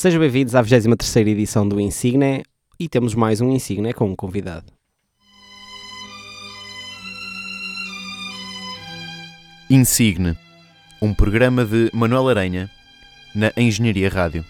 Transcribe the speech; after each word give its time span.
Sejam 0.00 0.20
bem-vindos 0.20 0.54
à 0.54 0.62
23 0.62 1.26
edição 1.26 1.68
do 1.68 1.80
Insigne 1.80 2.44
e 2.78 2.88
temos 2.88 3.16
mais 3.16 3.40
um 3.40 3.50
Insigne 3.50 3.92
com 3.92 4.04
um 4.08 4.14
convidado. 4.14 4.72
Insigne, 9.68 10.38
um 11.02 11.12
programa 11.12 11.64
de 11.64 11.90
Manuel 11.92 12.28
Aranha 12.28 12.70
na 13.34 13.52
Engenharia 13.56 14.08
Rádio. 14.08 14.44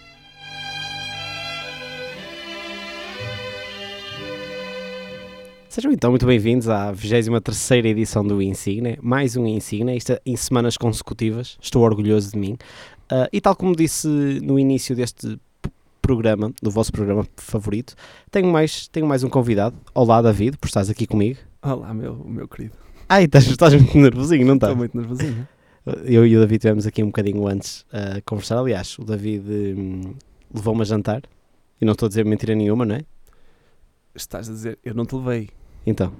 Sejam 5.69 5.91
então 5.91 6.09
muito 6.09 6.25
bem-vindos 6.25 6.67
à 6.67 6.91
23 6.91 7.85
edição 7.85 8.25
do 8.25 8.41
Insigne, 8.41 8.97
mais 9.03 9.37
um 9.37 9.45
Insigne, 9.45 9.95
isto 9.95 10.13
é 10.13 10.21
em 10.25 10.35
semanas 10.35 10.75
consecutivas, 10.75 11.59
estou 11.61 11.83
orgulhoso 11.83 12.31
de 12.31 12.39
mim. 12.39 12.53
Uh, 13.03 13.29
e 13.31 13.39
tal 13.39 13.55
como 13.55 13.75
disse 13.75 14.07
no 14.07 14.57
início 14.57 14.95
deste 14.95 15.39
programa, 16.01 16.51
do 16.59 16.71
vosso 16.71 16.91
programa 16.91 17.23
favorito, 17.37 17.93
tenho 18.31 18.51
mais, 18.51 18.87
tenho 18.87 19.05
mais 19.05 19.23
um 19.23 19.29
convidado. 19.29 19.77
Olá 19.93 20.23
David, 20.23 20.57
por 20.57 20.65
estás 20.65 20.89
aqui 20.89 21.05
comigo. 21.05 21.37
Olá, 21.61 21.93
meu, 21.93 22.15
meu 22.15 22.47
querido. 22.47 22.73
Ai, 23.07 23.25
estás, 23.25 23.45
estás 23.45 23.75
muito 23.75 23.95
nervosinho, 23.95 24.47
não 24.47 24.55
estás? 24.55 24.71
Estou 24.71 24.77
muito 24.79 24.97
nervosinho. 24.97 25.47
Eu 26.03 26.25
e 26.25 26.35
o 26.35 26.39
David 26.39 26.61
tivemos 26.61 26.87
aqui 26.87 27.03
um 27.03 27.07
bocadinho 27.07 27.47
antes 27.47 27.85
a 27.93 28.19
conversar. 28.25 28.57
Aliás, 28.57 28.97
o 28.97 29.03
David 29.03 29.45
hum, 29.77 30.15
levou-me 30.51 30.81
a 30.81 30.85
jantar. 30.85 31.21
E 31.79 31.85
não 31.85 31.93
estou 31.93 32.07
a 32.07 32.09
dizer 32.09 32.25
mentira 32.25 32.55
nenhuma, 32.55 32.85
não 32.85 32.95
é? 32.95 33.01
Estás 34.15 34.49
a 34.49 34.51
dizer, 34.51 34.79
eu 34.83 34.95
não 34.95 35.05
te 35.05 35.15
levei. 35.15 35.58
Então, 35.89 36.13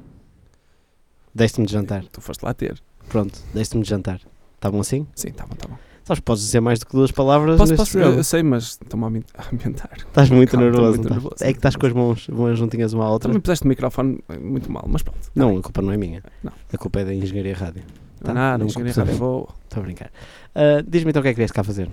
deste-me 1.34 1.66
de 1.68 1.74
jantar. 1.74 2.04
Tu 2.12 2.22
foste 2.22 2.44
lá 2.44 2.54
ter. 2.54 2.82
Pronto, 3.08 3.40
deste-me 3.54 3.84
de 3.84 3.90
jantar. 3.90 4.20
Está 4.56 4.70
bom 4.72 4.80
assim? 4.80 5.08
Sim, 5.16 5.32
tá 5.32 5.46
bom, 5.46 5.56
tá 5.56 5.68
bom. 5.68 5.78
Sabes, 6.04 6.22
podes 6.22 6.44
dizer 6.44 6.60
mais 6.60 6.80
do 6.80 6.88
que 6.88 6.92
duas 6.94 7.12
palavras 7.12 7.58
Posso, 7.58 7.72
neste 7.72 7.86
posso, 7.86 8.00
eu, 8.00 8.16
eu 8.18 8.24
sei, 8.24 8.42
mas 8.42 8.80
estou-me 8.82 9.04
a 9.06 9.08
ambi- 9.08 9.26
a 9.38 9.46
ambientar. 9.54 9.92
Estás 9.96 10.30
muito 10.32 10.52
Calma, 10.52 10.66
nervoso. 10.66 10.88
muito 10.98 11.04
não 11.10 11.16
nervoso? 11.16 11.36
É 11.42 11.52
que 11.52 11.60
estás 11.60 11.76
com 11.76 11.86
as 11.86 11.94
mãos, 11.94 12.28
mãos 12.30 12.58
juntinhas 12.58 12.94
uma 12.94 13.06
à 13.06 13.10
outra. 13.12 13.30
Também 13.30 13.40
puseste 13.42 13.64
o 13.66 13.68
microfone 13.68 14.20
eh, 14.28 14.38
muito 14.40 14.72
mal, 14.72 14.86
mas 14.88 15.04
pronto. 15.04 15.20
Não, 15.36 15.56
a 15.58 15.62
culpa 15.62 15.82
não 15.84 15.92
é 15.92 15.98
minha. 15.98 16.24
Não. 16.44 16.52
A 16.74 16.78
culpa 16.80 17.02
é 17.02 17.06
da 17.06 17.14
Engenharia 17.14 17.56
Rádio. 17.56 17.84
Tá, 18.22 18.26
Tá, 18.28 18.34
Nada, 18.34 18.58
não 18.58 18.66
não 18.66 18.66
engenharia 18.66 18.94
rádio 18.94 19.18
boa. 19.20 19.48
Estou 19.66 19.82
a 19.82 19.84
brincar. 19.86 20.12
Ah, 20.56 20.84
Diz-me 20.88 21.12
então 21.12 21.20
o 21.20 21.24
que 21.24 21.30
é 21.30 21.34
que 21.34 21.38
vieste 21.38 21.54
cá 21.54 21.64
fazer. 21.64 21.88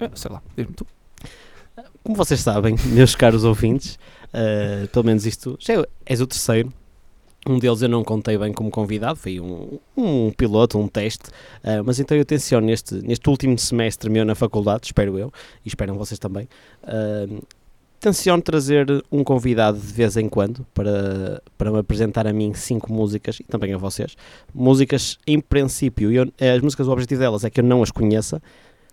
Eh, 0.00 0.10
Sei 0.14 0.30
lá, 0.30 0.42
diz-me 0.54 0.74
tu. 0.74 0.86
Como 2.04 2.14
vocês 2.16 2.40
sabem, 2.40 2.76
meus 2.92 3.14
caros 3.14 3.42
ouvintes, 3.44 3.98
uh, 4.34 4.86
pelo 4.88 5.04
menos 5.06 5.24
isto, 5.24 5.56
já 5.58 5.74
é- 5.80 5.86
és 6.04 6.20
o 6.20 6.26
terceiro. 6.26 6.70
Um 7.46 7.58
deles 7.58 7.82
eu 7.82 7.88
não 7.88 8.04
contei 8.04 8.38
bem 8.38 8.52
como 8.52 8.70
convidado, 8.70 9.16
foi 9.16 9.40
um, 9.40 9.78
um 9.96 10.30
piloto, 10.30 10.78
um 10.78 10.86
teste, 10.86 11.28
uh, 11.64 11.82
mas 11.84 11.98
então 11.98 12.16
eu 12.16 12.24
tenciono 12.24 12.66
neste, 12.66 12.94
neste 12.94 13.28
último 13.28 13.58
semestre 13.58 14.08
meu 14.08 14.24
na 14.24 14.36
faculdade, 14.36 14.86
espero 14.86 15.18
eu, 15.18 15.32
e 15.64 15.68
esperam 15.68 15.96
vocês 15.98 16.20
também, 16.20 16.48
uh, 16.84 17.44
tenciono 17.98 18.40
trazer 18.42 18.86
um 19.10 19.24
convidado 19.24 19.78
de 19.78 19.92
vez 19.92 20.16
em 20.16 20.28
quando 20.28 20.64
para, 20.72 21.42
para 21.58 21.72
me 21.72 21.78
apresentar 21.78 22.28
a 22.28 22.32
mim 22.32 22.54
cinco 22.54 22.92
músicas 22.92 23.40
e 23.40 23.44
também 23.44 23.72
a 23.72 23.78
vocês. 23.78 24.16
Músicas, 24.54 25.18
em 25.26 25.40
princípio, 25.40 26.12
eu, 26.12 26.32
as 26.54 26.60
músicas, 26.60 26.86
o 26.86 26.92
objetivo 26.92 27.20
delas 27.20 27.44
é 27.44 27.50
que 27.50 27.60
eu 27.60 27.64
não 27.64 27.82
as 27.82 27.90
conheça, 27.90 28.40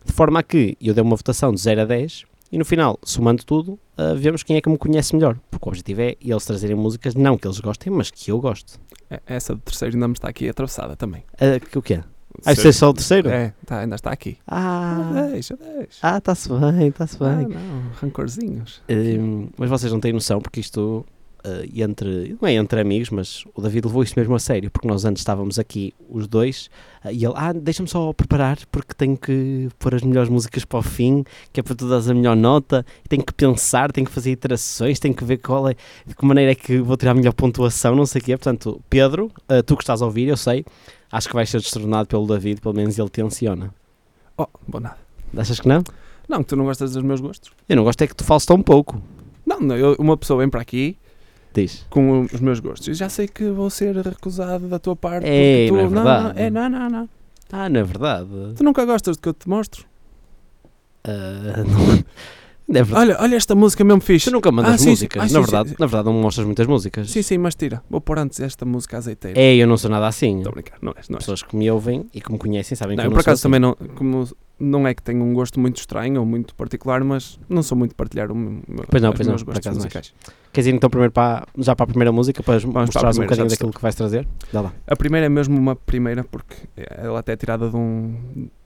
de 0.03 0.13
forma 0.13 0.39
a 0.39 0.43
que 0.43 0.75
eu 0.81 0.93
dei 0.93 1.03
uma 1.03 1.15
votação 1.15 1.51
de 1.51 1.59
0 1.59 1.81
a 1.81 1.85
10 1.85 2.28
e 2.51 2.57
no 2.57 2.65
final, 2.65 2.99
somando 3.03 3.43
tudo, 3.45 3.73
uh, 3.97 4.15
vemos 4.15 4.43
quem 4.43 4.57
é 4.57 4.61
que 4.61 4.69
me 4.69 4.77
conhece 4.77 5.15
melhor. 5.15 5.37
Porque 5.51 5.67
o 5.67 5.69
objetivo 5.69 6.01
é 6.01 6.15
eles 6.21 6.45
trazerem 6.45 6.75
músicas, 6.75 7.15
não 7.15 7.37
que 7.37 7.47
eles 7.47 7.59
gostem, 7.59 7.91
mas 7.93 8.09
que 8.11 8.31
eu 8.31 8.39
gosto. 8.39 8.79
Eh, 9.09 9.21
Essa 9.27 9.53
do 9.55 9.61
terceiro 9.61 9.95
ainda 9.95 10.07
me 10.07 10.13
está 10.13 10.29
aqui 10.29 10.47
atravessada 10.49 10.95
também. 10.95 11.23
Uh, 11.35 11.59
que 11.65 11.77
o 11.77 11.81
quê? 11.81 12.01
Ah, 12.45 12.53
isto 12.53 12.67
é 12.67 12.71
só 12.71 12.89
o 12.89 12.93
terceiro? 12.93 13.27
É, 13.29 13.53
tá, 13.65 13.79
ainda 13.79 13.95
está 13.95 14.11
aqui. 14.11 14.37
Ah, 14.47 15.27
deixa, 15.31 15.57
deixa. 15.57 15.97
ah 16.01 16.17
está-se 16.19 16.47
bem, 16.47 16.87
está-se 16.87 17.17
Ah, 17.23 17.35
bem. 17.35 17.47
não, 17.47 17.89
rancorzinhos. 17.99 18.81
Um, 18.89 19.49
mas 19.57 19.69
vocês 19.69 19.91
não 19.91 19.99
têm 19.99 20.13
noção, 20.13 20.39
porque 20.39 20.59
isto, 20.59 21.05
uh, 21.45 21.81
entre, 21.81 22.37
não 22.41 22.47
é 22.47 22.53
entre 22.53 22.81
amigos, 22.81 23.09
mas 23.09 23.43
o 23.53 23.61
David 23.61 23.87
levou 23.87 24.03
isto 24.03 24.19
mesmo 24.19 24.35
a 24.35 24.39
sério, 24.39 24.69
porque 24.69 24.87
nós 24.87 25.05
antes 25.05 25.21
estávamos 25.21 25.59
aqui, 25.59 25.93
os 26.09 26.27
dois, 26.27 26.69
uh, 27.03 27.11
e 27.11 27.25
ele, 27.25 27.33
ah, 27.35 27.53
deixa-me 27.53 27.87
só 27.87 28.11
preparar, 28.13 28.57
porque 28.71 28.93
tenho 28.93 29.17
que 29.17 29.69
pôr 29.77 29.95
as 29.95 30.01
melhores 30.01 30.29
músicas 30.29 30.65
para 30.65 30.79
o 30.79 30.81
fim, 30.81 31.23
que 31.51 31.59
é 31.59 31.63
para 31.63 31.75
tu 31.75 31.87
dares 31.87 32.09
a 32.09 32.13
melhor 32.13 32.35
nota, 32.35 32.85
tenho 33.07 33.23
que 33.23 33.33
pensar, 33.33 33.91
tenho 33.91 34.07
que 34.07 34.13
fazer 34.13 34.31
iterações, 34.31 34.99
tenho 34.99 35.13
que 35.13 35.23
ver 35.23 35.37
qual 35.37 35.69
é, 35.69 35.75
de 36.05 36.15
que 36.15 36.25
maneira 36.25 36.51
é 36.51 36.55
que 36.55 36.79
vou 36.79 36.97
tirar 36.97 37.11
a 37.11 37.15
melhor 37.15 37.33
pontuação, 37.33 37.95
não 37.95 38.05
sei 38.05 38.21
o 38.21 38.23
quê. 38.23 38.37
Portanto, 38.37 38.81
Pedro, 38.89 39.31
uh, 39.49 39.63
tu 39.63 39.75
que 39.75 39.83
estás 39.83 40.01
a 40.01 40.05
ouvir, 40.05 40.27
eu 40.27 40.37
sei, 40.37 40.65
acho 41.11 41.27
que 41.27 41.35
vais 41.35 41.49
ser 41.49 41.59
destronado 41.59 42.07
pelo 42.07 42.27
David, 42.27 42.61
pelo 42.61 42.75
menos 42.75 42.97
ele 42.97 43.09
tenciona. 43.09 43.73
Oh, 44.37 44.47
bom 44.67 44.79
nada. 44.79 44.97
Achas 45.35 45.59
que 45.59 45.67
não? 45.67 45.83
Não, 46.27 46.43
que 46.43 46.49
tu 46.49 46.55
não 46.55 46.65
gostas 46.65 46.93
dos 46.93 47.03
meus 47.03 47.19
gostos. 47.19 47.51
Eu 47.67 47.75
não 47.75 47.83
gosto 47.83 48.01
é 48.03 48.07
que 48.07 48.15
tu 48.15 48.23
fales 48.23 48.45
tão 48.45 48.61
pouco. 48.61 49.01
Não, 49.45 49.59
não 49.59 49.75
eu- 49.75 49.95
uma 49.97 50.15
pessoa 50.15 50.39
vem 50.39 50.49
para 50.49 50.61
aqui 50.61 50.95
Diz. 51.53 51.85
com 51.89 52.21
os 52.21 52.39
meus 52.39 52.59
gostos. 52.59 52.87
E 52.87 52.93
já 52.93 53.09
sei 53.09 53.27
que 53.27 53.49
vou 53.49 53.69
ser 53.69 53.95
recusado 53.95 54.67
da 54.67 54.79
tua 54.79 54.95
parte. 54.95 55.23
Porque 55.23 55.65
tu, 55.67 55.73
não 55.73 55.79
é 55.79 55.83
não, 55.83 55.89
verdade. 55.89 56.41
é, 56.41 56.49
não, 56.49 56.69
não, 56.69 56.89
não. 56.89 57.09
Ah, 57.51 57.67
não 57.67 57.79
é 57.79 57.83
verdade. 57.83 58.27
Tu 58.55 58.63
nunca 58.63 58.85
gostas 58.85 59.17
do 59.17 59.21
que 59.21 59.29
eu 59.29 59.33
te 59.33 59.49
mostro? 59.49 59.85
Ah, 61.03 61.63
não. 61.65 62.03
É 62.69 62.83
verdade. 62.83 62.93
Olha, 62.93 63.17
olha 63.21 63.35
esta 63.35 63.55
música 63.55 63.83
mesmo 63.83 63.99
fixe. 64.01 64.29
Tu 64.29 64.33
nunca 64.33 64.51
mandas 64.51 64.75
Ah, 64.75 64.77
sim, 64.77 64.83
sim. 64.83 64.89
músicas. 64.91 65.23
Ah, 65.23 65.27
sim, 65.27 65.33
na, 65.33 65.39
sim, 65.39 65.45
verdade, 65.45 65.69
sim. 65.69 65.75
na 65.79 65.85
verdade, 65.87 66.05
não 66.05 66.13
mostras 66.21 66.45
muitas 66.45 66.67
músicas. 66.67 67.09
Sim, 67.09 67.21
sim, 67.21 67.37
mas 67.37 67.55
tira. 67.55 67.81
Vou 67.89 67.99
pôr 67.99 68.19
antes 68.19 68.39
esta 68.39 68.65
música 68.65 68.97
azeiteira. 68.97 69.39
É, 69.39 69.55
eu 69.55 69.67
não 69.67 69.75
sou 69.77 69.89
nada 69.89 70.07
assim. 70.07 70.37
Estou 70.37 70.51
a 70.51 70.53
brincar, 70.53 70.77
não 70.81 70.93
és, 70.95 71.09
não 71.09 71.15
és. 71.17 71.23
Pessoas 71.25 71.41
que 71.41 71.55
me 71.55 71.69
ouvem 71.71 72.05
e 72.13 72.21
que 72.21 72.31
me 72.31 72.37
conhecem 72.37 72.75
sabem 72.75 72.95
Não, 72.95 73.03
que 73.03 73.07
eu 73.07 73.11
por 73.11 73.15
não 73.17 73.23
sou 73.23 73.31
acaso 73.31 73.39
assim. 73.39 73.43
também 73.43 73.59
não, 73.59 73.75
como 73.95 74.27
não 74.59 74.85
é 74.87 74.93
que 74.93 75.01
tenho 75.01 75.23
um 75.23 75.33
gosto 75.33 75.59
muito 75.59 75.77
estranho 75.77 76.19
ou 76.19 76.25
muito 76.25 76.53
particular, 76.53 77.01
mas 77.03 77.39
não 77.49 77.63
sou 77.63 77.77
muito 77.77 77.95
partilhar 77.95 78.29
o 78.31 78.35
meu, 78.35 78.61
Pois 78.89 79.01
não, 79.01 79.13
pois 79.13 79.25
não, 79.25 79.31
meus 79.33 79.43
por 79.43 79.53
gostos 79.53 79.65
acaso 79.67 79.79
não 79.79 79.85
és. 79.85 79.93
musicais. 79.95 80.13
Queres 80.51 80.67
ir 80.67 80.73
então 80.75 80.89
primeiro 80.89 81.11
para, 81.13 81.47
já 81.57 81.75
para 81.75 81.85
a 81.85 81.87
primeira 81.87 82.11
música 82.11 82.43
para 82.43 82.59
para 82.59 82.81
a 82.81 82.85
mostrares 82.85 83.17
um 83.17 83.21
bocadinho 83.21 83.47
daquilo 83.47 83.71
que 83.71 83.81
vais 83.81 83.95
trazer? 83.95 84.27
Dá 84.51 84.61
lá. 84.61 84.73
A 84.85 84.95
primeira 84.95 85.25
é 85.25 85.29
mesmo 85.29 85.57
uma 85.57 85.75
primeira, 85.75 86.23
porque 86.23 86.55
ela 86.75 87.19
até 87.19 87.31
é 87.31 87.35
tirada 87.37 87.69
de 87.69 87.75
um, 87.75 88.15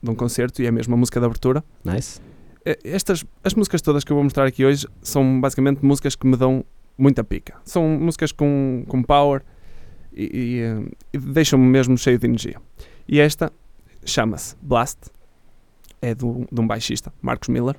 de 0.02 0.10
um 0.10 0.14
concerto 0.14 0.60
e 0.60 0.66
é 0.66 0.70
mesmo 0.70 0.94
a 0.94 0.96
música 0.96 1.20
de 1.20 1.26
abertura. 1.26 1.62
Nice. 1.84 2.20
Eh, 2.64 2.78
Estas, 2.84 3.24
as 3.42 3.54
músicas 3.54 3.82
todas 3.82 4.04
que 4.04 4.12
eu 4.12 4.16
vou 4.16 4.24
mostrar 4.24 4.46
aqui 4.46 4.64
hoje 4.64 4.86
são 5.02 5.40
basicamente 5.40 5.84
músicas 5.84 6.16
que 6.16 6.26
me 6.26 6.36
dão 6.36 6.64
muita 6.96 7.22
pica. 7.22 7.56
São 7.64 7.88
músicas 7.88 8.32
com, 8.32 8.84
com 8.88 9.02
power 9.02 9.42
e, 10.12 10.22
e, 10.22 10.60
eh, 10.60 10.96
e 11.12 11.18
deixam-me 11.18 11.66
mesmo 11.66 11.96
cheio 11.98 12.18
de 12.18 12.26
energia. 12.26 12.60
E 13.08 13.20
esta 13.20 13.52
chama-se 14.04 14.56
Blast, 14.60 14.98
é 16.00 16.14
do, 16.14 16.46
de 16.50 16.60
um 16.60 16.66
baixista, 16.66 17.12
Marcos 17.20 17.48
Miller. 17.48 17.76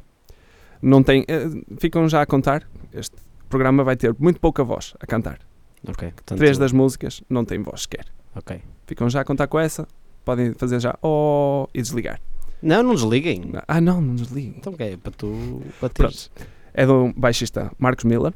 Não 0.81 1.01
tem, 1.01 1.25
eh, 1.27 1.47
ficam 1.79 2.07
já 2.07 2.21
a 2.21 2.25
contar, 2.25 2.67
este 2.93 3.15
programa 3.49 3.83
vai 3.83 3.95
ter 3.95 4.15
muito 4.19 4.39
pouca 4.39 4.63
voz 4.63 4.93
a 4.99 5.05
cantar. 5.05 5.39
Ok. 5.87 6.11
Portanto, 6.11 6.37
Três 6.37 6.57
das 6.57 6.71
músicas 6.71 7.23
não 7.29 7.45
têm 7.45 7.61
voz 7.61 7.83
sequer. 7.83 8.05
Ok. 8.35 8.61
Ficam 8.87 9.09
já 9.09 9.21
a 9.21 9.23
contar 9.23 9.47
com 9.47 9.59
essa, 9.59 9.87
podem 10.23 10.53
fazer 10.53 10.79
já 10.79 10.97
oh 11.01 11.67
e 11.73 11.81
desligar. 11.81 12.19
Não, 12.61 12.81
não 12.83 12.95
desliguem. 12.95 13.51
Ah 13.67 13.79
não, 13.81 14.01
não 14.01 14.15
desliguem. 14.15 14.55
Então 14.57 14.73
o 14.73 14.77
que 14.77 14.83
é? 14.83 14.97
Para 14.97 15.11
tu 15.11 15.61
bateres. 15.81 16.27
Pronto. 16.29 16.49
É 16.73 16.85
do 16.85 17.13
baixista 17.15 17.71
Marcos 17.77 18.03
Miller, 18.05 18.33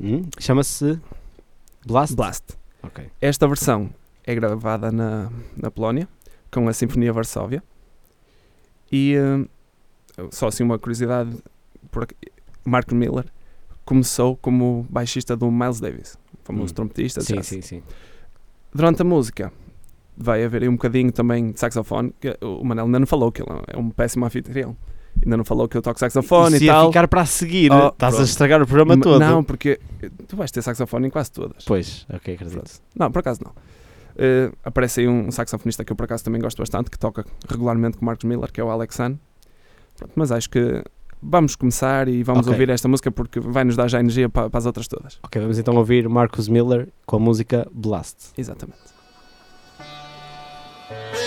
Hum? 0.00 0.22
Chama-se 0.38 0.98
Blast? 1.86 2.14
Blast. 2.14 2.44
Ok. 2.82 3.04
Esta 3.20 3.46
versão 3.48 3.90
é 4.24 4.34
gravada 4.34 4.92
na, 4.92 5.30
na 5.56 5.70
Polónia, 5.70 6.06
com 6.52 6.68
a 6.68 6.72
Sinfonia 6.72 7.12
Varsóvia. 7.12 7.62
E 8.92 9.14
eh, 9.16 9.48
só 10.30 10.48
assim 10.48 10.62
uma 10.62 10.78
curiosidade, 10.78 11.36
por 11.90 12.06
Mark 12.64 12.92
Miller 12.92 13.24
começou 13.84 14.36
como 14.36 14.86
baixista 14.90 15.36
do 15.36 15.50
Miles 15.50 15.80
Davis, 15.80 16.16
famoso 16.44 16.72
Hum. 16.72 16.74
trompetista. 16.74 17.20
Sim, 17.22 17.42
sim, 17.42 17.60
sim. 17.62 17.82
Durante 18.72 19.02
a 19.02 19.04
música 19.04 19.52
vai 20.20 20.44
haver 20.44 20.62
aí 20.62 20.68
um 20.68 20.72
bocadinho 20.72 21.12
também 21.12 21.52
de 21.52 21.60
saxofone, 21.60 22.12
o 22.42 22.64
Manel 22.64 22.86
ainda 22.86 22.98
não 22.98 23.06
falou 23.06 23.30
que 23.30 23.40
ele 23.42 23.48
é 23.68 23.78
um 23.78 23.88
péssimo 23.90 24.24
anfitrião. 24.26 24.76
Ainda 25.24 25.36
não 25.36 25.44
falou 25.44 25.66
que 25.68 25.76
eu 25.76 25.82
toco 25.82 25.98
saxofone 25.98 26.58
e 26.58 26.64
ia 26.64 26.72
tal. 26.72 26.86
ficar 26.88 27.08
para 27.08 27.22
a 27.22 27.26
seguir. 27.26 27.72
Oh, 27.72 27.88
Estás 27.88 28.14
a 28.14 28.16
pronto. 28.18 28.28
estragar 28.28 28.62
o 28.62 28.66
programa 28.66 28.96
Ma- 28.96 29.02
todo. 29.02 29.18
Não, 29.20 29.42
porque 29.42 29.80
tu 30.28 30.36
vais 30.36 30.50
ter 30.50 30.62
saxofone 30.62 31.08
em 31.08 31.10
quase 31.10 31.32
todas. 31.32 31.64
Pois, 31.64 32.06
ok, 32.12 32.34
acredito. 32.34 32.80
Não, 32.94 33.10
por 33.10 33.18
acaso 33.20 33.40
não. 33.44 33.52
Eh, 34.16 34.52
aparece 34.64 35.00
aí 35.00 35.08
um 35.08 35.30
saxofonista 35.32 35.84
que 35.84 35.92
eu 35.92 35.96
por 35.96 36.04
acaso 36.04 36.24
também 36.24 36.40
gosto 36.40 36.58
bastante, 36.58 36.88
que 36.90 36.98
toca 36.98 37.24
regularmente 37.48 37.96
com 37.96 38.02
o 38.02 38.06
Marcos 38.06 38.24
Miller, 38.24 38.52
que 38.52 38.60
é 38.60 38.64
o 38.64 38.70
Alex. 38.70 38.96
Pronto, 38.96 40.12
mas 40.14 40.30
acho 40.30 40.48
que 40.50 40.84
vamos 41.20 41.56
começar 41.56 42.06
e 42.08 42.22
vamos 42.22 42.42
Ok. 42.46 42.52
ouvir 42.52 42.68
esta 42.70 42.86
música 42.86 43.10
porque 43.10 43.40
vai 43.40 43.64
nos 43.64 43.74
dar 43.74 43.88
já 43.88 43.98
energia 43.98 44.28
para, 44.28 44.48
para 44.48 44.58
as 44.58 44.66
outras 44.66 44.86
todas. 44.86 45.18
Ok, 45.24 45.40
vamos 45.42 45.58
então 45.58 45.74
ouvir 45.74 46.08
Marcus 46.08 46.48
Miller 46.48 46.88
com 47.04 47.16
a 47.16 47.18
música 47.20 47.66
Blast. 47.72 48.32
Exatamente. 48.38 48.78
Bye. 50.88 51.17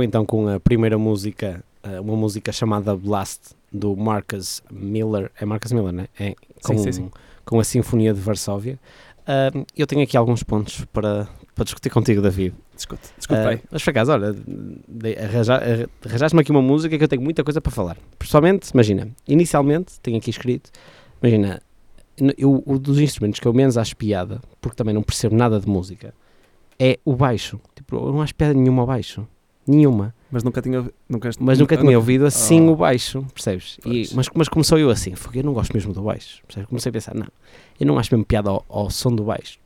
Ficaram 0.00 0.02
então 0.02 0.24
com 0.24 0.48
a 0.48 0.58
primeira 0.58 0.98
música, 0.98 1.62
uh, 1.84 2.00
uma 2.00 2.16
música 2.16 2.52
chamada 2.52 2.96
Blast, 2.96 3.54
do 3.72 3.96
Marcus 3.96 4.62
Miller. 4.70 5.30
É 5.38 5.44
Marcus 5.44 5.72
Miller, 5.72 5.92
né? 5.92 6.08
É, 6.18 6.34
com, 6.62 6.76
Sim, 6.76 6.84
sim, 6.84 6.92
sim. 6.92 7.10
com 7.44 7.60
a 7.60 7.64
Sinfonia 7.64 8.12
de 8.12 8.20
Varsóvia. 8.20 8.78
Uh, 9.20 9.64
eu 9.76 9.86
tenho 9.86 10.02
aqui 10.02 10.16
alguns 10.16 10.42
pontos 10.42 10.84
para, 10.86 11.28
para 11.54 11.64
discutir 11.64 11.90
contigo, 11.90 12.20
David. 12.20 12.54
Discute, 12.74 13.02
discute 13.16 13.40
Uh, 13.40 13.60
mas 13.70 13.82
por 13.82 13.90
acaso, 13.90 14.12
olha, 14.12 14.34
arranjaste-me 16.04 16.40
aqui 16.40 16.50
uma 16.50 16.62
música 16.62 16.96
que 16.96 17.04
eu 17.04 17.08
tenho 17.08 17.22
muita 17.22 17.44
coisa 17.44 17.60
para 17.60 17.70
falar. 17.70 17.96
Pessoalmente, 18.18 18.70
imagina, 18.72 19.08
inicialmente, 19.28 20.00
tenho 20.00 20.16
aqui 20.16 20.30
escrito, 20.30 20.70
imagina, 21.22 21.60
eu, 22.36 22.62
o 22.66 22.78
dos 22.78 22.98
instrumentos 22.98 23.38
que 23.38 23.46
eu 23.46 23.52
menos 23.52 23.76
acho 23.76 23.96
piada, 23.96 24.40
porque 24.60 24.76
também 24.76 24.94
não 24.94 25.02
percebo 25.02 25.36
nada 25.36 25.60
de 25.60 25.68
música, 25.68 26.14
é 26.78 26.98
o 27.04 27.14
baixo. 27.14 27.60
Tipo, 27.74 27.96
eu 27.96 28.12
não 28.12 28.22
acho 28.22 28.34
piada 28.34 28.54
nenhuma 28.54 28.82
ao 28.82 28.86
baixo. 28.86 29.26
Nenhuma. 29.70 30.14
Mas 30.30 30.42
nunca 30.44 30.62
tinha. 30.62 30.84
Nunca, 31.08 31.30
Mas 31.40 31.58
nunca 31.58 31.76
tinha 31.76 31.96
ouvido 31.98 32.24
assim 32.26 32.60
Oh. 32.68 32.72
o 32.72 32.76
baixo, 32.76 33.24
percebes? 33.34 33.78
E, 33.84 34.08
mas, 34.14 34.28
mas 34.34 34.48
começou 34.48 34.78
eu 34.78 34.90
assim, 34.90 35.14
"Fogo, 35.14 35.36
eu 35.38 35.42
não 35.44 35.52
gosto 35.52 35.72
mesmo 35.72 35.92
do 35.92 36.02
baixo. 36.02 36.40
Percebes? 36.46 36.68
Comecei 36.68 36.90
a 36.90 36.92
pensar, 36.92 37.14
não, 37.14 37.26
eu 37.78 37.86
não 37.86 37.98
acho 37.98 38.12
mesmo 38.14 38.24
piada 38.24 38.48
ao, 38.50 38.64
ao 38.68 38.90
som 38.90 39.14
do 39.14 39.24
baixo. 39.24 39.58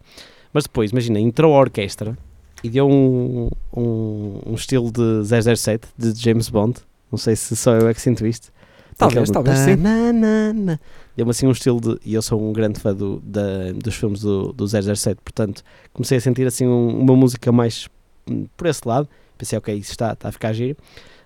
Mas 0.53 0.65
depois, 0.65 0.91
imagina, 0.91 1.19
entrou 1.21 1.55
a 1.55 1.59
orquestra 1.59 2.17
e 2.63 2.71
deu 2.71 2.89
um, 2.89 3.51
um, 3.77 4.41
um 4.47 4.55
estilo 4.55 4.91
de 4.91 5.23
007, 5.57 5.89
de 5.99 6.13
James 6.19 6.49
Bond. 6.49 6.77
Não 7.11 7.19
sei 7.19 7.37
se 7.37 7.55
só 7.57 7.75
eu 7.75 7.89
é 7.89 7.95
que 7.95 8.01
sinto 8.01 8.27
isto. 8.27 8.53
Talvez, 8.97 9.29
talvez, 9.31 9.59
sim. 9.59 9.77
Deu-me 11.17 11.31
assim 11.31 11.47
um 11.47 11.51
estilo 11.53 11.81
de. 11.81 11.99
E 12.05 12.15
eu 12.15 12.23
sou 12.23 12.41
um 12.41 12.53
grande 12.53 12.81
fã 12.81 12.95
do, 12.95 13.21
da, 13.25 13.73
dos 13.75 13.95
filmes 13.97 14.21
do, 14.21 14.53
do 14.53 14.67
007, 14.67 15.21
portanto 15.23 15.63
comecei 15.93 16.19
a 16.19 16.21
sentir 16.21 16.47
assim 16.47 16.67
um- 16.67 17.01
uma 17.01 17.15
música 17.17 17.51
mais 17.53 17.89
hum, 18.31 18.47
por 18.57 18.67
esse 18.67 18.87
lado. 18.87 19.09
Pensei, 19.37 19.59
ok, 19.59 19.75
isso 19.75 19.91
está, 19.91 20.13
está 20.13 20.29
a 20.29 20.33
ficar 20.33 20.53
giro. 20.53 20.77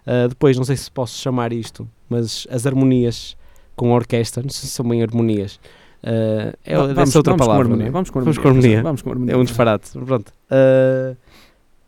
Uh, 0.06 0.28
depois, 0.28 0.56
não 0.56 0.64
sei 0.64 0.76
se 0.76 0.90
posso 0.90 1.18
chamar 1.20 1.52
isto, 1.52 1.88
mas 2.08 2.46
as 2.50 2.66
harmonias 2.66 3.36
com 3.76 3.92
a 3.92 3.94
orquestra, 3.94 4.42
não 4.42 4.50
sei 4.50 4.68
se 4.68 4.74
são 4.74 4.88
bem 4.88 5.02
harmonias. 5.02 5.60
Uh, 6.02 6.56
é, 6.64 6.76
vamos, 6.76 7.14
outra 7.14 7.32
vamos 7.32 7.32
com 7.32 7.36
palavra. 7.36 7.64
harmonia. 7.64 7.84
não 7.84 7.88
é? 7.88 7.90
Vamos 7.90 8.10
com 8.10 8.20
Vamos 8.20 8.38
harmonia. 8.38 8.42
com 8.42 8.66
harmonia. 8.66 8.82
Vamos 8.82 9.02
com 9.02 9.10
harmonia. 9.10 9.34
É 9.34 9.36
um 9.36 9.44
disparate. 9.44 9.90
Pronto. 9.92 10.32
Uh, 10.50 11.16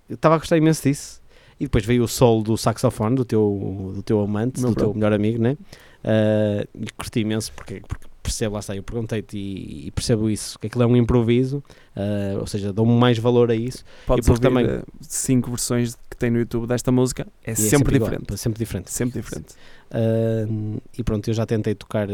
eu 0.08 0.14
estava 0.14 0.34
a 0.34 0.38
gostar 0.38 0.56
imenso 0.56 0.82
disso. 0.82 1.20
E 1.58 1.64
depois 1.64 1.84
veio 1.84 2.02
o 2.02 2.08
solo 2.08 2.42
do 2.42 2.56
saxofone, 2.56 3.14
do 3.14 3.24
teu, 3.24 3.92
do 3.94 4.02
teu 4.02 4.20
amante, 4.20 4.60
Meu 4.60 4.70
do 4.70 4.76
teu 4.76 4.94
melhor 4.94 5.12
amigo, 5.12 5.42
né? 5.42 5.58
Uh, 6.02 6.66
e 6.74 6.90
curti 6.96 7.20
imenso 7.20 7.52
porque, 7.52 7.82
porque 7.86 8.06
percebo, 8.30 8.54
lá 8.54 8.60
está, 8.60 8.76
eu 8.76 8.82
perguntei-te 8.82 9.36
e, 9.36 9.88
e 9.88 9.90
percebo 9.90 10.30
isso, 10.30 10.58
que 10.58 10.68
aquilo 10.68 10.84
é 10.84 10.86
um 10.86 10.96
improviso, 10.96 11.62
uh, 11.96 12.38
ou 12.38 12.46
seja, 12.46 12.72
dou 12.72 12.86
mais 12.86 13.18
valor 13.18 13.50
a 13.50 13.54
isso. 13.54 13.84
Podes 14.06 14.26
e 14.26 14.30
ouvir 14.30 14.40
também- 14.40 14.66
eh, 14.66 14.82
cinco 15.00 15.50
versões 15.50 15.96
que 16.08 16.16
tem 16.16 16.30
no 16.30 16.38
YouTube 16.38 16.66
desta 16.66 16.92
música. 16.92 17.26
É, 17.44 17.54
sempre, 17.54 17.96
igual, 17.96 18.10
diferente. 18.10 18.38
sempre 18.38 18.58
diferente. 18.58 18.90
Sempre 18.92 19.20
diferente. 19.20 19.54
Uh, 19.92 20.80
e 20.96 21.02
pronto, 21.02 21.28
eu 21.28 21.34
já 21.34 21.44
tentei 21.44 21.74
tocar, 21.74 22.08
uh, 22.08 22.12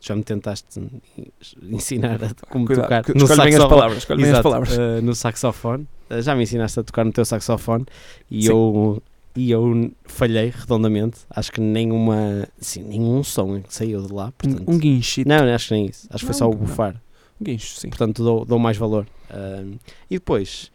já 0.00 0.16
me 0.16 0.24
tentaste 0.24 0.80
ensinar 1.70 2.18
a 2.24 2.46
como 2.50 2.66
Cuidado, 2.66 2.84
tocar 3.04 3.14
no 3.14 3.24
escolhe 3.24 3.50
bem 3.50 3.54
as 3.54 3.64
palavras. 3.68 3.98
Escolhe 3.98 4.22
bem 4.22 4.30
as 4.30 4.34
Exato, 4.38 4.42
palavras. 4.48 4.76
uh, 4.76 5.02
no 5.02 5.14
saxofone. 5.14 5.86
Uh, 6.10 6.20
já 6.20 6.34
me 6.34 6.42
ensinaste 6.42 6.80
a 6.80 6.82
tocar 6.82 7.04
no 7.04 7.12
teu 7.12 7.24
saxofone 7.24 7.86
e 8.30 8.42
Sim. 8.42 8.48
eu, 8.50 9.02
e 9.34 9.50
eu 9.50 9.90
falhei 10.04 10.50
redondamente. 10.50 11.20
Acho 11.30 11.52
que 11.52 11.60
nenhuma, 11.60 12.48
assim, 12.60 12.82
nenhum 12.82 13.22
som 13.22 13.62
saiu 13.68 14.06
de 14.06 14.12
lá. 14.12 14.32
Portanto, 14.32 14.68
Um, 14.68 14.74
um 14.74 14.78
guinchito. 14.78 15.28
não, 15.28 15.42
acho 15.54 15.68
que 15.68 15.74
nem 15.74 15.86
isso. 15.86 16.06
Acho 16.10 16.18
que 16.24 16.26
foi 16.26 16.34
só 16.34 16.46
o 16.48 16.50
não. 16.50 16.58
bufar. 16.58 17.00
Um 17.40 17.44
guincho, 17.44 17.78
sim. 17.78 17.88
Portanto, 17.88 18.22
dou, 18.22 18.44
dou 18.44 18.58
mais 18.58 18.76
valor. 18.76 19.06
Um, 19.30 19.78
e 20.10 20.14
depois, 20.16 20.70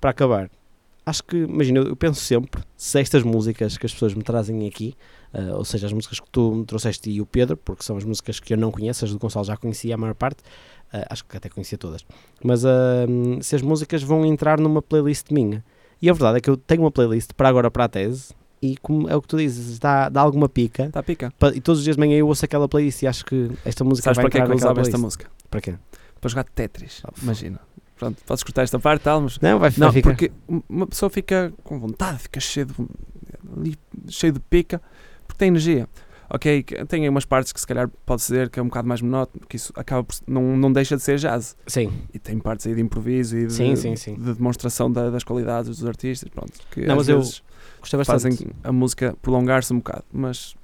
para 0.00 0.10
acabar, 0.10 0.50
acho 1.04 1.22
que, 1.24 1.36
imagina, 1.36 1.80
eu 1.80 1.96
penso 1.96 2.20
sempre 2.20 2.62
se 2.76 3.00
estas 3.00 3.22
músicas 3.22 3.76
que 3.76 3.86
as 3.86 3.92
pessoas 3.92 4.14
me 4.14 4.22
trazem 4.22 4.66
aqui, 4.66 4.94
uh, 5.34 5.56
ou 5.56 5.64
seja, 5.64 5.86
as 5.86 5.92
músicas 5.92 6.20
que 6.20 6.30
tu 6.30 6.54
me 6.54 6.64
trouxeste 6.64 7.10
e 7.10 7.20
o 7.20 7.26
Pedro, 7.26 7.56
porque 7.56 7.82
são 7.82 7.96
as 7.96 8.04
músicas 8.04 8.40
que 8.40 8.52
eu 8.52 8.56
não 8.56 8.70
conheço, 8.70 9.04
as 9.04 9.12
do 9.12 9.18
Gonçalo 9.18 9.44
já 9.44 9.56
conhecia 9.56 9.94
a 9.94 9.98
maior 9.98 10.14
parte, 10.14 10.40
uh, 10.94 11.04
acho 11.10 11.24
que 11.24 11.36
até 11.36 11.48
conhecia 11.48 11.76
todas, 11.76 12.04
mas 12.42 12.64
uh, 12.64 12.68
se 13.40 13.56
as 13.56 13.62
músicas 13.62 14.02
vão 14.02 14.24
entrar 14.24 14.58
numa 14.60 14.80
playlist 14.80 15.30
minha. 15.30 15.64
E 16.00 16.10
a 16.10 16.12
verdade 16.12 16.38
é 16.38 16.40
que 16.40 16.50
eu 16.50 16.56
tenho 16.56 16.82
uma 16.82 16.90
playlist 16.90 17.30
para 17.36 17.48
agora 17.48 17.70
para 17.70 17.84
a 17.84 17.88
tese. 17.88 18.34
E 18.62 18.76
como 18.78 19.08
é 19.08 19.14
o 19.14 19.20
que 19.22 19.28
tu 19.28 19.36
dizes, 19.36 19.78
dá, 19.78 20.08
dá 20.08 20.20
alguma 20.20 20.48
pica. 20.48 20.84
Está 20.86 21.02
pica. 21.02 21.32
Pa- 21.38 21.52
E 21.54 21.60
todos 21.60 21.78
os 21.80 21.84
dias 21.84 21.96
de 21.96 22.00
manhã 22.00 22.16
eu 22.16 22.26
ouço 22.26 22.44
aquela 22.44 22.68
playlist 22.68 23.02
e 23.02 23.06
acho 23.06 23.24
que 23.24 23.50
esta 23.64 23.84
música 23.84 24.04
Sabes 24.04 24.16
vai 24.16 24.24
para 24.24 24.30
que 24.30 24.38
é 24.38 24.44
que 24.46 24.50
eu 24.50 24.56
usava 24.56 24.80
esta 24.80 24.98
música? 24.98 25.26
Para 25.50 25.60
quê? 25.60 25.74
Para 26.20 26.30
jogar 26.30 26.44
Tetris. 26.44 27.02
F- 27.14 27.22
Imagina. 27.22 27.60
Pronto, 27.98 28.22
podes 28.26 28.42
cortar 28.42 28.62
esta 28.62 28.78
parte, 28.78 29.02
tal, 29.02 29.20
mas. 29.22 29.38
Não, 29.40 29.58
vai, 29.58 29.70
vai 29.70 29.86
Não, 29.86 29.92
ficar. 29.92 30.10
porque 30.10 30.32
uma 30.68 30.86
pessoa 30.86 31.08
fica 31.10 31.52
com 31.64 31.78
vontade, 31.78 32.18
fica 32.18 32.40
cheio 32.40 32.66
de, 32.66 33.78
cheio 34.08 34.32
de 34.32 34.40
pica, 34.40 34.80
porque 35.26 35.38
tem 35.38 35.48
energia. 35.48 35.88
Ok, 36.28 36.62
tem 36.88 37.04
aí 37.04 37.08
umas 37.08 37.24
partes 37.24 37.52
que 37.52 37.60
se 37.60 37.66
calhar 37.66 37.88
pode 38.04 38.20
ser 38.22 38.50
que 38.50 38.58
é 38.58 38.62
um 38.62 38.66
bocado 38.66 38.88
mais 38.88 39.00
monótono, 39.00 39.40
porque 39.40 39.56
isso 39.56 39.72
acaba 39.76 40.02
por, 40.02 40.14
não, 40.26 40.56
não 40.56 40.72
deixa 40.72 40.96
de 40.96 41.02
ser 41.02 41.18
jazz. 41.18 41.56
Sim, 41.66 41.92
E 42.12 42.18
tem 42.18 42.38
partes 42.38 42.66
aí 42.66 42.74
de 42.74 42.80
improviso 42.80 43.36
e 43.36 43.46
de, 43.46 43.52
Sim, 43.52 43.76
sim, 43.76 43.94
sim. 43.96 44.14
de 44.16 44.34
demonstração 44.34 44.90
da- 44.90 45.08
das 45.10 45.22
qualidades 45.22 45.68
dos 45.78 45.86
artistas, 45.86 46.28
pronto. 46.28 46.52
Que 46.70 46.84
Não, 46.84 46.98
às 46.98 47.06
vezes 47.06 47.42
gostei 47.80 47.98
bastante. 47.98 48.22
fazem 48.22 48.48
a 48.64 48.72
música 48.72 49.16
prolongar-se 49.22 49.72
um 49.72 49.76
bocado, 49.78 50.04
mas 50.12 50.56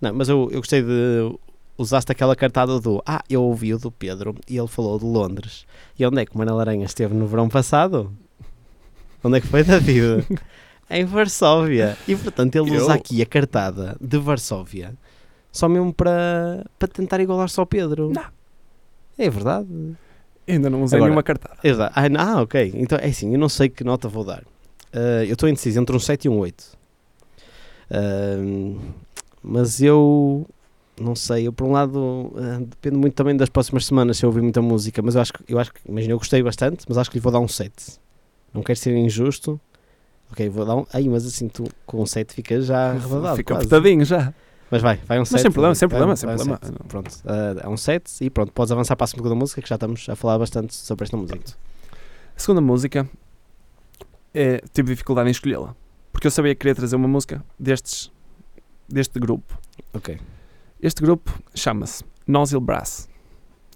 Não, 0.00 0.12
mas 0.14 0.28
eu, 0.28 0.48
eu 0.52 0.58
gostei 0.60 0.82
de. 0.82 1.34
Usaste 1.78 2.12
aquela 2.12 2.36
cartada 2.36 2.78
do 2.78 3.02
Ah, 3.06 3.22
eu 3.30 3.42
ouvi 3.42 3.72
o 3.72 3.78
do 3.78 3.90
Pedro 3.90 4.34
e 4.46 4.58
ele 4.58 4.68
falou 4.68 4.98
de 4.98 5.04
Londres. 5.06 5.64
E 5.98 6.04
onde 6.04 6.20
é 6.20 6.26
que 6.26 6.34
o 6.34 6.38
Manel 6.38 6.60
Aranha 6.60 6.84
esteve 6.84 7.14
no 7.14 7.26
verão 7.26 7.48
passado? 7.48 8.12
Onde 9.24 9.38
é 9.38 9.40
que 9.40 9.46
foi, 9.46 9.64
David? 9.64 10.26
em 10.90 11.04
Varsóvia. 11.04 11.96
E 12.08 12.14
portanto 12.16 12.56
ele 12.56 12.70
Eu? 12.76 12.82
usa 12.82 12.94
aqui 12.94 13.22
a 13.22 13.26
cartada 13.26 13.96
de 14.00 14.18
Varsóvia 14.18 14.94
só 15.52 15.68
mesmo 15.68 15.92
para, 15.92 16.64
para 16.78 16.88
tentar 16.88 17.20
igualar 17.20 17.48
só 17.48 17.62
ao 17.62 17.66
Pedro. 17.66 18.12
Não. 18.14 18.24
É 19.18 19.28
verdade. 19.28 19.68
ainda 20.48 20.68
não 20.70 20.82
usei 20.82 20.96
Agora- 20.96 21.10
nenhuma 21.10 21.22
cartada. 21.22 21.56
Exato. 21.62 21.92
Ah, 21.94 22.08
não, 22.08 22.20
ah, 22.20 22.42
ok. 22.42 22.72
Então 22.74 22.98
é 22.98 23.06
assim, 23.08 23.32
eu 23.32 23.38
não 23.38 23.48
sei 23.48 23.68
que 23.68 23.84
nota 23.84 24.08
vou 24.08 24.24
dar. 24.24 24.42
Ah, 24.92 25.24
eu 25.24 25.32
estou 25.34 25.48
indeciso 25.48 25.78
entre 25.80 25.94
um 25.94 25.98
7 25.98 26.24
e 26.24 26.28
um 26.28 26.38
8. 26.38 26.64
Ah, 27.90 28.78
mas 29.42 29.80
eu 29.82 30.46
não 31.00 31.14
sei, 31.16 31.46
eu 31.46 31.52
por 31.52 31.66
um 31.66 31.72
lado 31.72 32.30
ah, 32.36 32.58
depende 32.60 32.96
muito 32.96 33.14
também 33.14 33.36
das 33.36 33.48
próximas 33.48 33.86
semanas 33.86 34.18
se 34.18 34.24
eu 34.24 34.28
ouvir 34.28 34.42
muita 34.42 34.60
música, 34.62 35.00
mas 35.02 35.14
eu 35.14 35.20
acho 35.22 35.32
que 35.32 35.42
eu 35.52 35.58
acho 35.58 35.72
que, 35.72 35.80
imagina, 35.88 36.12
eu 36.12 36.18
gostei 36.18 36.42
bastante, 36.42 36.84
mas 36.88 36.98
acho 36.98 37.10
que 37.10 37.16
lhe 37.16 37.22
vou 37.22 37.32
dar 37.32 37.40
um 37.40 37.48
7. 37.48 37.72
Não 38.52 38.62
quero 38.62 38.78
ser 38.78 38.94
injusto. 38.96 39.60
Ok, 40.32 40.48
vou 40.48 40.64
dar 40.64 40.76
um. 40.76 40.86
Ai, 40.92 41.08
mas 41.08 41.26
assim 41.26 41.48
tu 41.48 41.64
com 41.86 42.02
um 42.02 42.06
7 42.06 42.34
ficas 42.34 42.66
já 42.66 42.90
arredondado. 42.92 43.36
Fica 43.36 43.54
quase. 43.54 43.66
apertadinho 43.66 44.04
já. 44.04 44.32
Mas 44.70 44.82
vai, 44.82 44.96
vai 45.04 45.18
um 45.18 45.24
7. 45.24 45.42
sem 45.42 45.50
problema, 45.50 45.74
sem 45.74 45.88
problema, 45.88 46.14
vai 46.14 46.16
sem 46.16 46.28
um 46.28 46.36
problema. 46.36 46.58
sete. 46.62 46.88
Pronto, 46.88 47.10
ah, 47.26 47.56
é 47.64 47.68
um 47.68 47.76
7 47.76 48.24
e 48.24 48.30
pronto, 48.30 48.52
podes 48.52 48.70
avançar 48.70 48.94
para 48.94 49.04
a 49.04 49.08
segunda 49.08 49.34
música 49.34 49.60
que 49.60 49.68
já 49.68 49.74
estamos 49.74 50.08
a 50.08 50.14
falar 50.14 50.38
bastante 50.38 50.74
sobre 50.76 51.04
esta 51.04 51.16
música. 51.16 51.40
A 52.36 52.38
segunda 52.38 52.60
música, 52.60 53.08
é, 54.32 54.62
tive 54.72 54.90
dificuldade 54.92 55.28
em 55.28 55.32
escolhê-la. 55.32 55.74
Porque 56.12 56.26
eu 56.26 56.30
sabia 56.30 56.54
que 56.54 56.60
queria 56.60 56.74
trazer 56.76 56.94
uma 56.94 57.08
música 57.08 57.44
destes, 57.58 58.12
deste 58.88 59.18
grupo. 59.18 59.58
Ok, 59.92 60.18
Este 60.80 61.02
grupo 61.02 61.36
chama-se 61.54 62.04
Nozzle 62.26 62.60
Brass. 62.60 63.08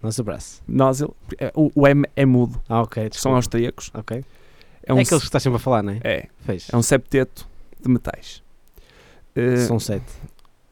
nosso 0.01 0.21
abraço. 0.21 0.63
Nozzle, 0.69 1.15
é, 1.39 1.51
o, 1.57 1.71
o 1.75 1.89
M 1.89 2.05
é 2.15 2.25
mudo, 2.25 2.61
Ah, 2.69 2.83
ok, 2.83 3.11
são 3.13 3.35
austríacos. 3.35 3.91
Ok. 3.95 4.25
É 4.87 4.91
É, 4.91 4.95
um, 4.95 4.99
aqueles 4.99 5.23
que 5.23 5.29
estás 5.29 5.43
sempre 5.43 5.57
a 5.57 5.61
falar, 5.61 5.83
não 5.83 5.93
é? 5.93 6.01
é, 6.05 6.29
Fez. 6.41 6.69
é 6.73 6.77
um 6.77 6.83
septeto 6.83 7.47
de 7.81 7.89
metais. 7.91 8.43
Eh, 9.35 9.57
São 9.67 9.79
sete. 9.81 10.05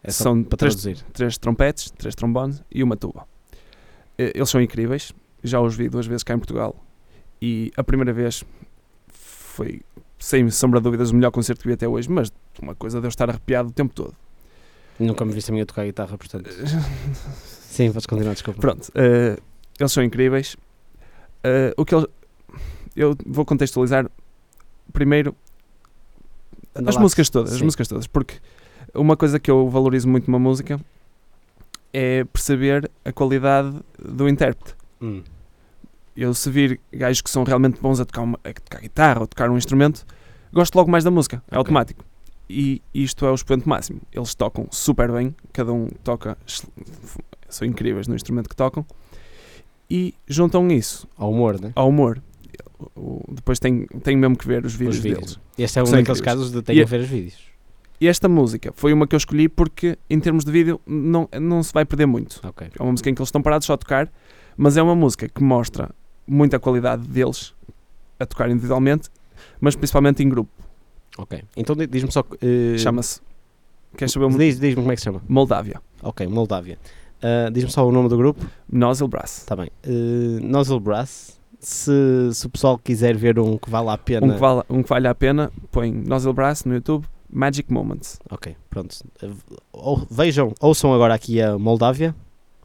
É 0.05 0.11
são 0.11 0.43
para 0.43 0.57
três- 0.59 0.75
traduzir. 0.75 1.05
três 1.13 1.39
trompetes, 1.39 1.91
três 1.91 2.15
trombones 2.15 2.63
e 2.71 2.83
uma 2.83 2.97
tuba. 2.97 3.27
Eh, 4.19 4.33
Eles 4.35 4.51
são 4.51 4.61
incríveis, 4.61 5.13
já 5.43 5.61
os 5.61 5.75
vi 5.77 5.89
duas 5.89 6.07
vezes 6.07 6.23
cá 6.23 6.35
em 6.35 6.39
Portugal 6.39 6.75
e 7.41 7.73
a 7.77 7.83
primeira 7.85 8.13
vez 8.13 8.45
foi, 9.09 9.81
sem 10.19 10.49
sombra 10.51 10.81
de 10.81 10.85
dúvidas, 10.85 11.11
o 11.11 11.15
melhor 11.15 11.31
concerto 11.31 11.63
que 11.63 11.69
vi 11.69 11.75
até 11.75 11.87
hoje, 11.89 12.11
mas 12.11 12.33
uma 12.61 12.75
coisa 12.75 13.01
de 13.01 13.07
eu 13.07 13.09
estar 13.09 13.29
arrepiado 13.31 13.69
o 13.69 13.73
tempo 13.73 13.95
todo. 13.95 14.15
Nunca 14.99 15.25
me 15.25 15.33
viste 15.33 15.51
a 15.51 15.55
mim 15.55 15.61
a 15.63 15.67
tocar 15.67 15.85
guitarra, 15.85 16.17
portanto. 16.19 16.49
Sim, 17.71 17.91
podes 17.93 18.07
continuar, 18.07 18.35
desculpa. 18.35 18.61
Pronto, 18.61 18.91
eh, 18.95 19.39
eles 19.81 19.91
são 19.93 20.03
incríveis. 20.03 20.57
O 21.77 21.85
que 21.85 21.95
eles, 21.95 22.07
eu 22.97 23.17
vou 23.27 23.45
contextualizar 23.45 24.11
primeiro 24.93 25.35
Anda 26.75 26.91
as 26.91 26.97
lá. 26.97 27.03
músicas 27.03 27.29
todas, 27.31 27.53
as 27.53 27.59
Sim. 27.59 27.65
músicas 27.65 27.89
todas, 27.89 28.07
porque 28.07 28.37
uma 28.95 29.17
coisa 29.17 29.39
que 29.39 29.51
eu 29.51 29.69
valorizo 29.69 30.09
muito 30.09 30.27
numa 30.31 30.39
música 30.39 30.81
é 31.93 32.25
perceber 32.25 32.91
a 33.05 33.13
qualidade 33.13 33.77
do 33.99 34.29
intérprete. 34.29 34.75
Hum. 35.01 35.23
Eu 36.17 36.35
se 36.35 36.51
vir 36.51 36.81
gajos 36.93 37.21
que 37.23 37.31
são 37.31 37.43
realmente 37.45 37.81
bons 37.81 38.01
a 38.01 38.05
tocar, 38.05 38.23
uma, 38.23 38.39
a 38.45 38.53
tocar 38.53 38.81
guitarra 38.81 39.21
ou 39.21 39.27
tocar 39.27 39.51
um 39.51 39.57
instrumento, 39.57 40.05
gosto 40.53 40.75
logo 40.75 40.91
mais 40.91 41.05
da 41.05 41.11
música, 41.11 41.37
é 41.49 41.55
Ok. 41.55 41.59
automático. 41.59 42.05
E 42.49 42.83
isto 42.93 43.25
é 43.25 43.31
o 43.31 43.35
expoente 43.35 43.67
máximo. 43.67 44.01
Eles 44.13 44.35
tocam 44.35 44.67
super 44.71 45.11
bem, 45.11 45.35
cada 45.53 45.73
um 45.73 45.89
toca, 46.05 46.37
são 47.49 47.67
incríveis 47.67 48.07
no 48.09 48.15
instrumento 48.15 48.49
que 48.49 48.57
tocam, 48.57 48.85
e 49.89 50.15
juntam 50.27 50.71
isso 50.71 51.07
Ao 51.17 51.31
humor, 51.31 51.59
né? 51.61 51.73
ao 51.75 51.89
humor. 51.89 52.23
O- 52.97 53.23
depois 53.33 53.59
tenho, 53.59 53.87
tenho 54.03 54.19
mesmo 54.19 54.37
que 54.37 54.47
ver 54.47 54.65
os 54.65 54.75
vídeos, 54.75 54.97
Os 54.97 55.03
deles. 55.03 55.19
vídeos. 55.19 55.41
Este 55.59 55.79
é 55.79 55.83
um 55.83 55.91
daqueles 55.91 56.21
casos 56.21 56.51
de 56.53 56.63
tenho 56.63 56.81
E- 56.81 56.85
que 56.85 56.91
ver 56.91 57.01
os 57.01 57.09
vídeos. 57.09 57.39
E 58.01 58.09
esta 58.09 58.29
música 58.29 58.73
foi 58.75 58.93
uma 58.93 59.07
que 59.07 59.15
eu 59.15 59.19
escolhi 59.19 59.49
porque, 59.49 59.97
em 60.11 60.19
termos 60.19 60.45
de 60.45 60.51
vídeo, 60.51 60.81
não, 60.87 61.29
não 61.41 61.63
se 61.63 61.73
vai 61.73 61.85
perder 61.85 62.07
muito. 62.07 62.41
Ok. 62.43 62.69
É 62.79 62.83
uma 62.83 62.91
música 62.91 63.09
em 63.11 63.15
que 63.15 63.21
eles 63.21 63.29
estão 63.29 63.41
parados 63.41 63.65
só 63.67 63.75
a 63.75 63.77
tocar, 63.79 64.11
mas 64.57 64.77
é 64.77 64.83
uma 64.83 64.95
música 64.97 65.29
que 65.29 65.43
mostra 65.43 65.91
muita 66.27 66.59
qualidade 66.59 67.07
deles 67.07 67.55
a 68.19 68.27
tocar 68.27 68.51
individualmente, 68.51 69.09
mas 69.61 69.77
principalmente 69.77 70.23
em 70.23 70.29
grupo. 70.29 70.51
Ok. 71.19 71.43
Então 71.57 71.77
di- 71.77 71.87
diz-me 71.87 72.11
só. 72.11 72.25
eh, 72.41 72.77
Chama-se. 72.79 73.21
Queres 73.97 74.11
saber? 74.13 74.25
o- 74.27 74.31
Diz- 74.39 74.59
Diz-me 74.59 74.77
como 74.83 74.91
é 74.91 74.95
que 74.97 75.01
se 75.01 75.05
chama. 75.05 75.23
Moldávia. 75.29 75.81
Ok, 76.03 76.27
Moldávia. 76.27 76.79
Ah, 77.23 77.51
diz-me 77.53 77.71
só 77.71 77.87
o 77.87 77.93
nome 77.93 78.09
do 78.09 78.17
grupo. 78.17 78.45
Nozzle 78.71 79.07
Brass. 79.07 79.39
Está 79.39 79.55
bem. 79.55 79.71
Uh, 79.87 80.41
Nozzle 80.45 80.81
Brass. 80.81 81.41
Se, 81.63 81.93
se 82.35 82.45
o 82.47 82.51
pessoal 82.51 82.77
quiser 82.77 83.17
ver 83.17 83.39
um 83.39 83.57
que 83.57 83.71
vale 83.71 83.89
a 83.89 83.97
pena. 83.97 84.27
Um 84.27 84.33
que, 84.33 84.39
vale, 84.39 84.63
um 84.69 84.83
que 84.83 84.89
vale 84.89 85.07
a 85.07 85.15
pena, 85.15 85.51
põe 85.71 85.93
Nozzle 85.93 86.33
Brass 86.33 86.65
no 86.65 86.75
YouTube, 86.75 87.07
Magic 87.31 87.73
Moments. 87.73 88.19
Ok, 88.29 88.57
pronto. 88.69 88.97
Ou- 89.73 90.05
vejam, 90.11 90.53
ouçam 90.61 90.93
agora 90.93 91.15
aqui 91.15 91.41
a 91.41 91.57
Moldávia. 91.57 92.15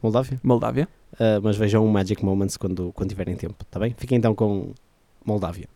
Moldávia? 0.02 0.40
Moldávia. 0.42 0.88
Uh, 1.14 1.40
mas 1.42 1.56
vejam 1.56 1.86
o 1.86 1.90
Magic 1.90 2.24
Moments 2.24 2.56
quando, 2.56 2.92
quando 2.92 3.08
tiverem 3.08 3.36
tempo, 3.36 3.54
está 3.62 3.78
bem? 3.78 3.94
Fiquem 3.96 4.18
então 4.18 4.34
com 4.34 4.72
Moldávia. 5.24 5.68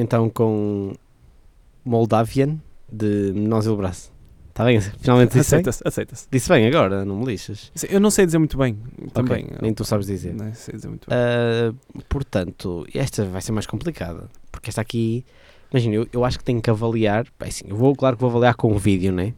Ficaram 0.00 0.26
então 0.26 0.30
com 0.30 0.92
Moldavian 1.84 2.58
de 2.90 3.32
Nozzle 3.34 3.76
Brass. 3.76 4.10
Está 4.48 4.64
bem? 4.64 4.80
Finalmente 4.80 5.32
disse 5.38 5.50
bem? 5.52 5.60
Aceita-se, 5.60 5.82
aceita-se. 5.86 6.26
Disse 6.30 6.48
bem 6.48 6.66
agora, 6.66 7.04
não 7.04 7.18
me 7.20 7.24
lixas. 7.26 7.70
Sim, 7.74 7.86
Eu 7.90 8.00
não 8.00 8.10
sei 8.10 8.26
dizer 8.26 8.38
muito 8.38 8.58
bem. 8.58 8.76
Também. 9.12 9.44
Ok, 9.44 9.56
nem 9.62 9.72
tu 9.72 9.84
sabes 9.84 10.06
dizer. 10.06 10.34
Não 10.34 10.52
sei 10.54 10.74
dizer 10.74 10.88
muito 10.88 11.08
bem. 11.08 11.16
Ah, 11.18 11.72
portanto, 12.08 12.86
esta 12.94 13.24
vai 13.24 13.40
ser 13.40 13.52
mais 13.52 13.66
complicada. 13.66 14.28
Porque 14.50 14.68
esta 14.68 14.80
aqui, 14.80 15.24
imagina, 15.70 15.94
eu, 15.94 16.06
eu 16.12 16.24
acho 16.24 16.36
que 16.38 16.44
tenho 16.44 16.60
que 16.60 16.68
avaliar. 16.68 17.26
Bem, 17.38 17.48
assim, 17.48 17.64
eu 17.68 17.76
vou, 17.76 17.94
claro 17.94 18.16
que 18.16 18.20
vou 18.20 18.30
avaliar 18.30 18.54
com 18.54 18.72
o 18.72 18.78
vídeo, 18.78 19.12
né? 19.12 19.34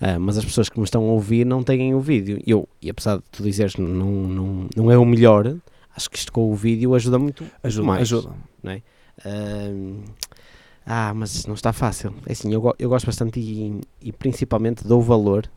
Ah, 0.00 0.18
mas 0.18 0.38
as 0.38 0.44
pessoas 0.44 0.68
que 0.68 0.78
me 0.78 0.84
estão 0.84 1.02
a 1.02 1.12
ouvir 1.12 1.44
não 1.44 1.62
têm 1.62 1.94
o 1.94 2.00
vídeo. 2.00 2.40
Eu, 2.46 2.66
e 2.82 2.90
apesar 2.90 3.18
de 3.18 3.22
tu 3.30 3.42
dizeres 3.42 3.76
não, 3.76 3.86
não, 3.86 4.68
não 4.74 4.90
é 4.90 4.96
o 4.98 5.04
melhor, 5.04 5.54
acho 5.94 6.10
que 6.10 6.16
isto 6.16 6.32
com 6.32 6.50
o 6.50 6.54
vídeo 6.54 6.94
ajuda 6.94 7.18
muito, 7.18 7.44
Ajuda, 7.62 7.86
mais. 7.86 8.02
ajuda. 8.02 8.30
Ahm, 8.64 8.80
ah, 10.86 11.12
mas 11.14 11.46
não 11.46 11.54
está 11.54 11.72
fácil. 11.72 12.14
É 12.26 12.32
assim, 12.32 12.52
eu, 12.52 12.74
eu 12.78 12.88
gosto 12.88 13.06
bastante 13.06 13.40
e, 13.40 13.80
e 14.00 14.12
principalmente 14.12 14.86
dou 14.86 15.00
valor 15.00 15.50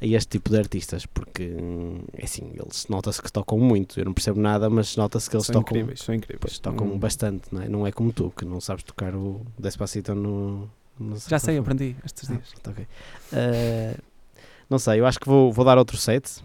a 0.00 0.06
este 0.06 0.28
tipo 0.28 0.50
de 0.50 0.58
artistas, 0.58 1.06
porque 1.06 1.56
hum, 1.60 2.00
é 2.14 2.24
assim, 2.24 2.50
eles 2.54 2.86
nota-se 2.88 3.22
que 3.22 3.30
tocam 3.32 3.58
muito. 3.58 3.98
Eu 3.98 4.04
não 4.04 4.12
percebo 4.12 4.40
nada, 4.40 4.68
mas 4.68 4.96
nota-se 4.96 5.28
que 5.30 5.36
eles 5.36 5.46
São 5.46 5.54
tocam, 5.54 5.76
incríveis, 5.78 6.00
são 6.00 6.14
incríveis. 6.14 6.40
pois, 6.40 6.58
tocam 6.58 6.86
Hum. 6.88 6.98
bastante, 6.98 7.52
não 7.52 7.62
é? 7.62 7.68
Não 7.68 7.86
é 7.86 7.92
como 7.92 8.12
tu, 8.12 8.32
que 8.36 8.44
não 8.44 8.60
sabes 8.60 8.82
tocar 8.84 9.14
o 9.14 9.40
Despacito 9.58 10.14
no. 10.14 10.68
no 10.98 11.16
Já 11.18 11.38
sei, 11.38 11.58
aprendi 11.58 11.94
estes 12.04 12.28
Ah, 12.30 12.34
dias. 12.34 12.52
pronto, 12.62 12.70
ok. 12.70 12.86
Ah, 13.32 13.96
não 14.68 14.78
sei, 14.78 15.00
eu 15.00 15.06
acho 15.06 15.20
que 15.20 15.26
vou, 15.28 15.52
vou 15.52 15.64
dar 15.64 15.78
outro 15.78 15.96
set. 15.96 16.42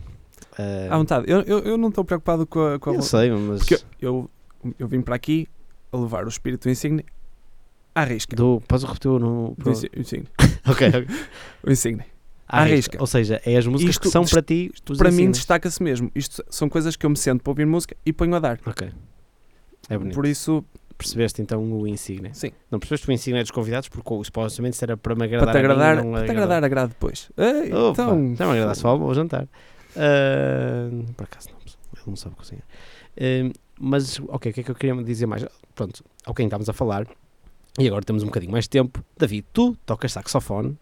Ah, 0.58 0.94
À 0.96 0.98
vontade, 0.98 1.26
eu, 1.30 1.42
eu, 1.42 1.60
eu 1.60 1.78
não 1.78 1.90
estou 1.90 2.04
preocupado 2.04 2.46
com 2.46 2.60
a. 2.66 2.80
Com 2.80 2.92
a 2.92 2.94
eu 2.94 3.02
sei, 3.02 3.32
mas 3.32 3.60
Porque 3.60 3.80
eu, 4.02 4.30
eu 4.78 4.88
vim 4.88 5.02
para 5.02 5.16
aqui 5.16 5.48
a 5.92 5.98
levar 5.98 6.26
o 6.26 6.30
espírito 6.30 6.70
insigne 6.70 7.04
à 7.96 8.04
risca. 8.04 8.36
do, 8.36 8.62
podes 8.68 8.84
repetir 8.86 9.12
o 9.12 9.20
no, 9.20 9.56
Do 9.58 9.72
insi- 9.72 9.90
insigne. 9.96 10.28
Ok, 10.68 10.88
ok. 10.88 11.08
O 11.64 11.72
insigne. 11.72 12.04
À 12.48 12.62
À 12.62 12.64
risca. 12.64 12.76
risca. 12.76 12.98
Ou 13.00 13.08
seja, 13.08 13.42
é 13.46 13.58
as 13.58 13.66
músicas 13.68 13.96
Isto 13.96 14.02
que 14.02 14.10
são 14.10 14.26
para 14.26 14.42
ti. 14.42 14.72
os 14.90 14.98
Para 14.98 15.10
mim 15.10 15.16
insígnios. 15.16 15.38
destaca-se 15.38 15.84
mesmo. 15.84 16.12
Isto 16.16 16.44
são 16.50 16.68
coisas 16.70 16.96
que 16.96 17.06
eu 17.06 17.10
me 17.10 17.18
sento 17.18 17.44
para 17.44 17.52
ouvir 17.52 17.66
música 17.66 17.96
e 18.06 18.12
ponho 18.14 18.34
a 18.36 18.40
dar. 18.40 18.60
Ok. 18.66 18.90
É 19.90 19.98
bonito. 19.98 20.16
Por 20.16 20.26
isso, 20.26 20.64
Percebeste 20.98 21.42
então 21.42 21.64
o 21.64 21.88
insígnia? 21.88 22.34
sim. 22.34 22.52
Não 22.70 22.78
percebeste 22.80 23.08
o 23.08 23.12
insígnia 23.14 23.42
dos 23.42 23.52
convidados 23.52 23.88
porque 23.88 24.14
o- 24.14 24.22
supostamente 24.24 24.74
isso 24.76 24.84
era 24.84 24.98
para 24.98 25.16
me 25.16 25.28
Para 25.30 25.38
agradar. 25.38 25.54
te 25.54 25.58
a 25.58 25.62
mim, 25.62 25.66
agradar, 25.66 26.04
não 26.04 26.12
para 26.12 26.26
te 26.26 26.32
agradar 26.32 26.64
agrade 26.64 26.90
depois. 26.90 27.32
Ei, 27.38 27.72
Opa, 27.74 27.92
então, 27.92 28.36
já 28.36 28.46
me 28.48 28.52
agrada 28.54 28.76
só 28.76 28.90
ao 28.90 29.14
jantar. 29.14 29.48
Ah, 29.96 30.90
por 31.16 31.24
acaso 31.24 31.50
não, 31.52 31.58
ele 31.60 32.04
não 32.08 32.16
sabe 32.16 32.36
cozinhar. 32.36 32.64
Ah, 33.18 33.52
mas, 33.80 34.20
ok, 34.28 34.52
o 34.52 34.54
que 34.54 34.62
é 34.62 34.64
que 34.64 34.72
eu 34.72 34.76
queria 34.76 35.04
dizer 35.04 35.26
mais? 35.26 35.46
Pronto, 35.76 36.04
ao 36.26 36.34
quem 36.34 36.46
estamos 36.46 36.68
a 36.70 36.74
falar, 36.74 37.08
e 37.78 37.88
agora 37.88 38.04
temos 38.04 38.24
um 38.24 38.28
bocadinho 38.28 38.52
mais 38.52 38.66
de 38.66 38.70
tempo. 38.72 39.04
David, 39.18 39.46
tu 39.54 39.76
tocas 39.86 40.12
saxofone. 40.12 40.78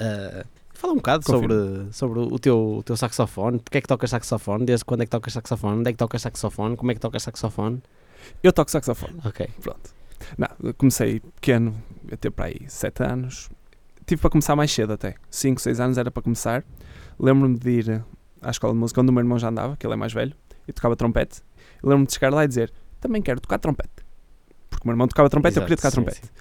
ah, 0.00 0.44
fala 0.72 0.92
um 0.92 0.96
bocado 0.96 1.24
sobre, 1.24 1.48
Confirmo. 1.48 1.92
sobre 1.92 2.18
o 2.20 2.38
teu, 2.38 2.76
o 2.78 2.82
teu 2.82 2.96
saxofone. 2.96 3.58
Porquê 3.58 3.78
é 3.78 3.80
que 3.80 3.88
tocas 3.88 4.10
saxofone? 4.10 4.64
Desde 4.64 4.84
quando 4.84 5.00
é 5.02 5.04
que 5.06 5.10
tocas 5.10 5.32
saxofone? 5.32 5.78
Onde 5.80 5.88
é 5.90 5.92
que 5.92 5.98
tocas 5.98 6.22
saxofone? 6.22 6.76
Como 6.76 6.90
é 6.90 6.94
que 6.94 7.00
tocas 7.00 7.22
saxofone? 7.22 7.82
eu 8.42 8.52
toco 8.52 8.70
saxofone. 8.70 9.14
Ok. 9.24 9.48
Pronto. 9.60 9.94
Não, 10.38 10.72
comecei 10.74 11.20
pequeno, 11.20 11.74
ter 12.20 12.30
para 12.30 12.46
aí 12.46 12.60
7 12.68 13.02
anos. 13.02 13.48
Tive 14.06 14.20
para 14.20 14.30
começar 14.30 14.54
mais 14.56 14.72
cedo 14.72 14.92
até. 14.92 15.14
5, 15.30 15.60
6 15.60 15.80
anos 15.80 15.98
era 15.98 16.10
para 16.10 16.22
começar. 16.22 16.64
Lembro-me 17.18 17.58
de 17.58 17.70
ir 17.70 18.04
à 18.42 18.50
escola 18.50 18.72
de 18.72 18.78
música 18.78 19.00
onde 19.00 19.10
o 19.10 19.12
meu 19.12 19.20
irmão 19.20 19.38
já 19.38 19.48
andava, 19.48 19.76
que 19.76 19.86
ele 19.86 19.94
é 19.94 19.96
mais 19.96 20.12
velho, 20.12 20.34
e 20.66 20.72
tocava 20.72 20.96
trompete. 20.96 21.40
E 21.82 21.86
Lembro-me 21.86 22.06
de 22.06 22.14
chegar 22.14 22.32
lá 22.32 22.44
e 22.44 22.48
dizer: 22.48 22.72
Também 23.00 23.20
quero 23.22 23.40
tocar 23.40 23.58
trompete. 23.58 24.04
Porque 24.70 24.84
o 24.84 24.86
meu 24.88 24.92
irmão 24.94 25.08
tocava 25.08 25.28
trompete, 25.30 25.56
eu 25.56 25.62
queria 25.62 25.76
tocar 25.76 25.88
Exato, 25.88 26.10
sim, 26.14 26.20
trompete. 26.20 26.32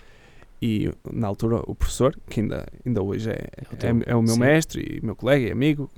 E 0.62 0.92
na 1.12 1.28
altura 1.28 1.62
o 1.68 1.76
professor, 1.76 2.18
que 2.30 2.40
ainda, 2.42 2.66
ainda 2.86 3.02
hoje 3.04 3.30
é, 3.30 3.48
o 3.72 3.76
teu- 3.76 3.90
é, 3.90 4.12
é 4.12 4.16
o 4.16 4.22
meu 4.22 4.34
sim. 4.36 4.40
mestre 4.40 4.98
e 5.00 5.06
meu 5.06 5.16
colega 5.16 5.48
e 5.48 5.52
amigo, 5.52 5.90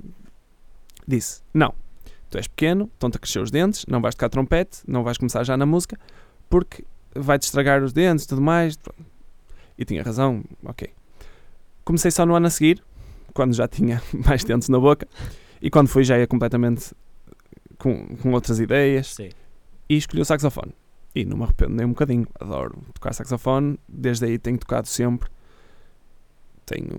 disse: 1.06 1.40
Não, 1.54 1.72
tu 2.28 2.36
és 2.36 2.46
pequeno, 2.46 2.90
estão-te 2.94 3.16
a 3.16 3.18
crescer 3.20 3.40
os 3.40 3.50
dentes, 3.50 3.84
não 3.86 4.00
vais 4.00 4.14
tocar 4.14 4.28
trompete, 4.28 4.80
não 4.86 5.02
vais 5.02 5.16
começar 5.16 5.42
já 5.44 5.56
na 5.56 5.64
música, 5.66 5.98
porque 6.50 6.84
vai-te 7.14 7.42
estragar 7.44 7.82
os 7.82 7.92
dentes 7.92 8.24
e 8.24 8.28
tudo 8.28 8.42
mais. 8.42 8.78
E 9.78 9.84
tinha 9.84 10.02
razão, 10.02 10.44
ok. 10.64 10.90
Comecei 11.84 12.10
só 12.10 12.26
no 12.26 12.34
ano 12.34 12.46
a 12.48 12.50
seguir, 12.50 12.82
quando 13.32 13.54
já 13.54 13.66
tinha 13.68 14.02
mais 14.12 14.44
dentes 14.44 14.68
na 14.68 14.78
boca, 14.78 15.06
e 15.62 15.70
quando 15.70 15.88
fui 15.88 16.04
já 16.04 16.18
ia 16.18 16.26
completamente 16.26 16.92
com, 17.78 18.06
com 18.16 18.32
outras 18.32 18.58
ideias, 18.60 19.14
Sim. 19.14 19.30
e 19.88 19.96
escolhi 19.96 20.20
o 20.22 20.24
saxofone. 20.24 20.72
E 21.14 21.24
não 21.24 21.36
me 21.38 21.44
arrependo 21.44 21.74
nem 21.74 21.86
um 21.86 21.90
bocadinho, 21.90 22.26
adoro 22.38 22.78
tocar 22.94 23.12
saxofone, 23.14 23.78
desde 23.88 24.26
aí 24.26 24.38
tenho 24.38 24.58
tocado 24.58 24.86
sempre. 24.88 25.28
Tenho 26.66 26.98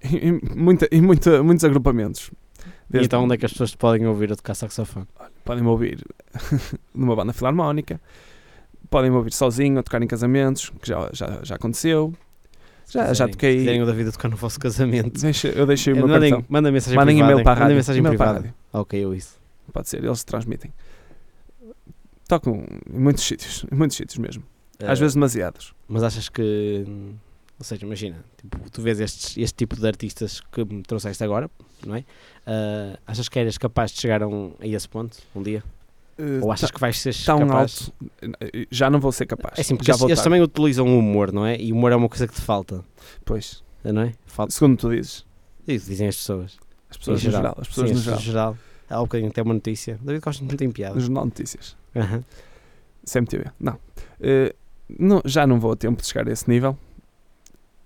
em, 0.02 0.40
muita, 0.56 0.88
em 0.92 1.00
muita, 1.00 1.42
muitos 1.42 1.64
agrupamentos. 1.64 2.30
E 2.30 2.92
Desde- 2.92 3.06
então 3.06 3.24
onde 3.24 3.34
é 3.34 3.36
que 3.38 3.46
as 3.46 3.52
pessoas 3.52 3.70
te 3.70 3.76
podem 3.76 4.06
ouvir 4.06 4.32
a 4.32 4.36
tocar 4.36 4.54
saxofone? 4.54 5.06
Podem-me 5.44 5.68
ouvir 5.68 6.04
numa 6.94 7.14
banda 7.16 7.32
filarmónica, 7.32 8.00
podem-me 8.90 9.16
ouvir 9.16 9.32
sozinho 9.32 9.78
a 9.78 9.82
tocar 9.82 10.02
em 10.02 10.06
casamentos, 10.06 10.70
que 10.82 10.88
já, 10.88 11.08
já, 11.12 11.40
já 11.42 11.54
aconteceu. 11.54 12.12
Já, 12.90 13.12
já 13.12 13.26
Se 13.26 13.32
toquei. 13.32 13.58
quiserem 13.58 13.82
o 13.82 13.86
David 13.86 14.08
a 14.08 14.12
tocar 14.12 14.28
no 14.30 14.36
vosso 14.36 14.58
casamento. 14.58 15.20
Deixa- 15.20 15.48
eu 15.48 15.66
deixei 15.66 15.92
o 15.92 15.96
Eh, 15.96 15.98
meu 16.00 16.08
mandem, 16.08 16.30
cartão. 16.30 16.46
manda 16.48 16.72
mensagem 16.72 16.96
Mandem 16.98 17.16
privada. 17.16 17.32
e-mail 17.32 17.44
para 17.44 17.52
a 17.52 17.54
Mandem 17.54 17.62
rádio. 17.64 17.76
mensagem 17.76 18.00
E-mail 18.00 18.16
para 18.16 18.30
a 18.30 18.34
privada. 18.34 18.54
Ok, 18.72 18.98
eu 19.04 19.14
isso. 19.14 19.37
Pode 19.72 19.88
ser, 19.88 20.04
eles 20.04 20.24
transmitem. 20.24 20.72
Tocam 22.26 22.64
em 22.92 22.98
muitos 22.98 23.24
sítios, 23.24 23.64
em 23.70 23.74
muitos 23.74 23.96
sítios 23.96 24.18
mesmo. 24.18 24.42
Às 24.80 24.98
Eh, 24.98 25.00
vezes 25.00 25.14
demasiados. 25.14 25.74
Mas 25.88 26.02
achas 26.02 26.28
que. 26.28 26.84
Ou 27.58 27.64
seja, 27.64 27.84
imagina, 27.84 28.24
tipo, 28.40 28.70
tu 28.70 28.80
vês 28.82 29.00
estes, 29.00 29.36
este 29.36 29.56
tipo 29.56 29.74
de 29.74 29.84
artistas 29.86 30.40
que 30.52 30.64
me 30.64 30.82
trouxeste 30.82 31.24
agora, 31.24 31.50
não 31.84 31.96
é? 31.96 32.04
Ah, 32.46 32.96
achas 33.06 33.28
que 33.28 33.36
eras 33.38 33.58
capaz 33.58 33.90
de 33.90 34.00
chegar 34.00 34.22
a, 34.22 34.28
um, 34.28 34.52
a 34.60 34.66
esse 34.66 34.88
ponto 34.88 35.16
um 35.34 35.42
dia? 35.42 35.64
Ou 36.42 36.52
achas 36.52 36.70
que 36.70 36.78
vais 36.80 36.98
ser 37.00 37.14
tão 37.24 37.40
capaz? 37.46 37.90
alto, 38.22 38.38
já 38.70 38.88
não 38.90 39.00
vou 39.00 39.10
ser 39.10 39.26
capaz. 39.26 39.58
É 39.58 39.62
assim, 39.62 39.76
porque 39.76 39.90
eles, 39.90 40.00
eles 40.02 40.20
também 40.22 40.40
utilizam 40.42 40.86
o 40.86 40.98
humor, 40.98 41.32
não 41.32 41.44
é? 41.46 41.56
E 41.60 41.72
o 41.72 41.76
humor 41.76 41.90
é 41.92 41.96
uma 41.96 42.08
coisa 42.08 42.26
que 42.28 42.34
te 42.34 42.40
falta, 42.40 42.84
Pois, 43.24 43.62
não 43.84 44.02
é? 44.02 44.12
Falta. 44.26 44.52
segundo 44.52 44.76
tu 44.76 44.90
dizes, 44.90 45.24
Isso 45.66 45.86
dizem 45.88 46.08
as 46.08 46.16
pessoas. 46.16 46.56
as 46.90 46.96
pessoas 46.96 47.22
Em 47.22 47.26
no 47.26 47.32
geral, 47.32 47.56
as 47.60 47.68
pessoas 47.68 47.88
Sim, 47.90 47.94
no 47.96 48.00
geral, 48.02 48.20
geral. 48.20 48.58
Há 48.90 48.98
um 49.00 49.04
bocadinho 49.04 49.30
até 49.30 49.42
uma 49.42 49.54
notícia. 49.54 49.98
David 50.02 50.22
Costa 50.22 50.44
não 50.44 50.56
tem 50.56 50.70
piada. 50.70 50.98
jornal 50.98 51.24
de 51.24 51.30
notícias, 51.30 51.76
Aham. 51.94 52.24
CMTV, 53.04 53.46
não. 53.58 53.78
Eh, 54.20 54.54
não. 54.98 55.22
Já 55.24 55.46
não 55.46 55.58
vou 55.60 55.72
a 55.72 55.76
tempo 55.76 56.00
de 56.02 56.08
chegar 56.08 56.28
a 56.28 56.32
esse 56.32 56.48
nível. 56.48 56.76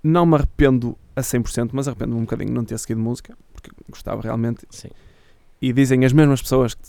Não 0.03 0.27
me 0.27 0.35
arrependo 0.35 0.97
a 1.15 1.21
100%, 1.21 1.71
mas 1.73 1.87
arrependo-me 1.87 2.19
um 2.19 2.23
bocadinho 2.25 2.49
de 2.49 2.55
não 2.55 2.65
ter 2.65 2.79
seguido 2.79 3.01
música, 3.01 3.37
porque 3.53 3.71
gostava 3.89 4.21
realmente. 4.23 4.67
Sim. 4.71 4.89
E 5.61 5.73
dizem 5.73 6.05
as 6.05 6.13
mesmas 6.13 6.43
pessoas 6.43 6.75
que, 6.75 6.83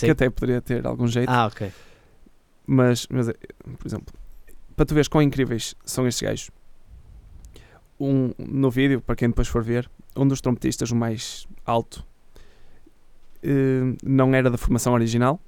que, 0.00 0.10
até 0.10 0.28
poderia 0.28 0.60
ter 0.60 0.84
algum 0.84 1.06
jeito, 1.06 1.30
Ah, 1.30 1.46
ok. 1.46 1.70
mas, 2.66 3.06
mas, 3.08 3.28
eh, 3.28 3.34
por 3.78 3.86
exemplo, 3.86 4.12
para 4.74 4.84
tu 4.84 4.94
veres 4.94 5.06
quão 5.06 5.22
incríveis 5.22 5.76
são 5.84 6.08
estes 6.08 6.28
gajos, 6.28 6.50
um, 8.00 8.32
no 8.38 8.68
vídeo, 8.68 9.00
para 9.00 9.14
quem 9.14 9.28
depois 9.28 9.46
for 9.46 9.62
ver, 9.62 9.88
um 10.16 10.26
dos 10.26 10.40
trompetistas, 10.40 10.90
o 10.90 10.96
mais 10.96 11.46
alto, 11.64 12.04
não 14.04 14.34
era 14.34 14.50
da 14.50 14.58
formação 14.58 14.92
original. 14.94 15.40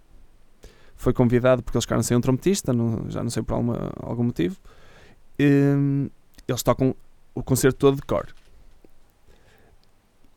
Foi 0.96 1.12
convidado 1.12 1.62
porque 1.62 1.76
eles 1.76 1.84
ficaram 1.84 2.02
sem 2.02 2.16
um 2.16 2.20
trompetista, 2.20 2.72
não- 2.72 3.08
já 3.08 3.22
não 3.22 3.30
sei 3.30 3.42
por 3.42 3.54
alguma, 3.54 3.92
algum 4.02 4.24
motivo. 4.24 4.56
Eh, 5.38 5.74
eles 6.46 6.62
tocam 6.62 6.94
o 7.34 7.42
concerto 7.42 7.78
todo 7.78 7.96
de 7.96 8.02
cor. 8.02 8.26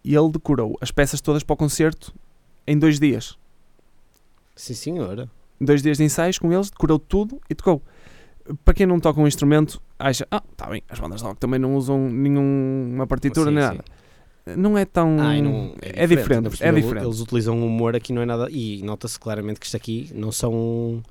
E 0.04 0.16
ele 0.16 0.32
decorou 0.32 0.78
as 0.82 0.92
peças 0.92 1.22
todas 1.22 1.44
para 1.44 1.54
o 1.54 1.58
concerto 1.58 2.14
em 2.66 2.78
dois 2.78 3.00
dias. 3.00 3.38
Sim, 4.56 4.74
senhora. 4.74 5.30
Dois 5.60 5.82
dias 5.82 5.98
de 5.98 6.04
ensaios 6.04 6.38
com 6.40 6.52
eles, 6.52 6.70
decorou 6.70 6.98
tudo 7.00 7.40
e 7.50 7.56
tocou. 7.56 7.82
Para 8.66 8.74
quem 8.74 8.86
não 8.88 9.00
toca 9.00 9.20
um 9.22 9.28
instrumento, 9.28 9.82
acha, 10.00 10.28
ah, 10.32 10.42
está 10.52 10.68
bem, 10.68 10.82
as 10.90 11.00
bandas 11.00 11.22
de 11.22 11.28
rock 11.28 11.40
também 11.40 11.60
não 11.60 11.76
usam 11.76 12.10
nenhuma 12.10 13.06
partitura 13.06 13.50
Sim, 13.50 13.56
nem 13.56 13.70
sim. 13.72 13.80
Não 14.58 14.78
é 14.78 14.86
tão. 14.86 15.18
Ah, 15.20 15.40
não- 15.42 15.76
é 15.82 16.08
diferente, 16.08 16.50
por 16.50 16.58
cima, 16.58 16.70
é 16.70 16.74
diferente. 16.74 17.06
Eles 17.06 17.20
utilizam 17.20 17.64
humor 17.66 17.96
aqui, 17.96 18.12
não 18.12 18.22
é 18.22 18.26
nada. 18.26 18.48
E 18.50 18.82
nota-se 18.84 19.20
claramente 19.20 19.60
que 19.60 19.66
isto 19.66 19.78
aqui 19.78 20.10
não 20.16 20.32
são. 20.32 21.02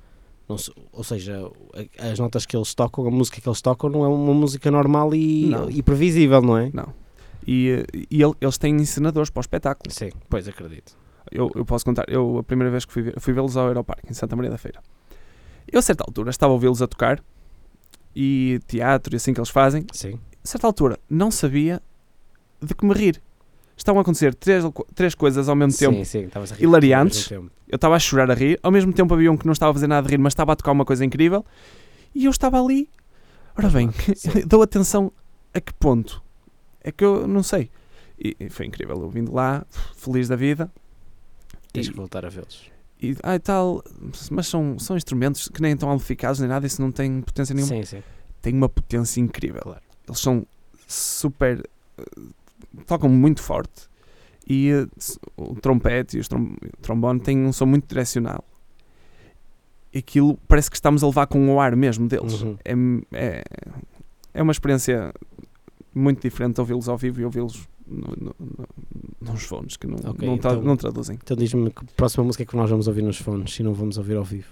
Não, 0.49 0.57
ou 0.91 1.03
seja, 1.03 1.49
as 1.97 2.19
notas 2.19 2.45
que 2.45 2.57
eles 2.57 2.73
tocam, 2.73 3.07
a 3.07 3.11
música 3.11 3.39
que 3.39 3.47
eles 3.47 3.61
tocam, 3.61 3.89
não 3.89 4.03
é 4.03 4.07
uma 4.09 4.33
música 4.33 4.69
normal 4.69 5.15
e, 5.15 5.45
Não. 5.45 5.69
e 5.69 5.81
previsível, 5.81 6.41
não 6.41 6.57
é? 6.57 6.69
Não. 6.73 6.93
E, 7.47 7.85
e 8.09 8.21
ele- 8.21 8.33
eles 8.41 8.57
têm 8.57 8.75
encenadores 8.75 9.29
para 9.29 9.39
o 9.39 9.41
espetáculo. 9.41 9.91
Sim, 9.93 10.09
pois 10.29 10.47
acredito. 10.47 10.95
Eu, 11.31 11.49
eu 11.55 11.63
posso 11.63 11.85
contar, 11.85 12.03
eu 12.09 12.39
a 12.39 12.43
primeira 12.43 12.69
vez 12.69 12.83
que 12.83 12.91
fui, 12.91 13.13
fui 13.17 13.33
vê-los 13.33 13.55
ao 13.55 13.67
Aeroparque, 13.67 14.11
em 14.11 14.13
Santa 14.13 14.35
Maria 14.35 14.51
da 14.51 14.57
Feira. 14.57 14.81
Eu 15.71 15.79
a 15.79 15.81
certa 15.81 16.03
altura 16.03 16.29
estava 16.31 16.51
a 16.51 16.55
ouvi-los 16.55 16.81
a 16.81 16.87
tocar 16.87 17.23
e 18.13 18.59
teatro 18.67 19.15
e 19.15 19.17
assim 19.17 19.33
que 19.33 19.39
eles 19.39 19.49
fazem. 19.49 19.85
Sim. 19.93 20.19
A 20.43 20.47
certa 20.47 20.67
altura 20.67 20.99
não 21.09 21.31
sabia 21.31 21.81
de 22.61 22.73
que 22.75 22.85
me 22.85 22.93
rir. 22.93 23.21
Estavam 23.77 23.99
a 23.99 24.01
acontecer 24.03 24.35
três, 24.35 24.63
três 24.93 25.15
coisas 25.15 25.49
ao 25.49 25.55
mesmo 25.55 25.77
tempo 25.77 25.95
Sim, 25.97 26.03
sim, 26.05 26.29
a 26.33 26.39
rir 26.55 26.63
hilariantes. 26.63 27.31
ao 27.31 27.37
mesmo 27.39 27.49
tempo. 27.49 27.61
Eu 27.67 27.75
estava 27.77 27.95
a 27.95 27.99
chorar 27.99 28.29
a 28.29 28.33
rir, 28.33 28.59
ao 28.61 28.71
mesmo 28.71 28.93
tempo 28.93 29.13
havia 29.13 29.31
um 29.31 29.37
que 29.37 29.45
não 29.45 29.53
estava 29.53 29.71
a 29.71 29.73
fazer 29.73 29.87
nada 29.87 30.05
de 30.05 30.11
rir, 30.11 30.19
mas 30.19 30.31
estava 30.33 30.51
a 30.51 30.55
tocar 30.55 30.71
uma 30.71 30.85
coisa 30.85 31.03
incrível, 31.05 31.43
e 32.13 32.25
eu 32.25 32.31
estava 32.31 32.61
ali. 32.61 32.89
Ora 33.57 33.69
bem, 33.69 33.89
dou 34.45 34.61
atenção 34.61 35.11
a 35.53 35.59
que 35.59 35.73
ponto? 35.73 36.21
É 36.83 36.91
que 36.91 37.03
eu 37.03 37.27
não 37.27 37.41
sei. 37.41 37.71
E, 38.23 38.35
e 38.39 38.49
foi 38.49 38.65
incrível, 38.67 39.01
eu 39.01 39.09
vindo 39.09 39.33
lá, 39.33 39.65
feliz 39.95 40.27
da 40.27 40.35
vida. 40.35 40.69
Tens 41.73 41.87
E, 41.87 41.91
que 41.91 41.97
voltar 41.97 42.25
a 42.25 42.29
vê-los. 42.29 42.69
e 43.01 43.15
ah, 43.23 43.35
e 43.35 43.39
tal, 43.39 43.83
mas 44.29 44.47
são, 44.47 44.77
são 44.77 44.95
instrumentos 44.97 45.47
que 45.47 45.61
nem 45.61 45.73
estão 45.73 45.89
amplificados 45.91 46.39
nem 46.39 46.49
nada, 46.49 46.67
isso 46.67 46.81
não 46.81 46.91
tem 46.91 47.21
potência 47.21 47.55
nenhuma. 47.55 47.73
Sim, 47.73 47.83
sim. 47.83 48.03
Tem 48.41 48.53
uma 48.53 48.69
potência 48.69 49.19
incrível. 49.21 49.75
Eles 50.07 50.19
são 50.19 50.45
super. 50.87 51.63
Tocam 52.85 53.09
muito 53.09 53.41
forte. 53.41 53.89
E 54.47 54.69
eh, 54.69 54.87
o 55.37 55.55
trompete 55.55 56.17
e 56.17 56.21
trom- 56.23 56.55
o 56.61 56.77
trombone 56.81 57.19
têm 57.19 57.37
um 57.45 57.53
som 57.53 57.65
muito 57.65 57.87
direcional. 57.87 58.43
aquilo 59.95 60.37
parece 60.47 60.69
que 60.69 60.75
estamos 60.77 61.03
a 61.03 61.07
levar 61.07 61.27
com 61.27 61.53
o 61.53 61.59
ar 61.59 61.75
mesmo 61.75 62.07
deles. 62.07 62.41
Uhum. 62.41 62.57
É, 62.63 62.73
é, 63.39 63.43
é 64.33 64.41
uma 64.41 64.51
experiência 64.51 65.13
muito 65.93 66.21
diferente 66.21 66.59
ouvi-los 66.61 66.87
ao 66.87 66.97
vivo 66.97 67.19
e 67.21 67.25
ouvi-los 67.25 67.67
no, 67.85 68.07
no, 68.17 68.35
no, 68.39 68.67
nos 69.33 69.43
fones 69.43 69.75
que 69.75 69.85
não, 69.87 69.97
Ok, 69.97 70.25
não, 70.27 70.35
então- 70.35 70.61
não 70.61 70.77
traduzem. 70.77 71.17
Então 71.21 71.35
diz-me 71.35 71.69
que 71.71 71.83
próxima 71.97 72.23
música 72.23 72.43
é 72.43 72.45
que 72.45 72.55
nós 72.55 72.69
vamos 72.69 72.87
ouvir 72.87 73.01
nos 73.01 73.17
fones 73.17 73.59
e 73.59 73.63
não 73.63 73.73
vamos 73.73 73.97
ouvir 73.97 74.15
ao 74.15 74.23
vivo. 74.23 74.47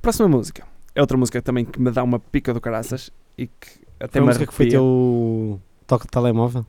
Próxima 0.00 0.28
música 0.28 0.66
é 0.94 1.00
outra 1.00 1.16
música 1.16 1.40
também 1.40 1.64
que 1.64 1.80
me 1.80 1.90
dá 1.90 2.02
uma 2.02 2.18
pica 2.18 2.52
do 2.52 2.60
caraças 2.60 3.10
e 3.38 3.46
que 3.46 3.68
até 4.00 4.12
Foi 4.12 4.18
a 4.18 4.22
me 4.22 4.26
música 4.28 4.46
que 4.46 4.52
foi 4.54 4.68
teu 4.68 5.60
toque 5.86 6.06
de 6.06 6.10
telemóvel? 6.10 6.66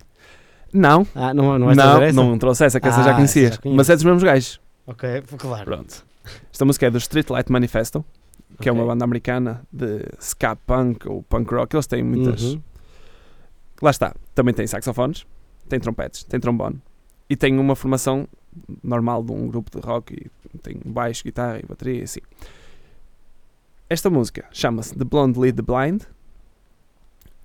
Não, 0.73 1.05
Ah, 1.13 1.33
não, 1.33 1.57
não 1.59 1.73
não, 1.73 2.01
essa? 2.01 2.13
não 2.13 2.37
trouxe 2.37 2.65
essa, 2.65 2.79
que 2.79 2.87
essa 2.87 3.01
Ah, 3.01 3.03
já 3.03 3.13
conhecias. 3.13 3.55
já 3.55 3.71
mas 3.71 3.89
é 3.89 3.95
dos 3.95 4.03
mesmos 4.03 4.23
gajos. 4.23 4.59
Ok, 4.87 5.23
claro. 5.37 5.65
Pronto. 5.65 6.05
Esta 6.51 6.65
música 6.65 6.87
é 6.87 6.89
do 6.89 6.97
Streetlight 6.97 7.51
Manifesto, 7.51 8.03
que 8.59 8.67
é 8.67 8.71
uma 8.71 8.85
banda 8.85 9.03
americana 9.05 9.61
de 9.71 10.05
ska 10.19 10.55
punk 10.55 11.07
ou 11.07 11.21
punk 11.23 11.53
rock. 11.53 11.75
Eles 11.75 11.87
têm 11.87 12.03
muitas. 12.03 12.41
Uhum. 12.41 12.61
Lá 13.81 13.91
está. 13.91 14.15
Também 14.33 14.53
tem 14.53 14.65
saxofones, 14.65 15.25
tem 15.69 15.79
trompetes, 15.79 16.23
tem 16.23 16.39
trombone 16.39 16.81
e 17.29 17.35
tem 17.35 17.57
uma 17.59 17.75
formação 17.75 18.27
normal 18.83 19.23
de 19.23 19.31
um 19.31 19.47
grupo 19.47 19.79
de 19.79 19.85
rock 19.85 20.13
e 20.53 20.57
tem 20.59 20.79
baixo, 20.85 21.23
guitarra 21.23 21.59
e 21.59 21.65
bateria 21.67 21.99
e 21.99 22.03
assim. 22.03 22.19
Esta 23.89 24.09
música 24.09 24.45
chama-se 24.51 24.95
The 24.95 25.03
Blonde 25.03 25.39
Lead 25.39 25.55
the 25.55 25.61
Blind 25.61 26.01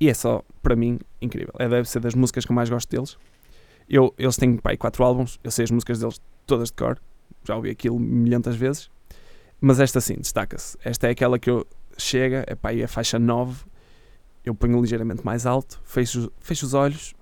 e 0.01 0.09
é 0.09 0.15
só, 0.15 0.43
para 0.63 0.77
mim, 0.77 0.99
incrível. 1.21 1.55
É, 1.59 1.69
deve 1.69 1.89
ser 1.89 2.01
das 2.01 2.15
músicas 2.15 2.45
que 2.45 2.53
eu 2.53 2.57
mais 2.57 2.69
gosto 2.69 2.89
deles. 2.91 3.17
Eu, 3.89 4.15
eles 4.19 4.37
têm 4.37 4.57
pai, 4.57 4.77
quatro 4.77 5.05
álbuns, 5.05 5.41
eu 5.43 5.51
sei 5.51 5.65
as 5.65 5.71
músicas 5.71 5.99
deles 5.99 6.21
todas 6.47 6.69
de 6.69 6.75
cor, 6.75 6.99
já 7.45 7.57
ouvi 7.57 7.71
aquilo 7.71 7.99
milhentas 7.99 8.55
vezes, 8.55 8.91
mas 9.61 9.81
esta 9.81 10.01
sim, 10.01 10.17
destaca-se. 10.17 10.77
Esta 10.85 11.09
é 11.09 11.11
aquela 11.11 11.39
que 11.39 11.49
eu 11.49 11.67
chega, 11.97 12.45
é 12.47 12.55
pá, 12.55 12.71
a 12.71 12.89
faixa 12.89 13.19
9, 13.19 13.65
eu 14.45 14.55
ponho 14.55 14.81
ligeiramente 14.81 15.25
mais 15.25 15.47
alto, 15.47 15.81
fecho, 15.85 16.31
fecho 16.39 16.67
os 16.67 16.75
olhos, 16.75 17.15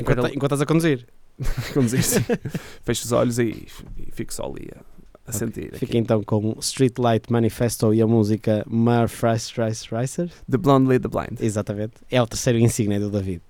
Enquanto, 0.00 0.18
espero 0.18 0.34
enquanto 0.34 0.52
estás 0.52 0.60
a 0.60 0.66
conduzir. 0.66 1.06
conduzir-se, 1.74 2.20
fecho 2.82 3.04
os 3.04 3.12
olhos 3.12 3.38
e, 3.38 3.66
e 3.96 4.10
fico 4.12 4.32
só 4.32 4.44
ali 4.44 4.68
a, 4.74 4.80
a 5.26 5.32
sentir. 5.32 5.66
aqui. 5.68 5.78
Fica 5.78 5.98
então 5.98 6.22
com 6.22 6.56
Streetlight 6.60 7.30
Manifesto 7.30 7.92
e 7.92 8.00
a 8.00 8.06
música 8.06 8.64
Rice 9.60 9.88
Ricer. 9.94 10.30
The 10.50 10.58
Blonde 10.58 10.88
Lead 10.88 11.02
the 11.02 11.08
Blind. 11.08 11.40
Exatamente. 11.40 11.94
É 12.10 12.20
o 12.20 12.26
terceiro 12.26 12.58
insígnia 12.58 13.00
do 13.00 13.10
David. 13.10 13.40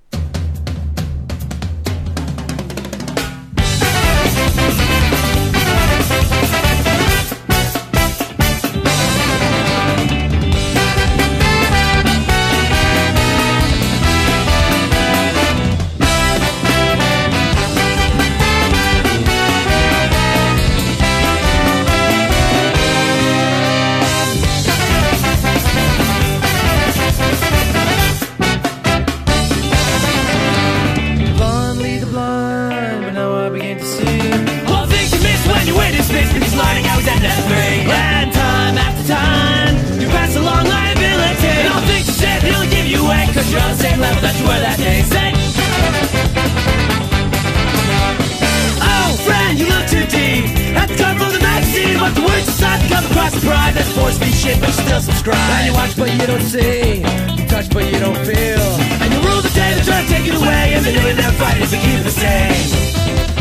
Subscribe 55.26 55.50
And 55.58 55.66
you 55.66 55.72
watch 55.72 55.96
but 55.96 56.12
you 56.12 56.26
don't 56.26 56.40
see, 56.40 56.98
you 57.36 57.48
touch 57.48 57.68
but 57.70 57.84
you 57.92 57.98
don't 57.98 58.16
feel. 58.26 58.66
And 59.02 59.12
you 59.12 59.18
rule 59.28 59.42
the 59.42 59.50
day 59.54 59.74
they 59.74 59.82
try 59.82 60.02
to 60.02 60.08
take 60.08 60.26
it 60.26 60.34
away. 60.34 60.74
And 60.74 60.84
they're 60.84 61.00
doing 61.00 61.16
their 61.16 61.32
fight 61.32 61.60
is 61.60 61.70
to 61.70 61.76
keep 61.76 62.00
it 62.00 62.04
the 62.04 62.10
same 62.10 63.35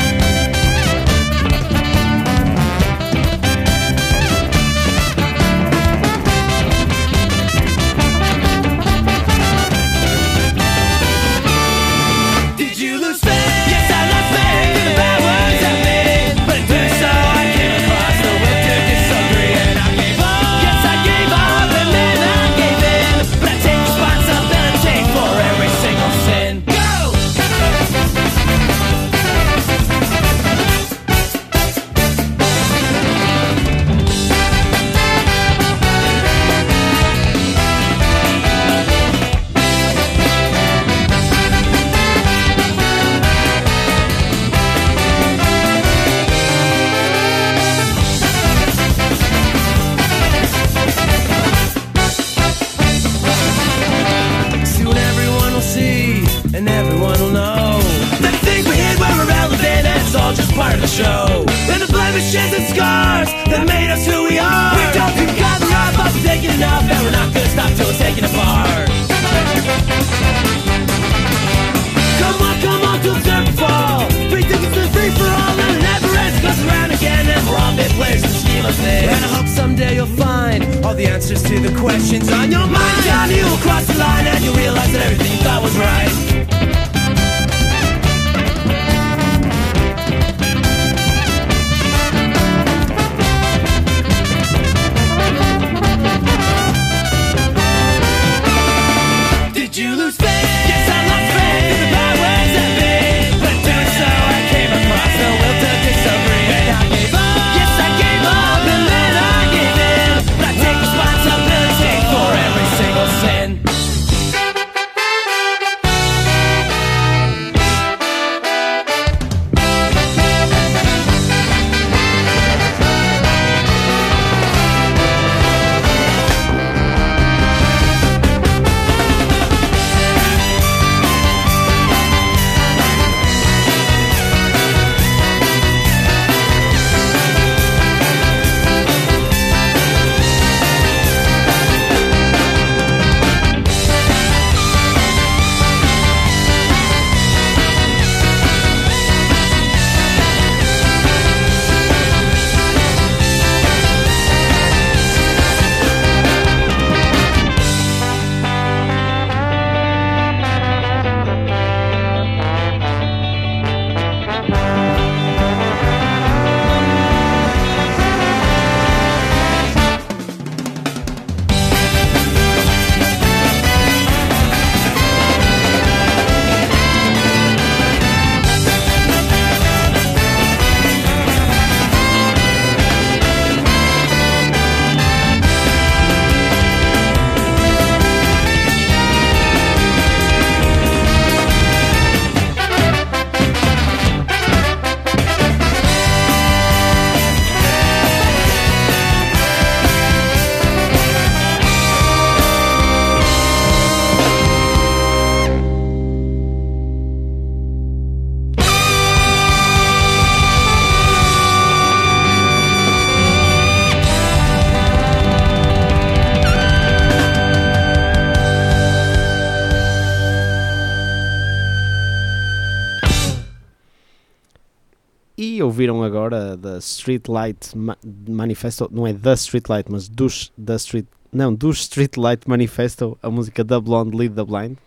ouviram 225.85 226.03
agora 226.03 226.57
da 226.57 226.77
Streetlight 226.79 227.77
Ma- 227.77 227.97
Manifesto, 228.27 228.89
não 228.91 229.05
é 229.05 229.13
da 229.13 229.33
Streetlight, 229.33 229.91
mas 229.91 230.07
dos 230.09 230.51
da 230.57 230.75
Street, 230.75 231.05
não, 231.31 231.53
dos 231.53 231.81
Streetlight 231.81 232.47
Manifesto, 232.49 233.17
a 233.21 233.29
música 233.29 233.63
da 233.63 233.79
Blonde 233.79 234.15
Lead 234.17 234.33
the 234.35 234.43
Blind. 234.43 234.77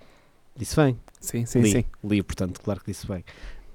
Disse 0.56 0.74
bem. 0.76 0.96
Sim, 1.20 1.46
sim, 1.46 1.60
li, 1.60 1.70
sim. 1.70 1.84
li, 2.04 2.22
portanto, 2.22 2.60
claro 2.60 2.80
que 2.80 2.90
disse 2.90 3.06
bem. 3.06 3.24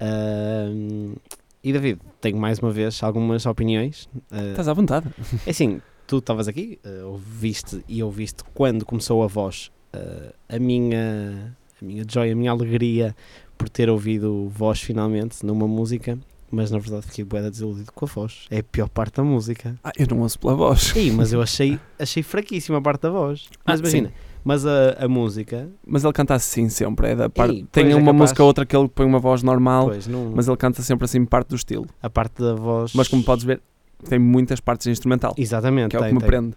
Ahm, 0.00 1.14
e 1.62 1.72
David, 1.72 2.00
tenho 2.20 2.36
mais 2.36 2.58
uma 2.58 2.70
vez 2.70 3.02
algumas 3.02 3.46
opiniões. 3.46 4.08
Ah, 4.30 4.50
Estás 4.50 4.68
à 4.68 4.72
vontade. 4.74 5.08
é 5.46 5.50
assim, 5.50 5.80
tu 6.06 6.18
estavas 6.18 6.46
aqui, 6.48 6.78
ah, 6.84 7.06
ouviste 7.06 7.82
e 7.88 8.02
ouviste 8.02 8.42
quando 8.54 8.84
começou 8.84 9.22
a 9.22 9.26
voz 9.26 9.70
ah, 9.92 10.32
a 10.48 10.58
minha 10.58 11.56
a 11.80 11.84
minha 11.84 12.04
joy, 12.08 12.30
a 12.30 12.36
minha 12.36 12.50
alegria 12.50 13.14
por 13.56 13.68
ter 13.68 13.88
ouvido 13.88 14.48
voz 14.48 14.80
finalmente 14.80 15.44
numa 15.44 15.66
música, 15.68 16.18
mas 16.54 16.70
na 16.70 16.78
verdade 16.78 17.06
fiquei 17.06 17.24
bué 17.24 17.42
desiludido 17.50 17.90
com 17.92 18.04
a 18.04 18.08
voz. 18.08 18.46
É 18.50 18.58
a 18.58 18.62
pior 18.62 18.88
parte 18.88 19.16
da 19.16 19.24
música. 19.24 19.74
Ah, 19.82 19.92
eu 19.98 20.06
não 20.10 20.20
ouço 20.20 20.38
pela 20.38 20.54
voz. 20.54 20.92
Ih, 20.96 21.10
mas 21.10 21.32
eu 21.32 21.42
achei, 21.42 21.78
achei 21.98 22.22
fraquíssima 22.22 22.78
a 22.78 22.80
parte 22.80 23.02
da 23.02 23.10
voz. 23.10 23.46
Mas 23.66 23.80
Ah, 23.80 23.82
imagina, 23.82 24.12
mas 24.44 24.64
a, 24.66 25.04
a 25.04 25.08
música, 25.08 25.68
Mas 25.86 26.04
ele 26.04 26.12
canta 26.12 26.34
assim 26.34 26.68
sempre. 26.68 27.08
É 27.08 27.16
da 27.16 27.28
parte... 27.30 27.54
Ei, 27.56 27.66
Tem 27.72 27.84
é 27.90 27.94
uma 27.96 28.06
capaz. 28.06 28.16
música 28.16 28.42
ou 28.42 28.46
outra 28.46 28.64
que 28.66 28.76
ele 28.76 28.88
põe 28.88 29.04
uma 29.06 29.18
voz 29.18 29.42
normal, 29.42 29.86
pois, 29.88 30.06
não, 30.06 30.32
mas 30.34 30.46
ele 30.48 30.56
canta 30.56 30.82
sempre 30.82 31.04
assim 31.06 31.24
parte 31.24 31.48
do 31.48 31.56
estilo. 31.56 31.86
a 32.02 32.08
parte 32.08 32.40
da 32.42 32.54
voz. 32.54 32.92
Mas 32.94 33.08
como 33.08 33.22
podes 33.24 33.44
ver, 33.44 33.60
tem 34.08 34.18
muitas 34.18 34.60
partes 34.60 34.86
instrumental, 34.86 35.34
Exatamente, 35.36 35.88
que 35.90 35.96
é 35.96 35.98
o 35.98 36.02
tem, 36.02 36.08
que 36.10 36.14
me 36.14 36.20
tem. 36.20 36.28
prende. 36.28 36.54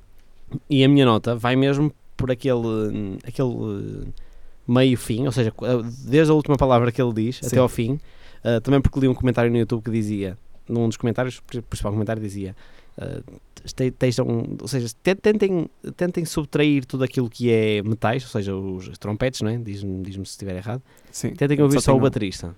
E 0.69 0.83
a 0.83 0.87
minha 0.89 1.05
nota 1.05 1.35
vai 1.35 1.55
mesmo 1.55 1.91
por 2.15 2.31
aquele, 2.31 3.17
aquele 3.25 4.07
meio 4.67 4.97
fim, 4.97 5.25
ou 5.25 5.31
seja, 5.31 5.53
desde 6.05 6.31
a 6.31 6.35
última 6.35 6.57
palavra 6.57 6.91
que 6.91 7.01
ele 7.01 7.13
diz 7.13 7.37
Sim. 7.37 7.47
até 7.47 7.57
ao 7.59 7.69
fim. 7.69 7.99
Uh, 8.43 8.61
também 8.61 8.81
porque 8.81 8.99
li 8.99 9.07
um 9.07 9.13
comentário 9.13 9.51
no 9.51 9.57
YouTube 9.57 9.83
que 9.83 9.91
dizia, 9.91 10.37
num 10.67 10.87
dos 10.87 10.97
comentários, 10.97 11.37
o 11.39 11.61
principal 11.63 11.91
comentário 11.91 12.21
dizia. 12.21 12.55
uh, 12.97 13.23
este- 13.65 13.85
estejam, 13.87 14.27
ou 14.61 14.67
seja, 14.67 14.87
te- 15.03 15.15
tentem, 15.15 15.69
tentem 15.95 16.23
subtrair 16.25 16.85
tudo 16.85 17.03
aquilo 17.03 17.29
que 17.29 17.51
é 17.51 17.81
metais, 17.83 18.23
ou 18.23 18.29
seja, 18.29 18.55
os 18.55 18.97
trompetes, 18.97 19.41
não 19.41 19.49
é? 19.49 19.57
Diz-me 19.57 20.01
diz 20.03 20.15
se 20.15 20.21
estiver 20.21 20.55
errado. 20.55 20.81
Sim. 21.11 21.31
Tentem 21.35 21.61
ouvir 21.61 21.81
só, 21.81 21.91
tem 21.91 21.99
o 21.99 22.01
baterista. 22.01 22.55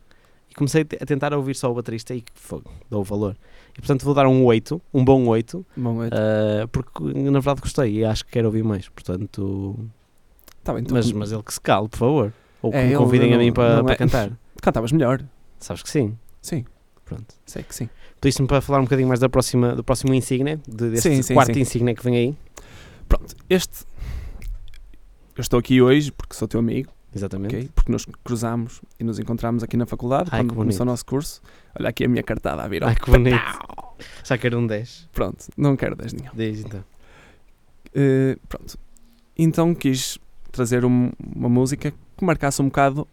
E 0.49 0.53
comecei 0.55 0.81
a 0.99 1.05
tentar 1.05 1.33
ouvir 1.33 1.55
só 1.55 1.69
o 1.71 1.73
baterista 1.75 2.13
e 2.15 2.23
fogo, 2.35 2.71
dou 2.89 3.01
o 3.01 3.03
valor. 3.03 3.35
E 3.77 3.81
portanto 3.81 4.03
vou 4.03 4.13
dar 4.13 4.27
um 4.27 4.43
8, 4.45 4.81
um 4.93 5.03
bom 5.03 5.25
8, 5.27 5.65
Bom, 5.75 6.03
é- 6.03 6.07
uh, 6.63 6.67
porque 6.69 7.03
na 7.13 7.39
verdade 7.39 7.61
gostei 7.61 7.97
e 7.99 8.05
acho 8.05 8.23
que 8.25 8.31
quero 8.31 8.47
ouvir 8.47 8.63
mais. 8.63 8.87
Portanto, 8.89 9.77
tá 10.63 10.73
bem, 10.73 10.83
tu 10.83 10.93
mas, 10.93 11.11
mas 11.11 11.31
ele 11.31 11.43
que 11.43 11.53
se 11.53 11.61
cale, 11.61 11.87
por 11.89 11.97
favor. 11.97 12.33
Ou 12.61 12.71
que 12.71 12.77
É, 12.77 12.87
me 12.87 12.95
convidem 12.95 13.33
a 13.33 13.37
mim 13.37 13.51
para, 13.53 13.83
para 13.83 13.93
é- 13.93 13.97
cantar. 13.97 14.31
cantavas 14.61 14.91
melhor. 14.91 15.23
Sabes 15.59 15.83
que 15.83 15.89
sim. 15.89 16.17
Sim, 16.41 16.65
Pronto. 17.05 17.35
sei 17.45 17.63
que 17.63 17.75
sim. 17.75 17.89
Pediste-me 18.21 18.47
para 18.47 18.61
falar 18.61 18.79
um 18.79 18.83
bocadinho 18.83 19.07
mais 19.07 19.19
da 19.19 19.27
próxima, 19.29 19.75
do 19.75 19.83
próximo 19.83 20.13
Insigne, 20.13 20.57
de, 20.67 20.99
Sim, 21.01 21.21
sim, 21.21 21.33
quarto 21.33 21.53
sim. 21.53 21.61
Insigne 21.61 21.93
que 21.95 22.03
vem 22.03 22.15
aí. 22.15 22.37
Pronto, 23.07 23.35
este. 23.49 23.85
Eu 25.35 25.41
estou 25.41 25.59
aqui 25.59 25.81
hoje 25.81 26.11
porque 26.11 26.33
sou 26.35 26.47
teu 26.47 26.59
amigo, 26.59 26.91
Exatamente. 27.15 27.55
ok? 27.55 27.69
Porque 27.73 27.91
nos 27.91 28.05
cruzamos 28.23 28.81
e 28.99 29.03
nos 29.03 29.19
encontramos 29.19 29.63
aqui 29.63 29.77
na 29.77 29.85
faculdade 29.85 30.29
Ai, 30.33 30.41
quando 30.41 30.53
começou 30.55 30.83
o 30.83 30.85
nosso 30.85 31.05
curso. 31.05 31.41
Olha 31.79 31.89
aqui 31.89 32.03
a 32.05 32.09
minha 32.09 32.23
cartada 32.23 32.61
a 32.61 32.67
vir. 32.67 32.83
Ai 32.83 32.95
que 32.95 33.09
bonito. 33.09 33.39
Já 34.23 34.37
quero 34.37 34.59
um 34.59 34.67
10. 34.67 35.09
Pronto, 35.13 35.45
não 35.57 35.75
quero 35.77 35.95
10 35.95 36.13
nenhum. 36.13 36.31
Diz 36.33 36.59
então. 36.65 36.83
Eh, 37.95 38.37
pronto. 38.47 38.77
Então 39.37 39.73
quis 39.73 40.19
trazer 40.51 40.83
um- 40.85 41.11
uma 41.35 41.47
música 41.49 41.91
que 42.17 42.25
marcasse 42.25 42.61
um 42.61 42.65
bocado 42.65 43.07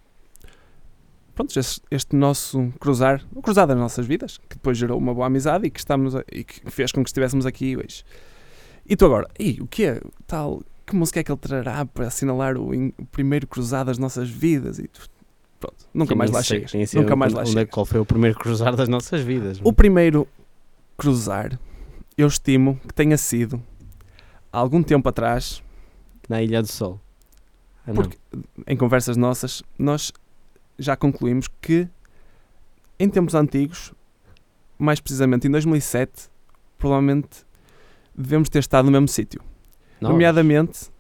pronto, 1.37 1.57
este, 1.57 1.81
este 1.91 2.17
nosso 2.17 2.73
cruzar, 2.81 3.23
o 3.35 3.41
cruzar 3.41 3.67
das 3.69 3.77
nossas 3.77 4.05
vidas, 4.07 4.39
que 4.49 4.57
depois 4.57 4.77
gerou 4.77 4.99
uma 4.99 5.15
boa 5.15 5.27
amizade 5.29 5.67
e 5.67 5.71
que, 5.71 5.79
estamos 5.79 6.17
a- 6.17 6.25
e 6.33 6.43
que 6.43 6.69
fez 6.71 6.91
com 6.91 7.05
que 7.05 7.09
estivéssemos 7.11 7.47
aqui 7.47 7.77
hoje. 7.77 8.03
E 8.89 8.97
tu 8.97 9.05
agora, 9.05 9.29
e 9.39 9.61
o 9.61 9.67
que 9.69 9.85
é 9.85 10.01
tal? 10.27 10.63
Que 10.85 10.97
música 10.97 11.21
é 11.21 11.25
que 11.25 11.31
ele 11.31 11.39
trará 11.39 11.85
para 11.85 12.07
assinalar 12.07 12.57
o, 12.57 12.75
in- 12.75 12.93
o 12.99 13.05
primeiro 13.07 13.47
cruzar 13.47 13.85
das 13.85 13.99
nossas 13.99 14.29
vidas? 14.31 14.79
E 14.79 14.89
tu- 14.89 15.09
pronto, 15.61 15.85
nunca 15.93 16.15
Sim, 16.15 16.19
mais 16.19 16.31
lá 16.31 16.43
sei- 16.43 16.67
chegas. 16.67 16.95
Nunca 16.95 17.15
mais 17.17 17.33
lá 17.33 17.43
é- 17.43 17.47
chegas. 17.47 17.71
Qual 17.71 17.85
foi 17.87 18.01
o 18.01 18.05
primeiro 18.07 18.39
cruzar 18.39 18.75
das 18.75 18.89
nossas 18.89 19.21
vidas? 19.21 19.61
O 19.63 19.73
primeiro 19.73 20.27
cruzar, 20.97 21.59
eu 22.17 22.27
estimo 22.29 22.81
que 22.89 22.95
tenha 22.95 23.19
sido 23.19 23.63
há 24.53 24.59
algum 24.59 24.83
tempo 24.83 25.09
atrás, 25.09 25.63
Na 26.29 26.43
Ilha 26.43 26.61
do 26.63 26.67
Sol. 26.69 27.01
Ah. 27.87 27.93
Porque- 27.95 28.17
em 28.67 28.77
conversas 28.77 29.17
nossas, 29.17 29.63
nós 29.79 30.13
já 30.79 30.97
concluímos 30.97 31.49
que 31.61 31.89
em 32.99 33.09
tempos 33.09 33.35
antigos, 33.35 33.93
mais 34.79 35.01
precisamente 35.01 35.47
em 35.47 35.51
2007, 35.51 36.31
provavelmente 36.79 37.45
devemos 38.15 38.49
ter 38.49 38.61
estado 38.61 38.87
no 38.87 38.93
mesmo 38.93 39.09
sítio. 39.09 39.41
Nomeadamente 40.01 40.91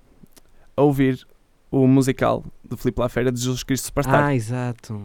a 0.76 0.82
ouvir 0.82 1.26
o 1.70 1.86
musical 1.86 2.44
do 2.64 2.76
Filipe 2.76 3.00
Lafera 3.00 3.32
de 3.32 3.40
Jesus 3.40 3.62
Cristo 3.62 3.86
Superstar. 3.86 4.24
Ah, 4.24 4.34
exato. 4.34 5.02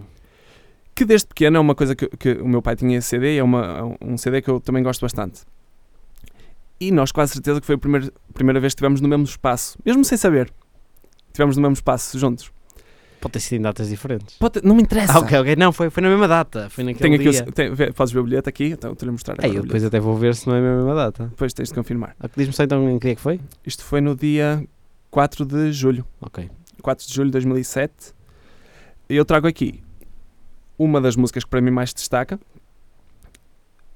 que 0.93 1.05
desde 1.05 1.27
pequeno 1.27 1.57
é 1.57 1.59
uma 1.59 1.73
coisa 1.73 1.95
que, 1.95 2.07
que 2.09 2.33
o 2.33 2.47
meu 2.47 2.61
pai 2.61 2.75
tinha 2.75 3.01
CD, 3.01 3.37
é 3.37 3.43
uma, 3.43 3.95
um 4.01 4.17
CD 4.17 4.41
que 4.41 4.49
eu 4.49 4.59
também 4.59 4.83
gosto 4.83 5.01
bastante. 5.01 5.41
E 6.79 6.91
nós 6.91 7.11
quase 7.11 7.33
certeza 7.33 7.61
que 7.61 7.65
foi 7.65 7.75
a 7.75 7.77
primeira, 7.77 8.11
primeira 8.33 8.59
vez 8.59 8.73
que 8.73 8.79
estivemos 8.79 9.01
no 9.01 9.07
mesmo 9.07 9.23
espaço, 9.23 9.77
mesmo 9.85 10.03
sem 10.03 10.17
saber. 10.17 10.51
Estivemos 11.27 11.55
no 11.55 11.61
mesmo 11.61 11.73
espaço 11.73 12.17
juntos. 12.17 12.51
Pode 13.21 13.33
ter 13.33 13.39
sido 13.39 13.59
em 13.59 13.61
datas 13.61 13.87
diferentes. 13.89 14.35
Pode 14.37 14.61
não 14.63 14.75
me 14.75 14.81
interessa. 14.81 15.13
Ah, 15.13 15.19
ok, 15.19 15.37
ok. 15.39 15.55
Não, 15.55 15.71
foi, 15.71 15.89
foi 15.91 16.01
na 16.01 16.09
mesma 16.09 16.27
data. 16.27 16.69
Foi 16.71 16.83
naquele 16.83 17.03
Tenho 17.03 17.15
aqui 17.15 17.29
o- 17.29 17.31
dia. 17.45 17.75
tem- 17.77 17.93
podes 17.93 18.11
ver 18.11 18.19
o 18.19 18.23
bilhete 18.23 18.49
aqui, 18.49 18.65
então 18.71 18.93
estou-lhe 18.93 19.09
a 19.09 19.11
mostrar 19.11 19.33
agora 19.35 19.47
Ei, 19.47 19.53
o 19.53 19.57
eu 19.59 19.63
depois 19.63 19.83
até 19.83 19.99
vou 19.99 20.15
ver 20.17 20.33
se 20.35 20.47
não 20.47 20.55
é 20.55 20.59
a 20.59 20.61
mesma 20.61 20.95
data. 20.95 21.27
Depois 21.27 21.53
tens 21.53 21.69
de 21.69 21.75
confirmar. 21.75 22.15
Ah, 22.19 22.27
Diz-me 22.35 22.51
só 22.53 22.63
então 22.63 22.89
em 22.89 22.97
que 22.97 23.05
dia 23.07 23.15
que 23.15 23.21
foi? 23.21 23.39
Isto 23.65 23.83
foi 23.83 24.01
no 24.01 24.15
dia 24.15 24.67
4 25.11 25.45
de 25.45 25.71
julho. 25.71 26.03
Ok. 26.19 26.49
4 26.81 27.07
de 27.07 27.13
julho 27.13 27.27
de 27.27 27.33
2007. 27.33 27.93
E 29.07 29.15
eu 29.15 29.23
trago 29.23 29.47
aqui 29.47 29.83
uma 30.79 30.99
das 30.99 31.15
músicas 31.15 31.43
que 31.43 31.49
para 31.49 31.61
mim 31.61 31.69
mais 31.69 31.93
destaca 31.93 32.39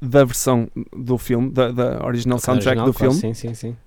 da 0.01 0.23
versão 0.23 0.69
do 0.95 1.17
filme, 1.17 1.49
da, 1.49 1.71
da 1.71 2.05
original 2.05 2.37
soundtrack 2.37 2.77
Original, 2.79 2.85
do 2.85 2.93
claro, 2.93 3.13
filme. 3.13 3.33
Sim, 3.35 3.47
sim, 3.47 3.53
sim. 3.55 3.77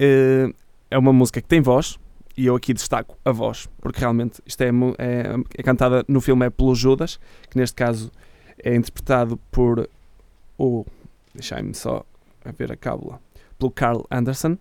Eh, 0.00 0.52
é 0.90 0.98
uma 0.98 1.12
música 1.12 1.40
que 1.40 1.46
tem 1.46 1.60
voz 1.60 1.96
e 2.40 2.46
eu 2.46 2.56
aqui 2.56 2.72
destaco 2.72 3.18
a 3.22 3.32
voz, 3.32 3.68
porque 3.82 4.00
realmente 4.00 4.40
isto 4.46 4.62
é, 4.62 4.68
é, 4.96 5.34
é 5.58 5.62
cantada 5.62 6.02
no 6.08 6.22
filme 6.22 6.46
é 6.46 6.48
pelo 6.48 6.74
Judas, 6.74 7.20
que 7.50 7.58
neste 7.58 7.74
caso 7.74 8.10
é 8.56 8.74
interpretado 8.74 9.36
por 9.50 9.86
o 10.58 10.86
deixai-me 11.34 11.74
só 11.74 12.02
a 12.42 12.50
ver 12.50 12.72
a 12.72 12.76
cábula 12.76 13.20
pelo 13.58 13.70
Carl 13.70 14.06
Anderson. 14.10 14.56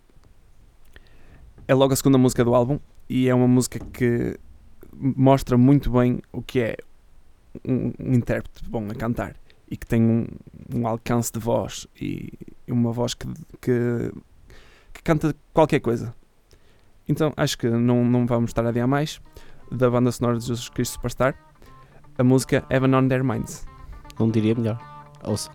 É 1.69 1.73
logo 1.73 1.93
a 1.93 1.95
segunda 1.95 2.17
música 2.17 2.43
do 2.43 2.53
álbum 2.53 2.82
e 3.07 3.30
é 3.30 3.34
uma 3.34 3.47
música 3.47 3.80
que 3.80 4.38
mostra 4.93 5.57
muito 5.57 5.89
bem 5.89 6.21
o 6.34 6.41
que 6.41 6.59
é 6.59 6.75
um, 7.65 7.93
um 7.97 8.13
intérprete 8.13 8.67
bom 8.67 8.89
a 8.91 8.93
cantar 8.93 9.38
e 9.71 9.77
que 9.77 9.86
tem 9.86 10.03
um, 10.03 10.27
um 10.75 10.86
alcance 10.86 11.32
de 11.32 11.39
voz 11.39 11.88
e, 11.95 12.34
e 12.67 12.73
uma 12.73 12.91
voz 12.91 13.13
que, 13.13 13.25
que 13.61 14.11
que 14.93 15.03
canta 15.03 15.34
qualquer 15.53 15.80
coisa. 15.80 16.13
Então 17.10 17.34
acho 17.36 17.57
que 17.57 17.68
não, 17.68 18.05
não 18.05 18.28
vamos 18.28 18.51
estar 18.51 18.64
a 18.66 18.70
adiar 18.70 18.88
mais 18.88 19.20
da 19.72 19.89
banda 19.89 20.12
sonora 20.12 20.38
de 20.38 20.45
Jesus 20.45 20.70
Cristo 20.70 20.93
Superstar, 20.93 21.36
a 22.18 22.24
música 22.24 22.64
Heaven 22.70 22.93
on 22.95 23.07
Their 23.07 23.24
Minds. 23.24 23.66
Não 24.20 24.30
diria 24.30 24.53
melhor. 24.53 24.80
Ouça. 25.24 25.49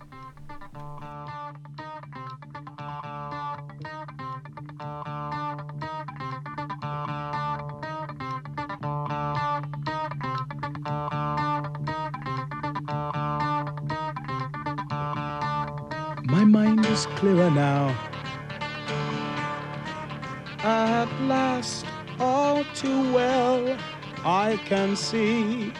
Can 24.65 24.97
see 24.97 25.73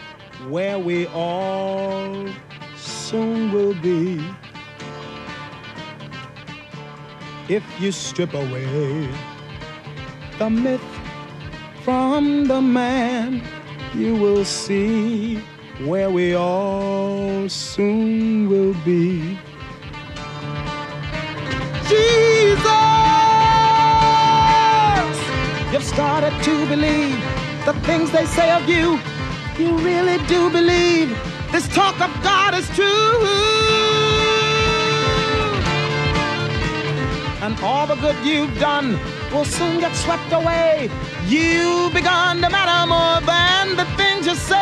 where 0.47 0.77
we 0.77 1.07
all 1.07 2.27
soon 2.77 3.51
will 3.51 3.73
be. 3.81 4.23
If 7.49 7.63
you 7.79 7.91
strip 7.91 8.33
away 8.33 9.09
the 10.37 10.49
myth 10.49 10.83
from 11.83 12.45
the 12.45 12.61
man, 12.61 13.41
you 13.95 14.15
will 14.15 14.45
see 14.45 15.37
where 15.85 16.09
we 16.09 16.35
all 16.35 17.49
soon 17.49 18.49
will 18.49 18.75
be. 18.85 19.37
Jesus! 21.87 22.65
You've 25.71 25.83
started 25.83 26.33
to 26.43 26.65
believe 26.67 27.24
the 27.65 27.73
things 27.81 28.11
they 28.11 28.25
say 28.25 28.51
of 28.51 28.69
you. 28.69 28.99
You 29.57 29.75
really 29.77 30.23
do 30.27 30.51
believe 30.51 31.09
this 31.51 31.67
talk 31.69 31.99
of 31.99 32.11
God 32.21 32.53
is 32.53 32.67
true. 32.75 33.25
And 37.41 37.59
all 37.61 37.87
the 37.87 37.95
good 37.95 38.15
you've 38.23 38.57
done 38.59 38.99
will 39.31 39.45
soon 39.45 39.79
get 39.79 39.95
swept 39.95 40.31
away. 40.31 40.91
You've 41.25 41.93
begun 41.93 42.41
to 42.41 42.49
matter 42.49 42.87
more 42.87 43.21
than 43.25 43.75
the 43.75 43.85
things 43.97 44.27
you 44.27 44.35
say. 44.35 44.61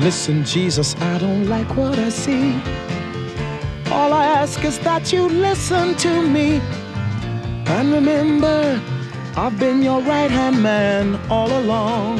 Listen, 0.00 0.44
Jesus, 0.44 0.94
I 0.96 1.18
don't 1.18 1.46
like 1.48 1.76
what 1.76 1.98
I 1.98 2.08
see. 2.08 2.93
All 3.94 4.12
I 4.12 4.24
ask 4.26 4.64
is 4.64 4.76
that 4.80 5.12
you 5.12 5.28
listen 5.28 5.94
to 5.98 6.12
me. 6.28 6.60
And 7.66 7.92
remember, 7.92 8.82
I've 9.36 9.56
been 9.56 9.82
your 9.82 10.00
right 10.02 10.30
hand 10.30 10.60
man 10.60 11.14
all 11.30 11.50
along. 11.62 12.18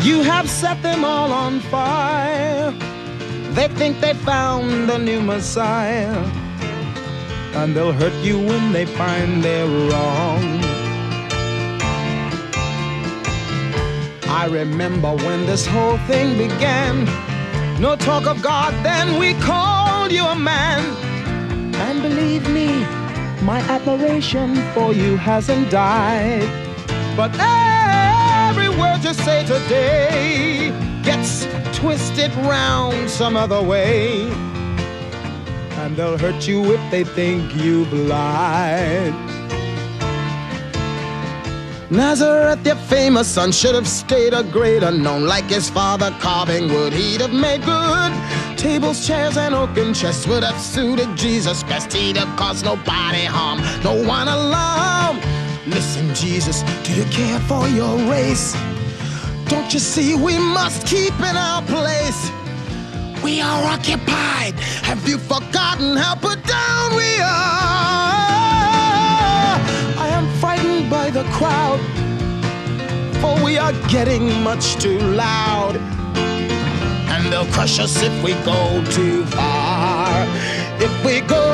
You 0.00 0.22
have 0.22 0.48
set 0.48 0.82
them 0.82 1.04
all 1.04 1.30
on 1.34 1.60
fire. 1.60 2.70
They 3.56 3.68
think 3.68 4.00
they 4.00 4.14
found 4.14 4.88
a 4.88 4.98
new 4.98 5.20
Messiah. 5.20 6.16
And 7.52 7.76
they'll 7.76 7.92
hurt 7.92 8.18
you 8.24 8.38
when 8.38 8.72
they 8.72 8.86
find 8.86 9.44
they're 9.44 9.66
wrong. 9.66 10.44
I 14.40 14.46
remember 14.50 15.14
when 15.14 15.44
this 15.44 15.66
whole 15.66 15.98
thing 16.08 16.38
began. 16.38 17.06
No 17.80 17.94
talk 17.94 18.26
of 18.26 18.42
God, 18.42 18.74
then 18.84 19.20
we 19.20 19.34
called 19.34 20.10
you 20.10 20.24
a 20.24 20.34
man. 20.34 20.80
And 21.76 22.02
believe 22.02 22.50
me, 22.50 22.66
my 23.44 23.60
admiration 23.68 24.56
for 24.72 24.92
you 24.92 25.16
hasn't 25.16 25.70
died. 25.70 26.42
But 27.16 27.30
every 27.38 28.68
word 28.68 29.04
you 29.04 29.14
say 29.14 29.46
today 29.46 30.70
gets 31.04 31.46
twisted 31.78 32.34
round 32.46 33.08
some 33.08 33.36
other 33.36 33.62
way. 33.62 34.22
And 35.78 35.96
they'll 35.96 36.18
hurt 36.18 36.48
you 36.48 36.74
if 36.74 36.90
they 36.90 37.04
think 37.04 37.54
you've 37.54 37.92
lied. 37.92 39.27
Nazareth, 41.90 42.66
your 42.66 42.76
famous 42.76 43.26
son, 43.26 43.50
should 43.50 43.74
have 43.74 43.88
stayed 43.88 44.34
a 44.34 44.42
great 44.42 44.82
unknown. 44.82 45.26
Like 45.26 45.46
his 45.46 45.70
father 45.70 46.14
carving 46.20 46.68
wood, 46.68 46.92
he'd 46.92 47.22
have 47.22 47.32
made 47.32 47.62
good. 47.62 48.58
Tables, 48.58 49.06
chairs, 49.06 49.38
and 49.38 49.54
oaken 49.54 49.94
chests 49.94 50.26
would 50.26 50.42
have 50.42 50.60
suited 50.60 51.16
Jesus 51.16 51.62
best. 51.62 51.90
He'd 51.94 52.18
have 52.18 52.36
caused 52.36 52.66
nobody 52.66 53.24
harm, 53.24 53.60
no 53.82 53.94
one 54.06 54.28
alarm. 54.28 55.18
Listen, 55.66 56.14
Jesus, 56.14 56.62
do 56.82 56.92
you 56.92 57.04
care 57.04 57.40
for 57.40 57.66
your 57.68 57.96
race? 58.10 58.54
Don't 59.46 59.72
you 59.72 59.80
see 59.80 60.14
we 60.14 60.36
must 60.36 60.86
keep 60.86 61.14
in 61.20 61.36
our 61.36 61.62
place? 61.62 62.30
We 63.24 63.40
are 63.40 63.64
occupied. 63.64 64.54
Have 64.82 65.08
you 65.08 65.16
forgotten 65.16 65.96
how 65.96 66.16
put 66.16 66.44
down 66.44 66.96
we 66.96 67.18
are? 67.20 68.27
The 71.22 71.28
crowd, 71.30 71.80
for 73.20 73.44
we 73.44 73.58
are 73.58 73.72
getting 73.88 74.24
much 74.42 74.76
too 74.76 75.00
loud. 75.00 75.76
And 77.12 77.32
they'll 77.32 77.52
crush 77.56 77.80
us 77.80 78.00
if 78.00 78.14
we 78.22 78.34
go 78.44 78.84
too 78.92 79.24
far. 79.26 80.24
If 80.78 80.92
we 81.04 81.20
go 81.22 81.47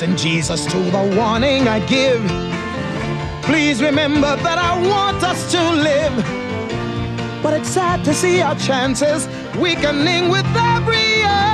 Listen, 0.00 0.16
Jesus, 0.16 0.64
to 0.64 0.78
the 0.78 1.14
warning 1.14 1.68
I 1.68 1.78
give. 1.80 2.24
Please 3.42 3.82
remember 3.82 4.34
that 4.34 4.56
I 4.56 4.72
want 4.88 5.22
us 5.22 5.52
to 5.52 5.60
live. 5.72 7.42
But 7.42 7.52
it's 7.52 7.68
sad 7.68 8.02
to 8.06 8.14
see 8.14 8.40
our 8.40 8.54
chances 8.54 9.28
weakening 9.58 10.30
with 10.30 10.46
every 10.56 11.04
year. 11.20 11.52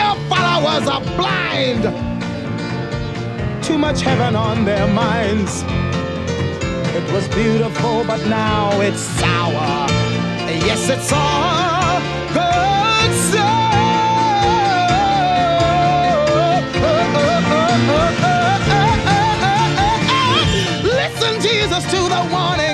Your 0.00 0.16
followers 0.32 0.88
are 0.88 1.04
blind. 1.14 1.82
Too 3.62 3.76
much 3.76 4.00
heaven 4.00 4.34
on 4.34 4.64
their 4.64 4.86
minds. 4.86 5.62
It 6.96 7.04
was 7.12 7.28
beautiful, 7.28 8.02
but 8.04 8.26
now 8.28 8.80
it's 8.80 9.02
sour. 9.02 9.90
Yes, 10.48 10.88
it's 10.88 11.12
all 11.12 12.15
Jesus, 21.76 21.92
to 21.92 22.08
the 22.08 22.28
warning 22.32 22.65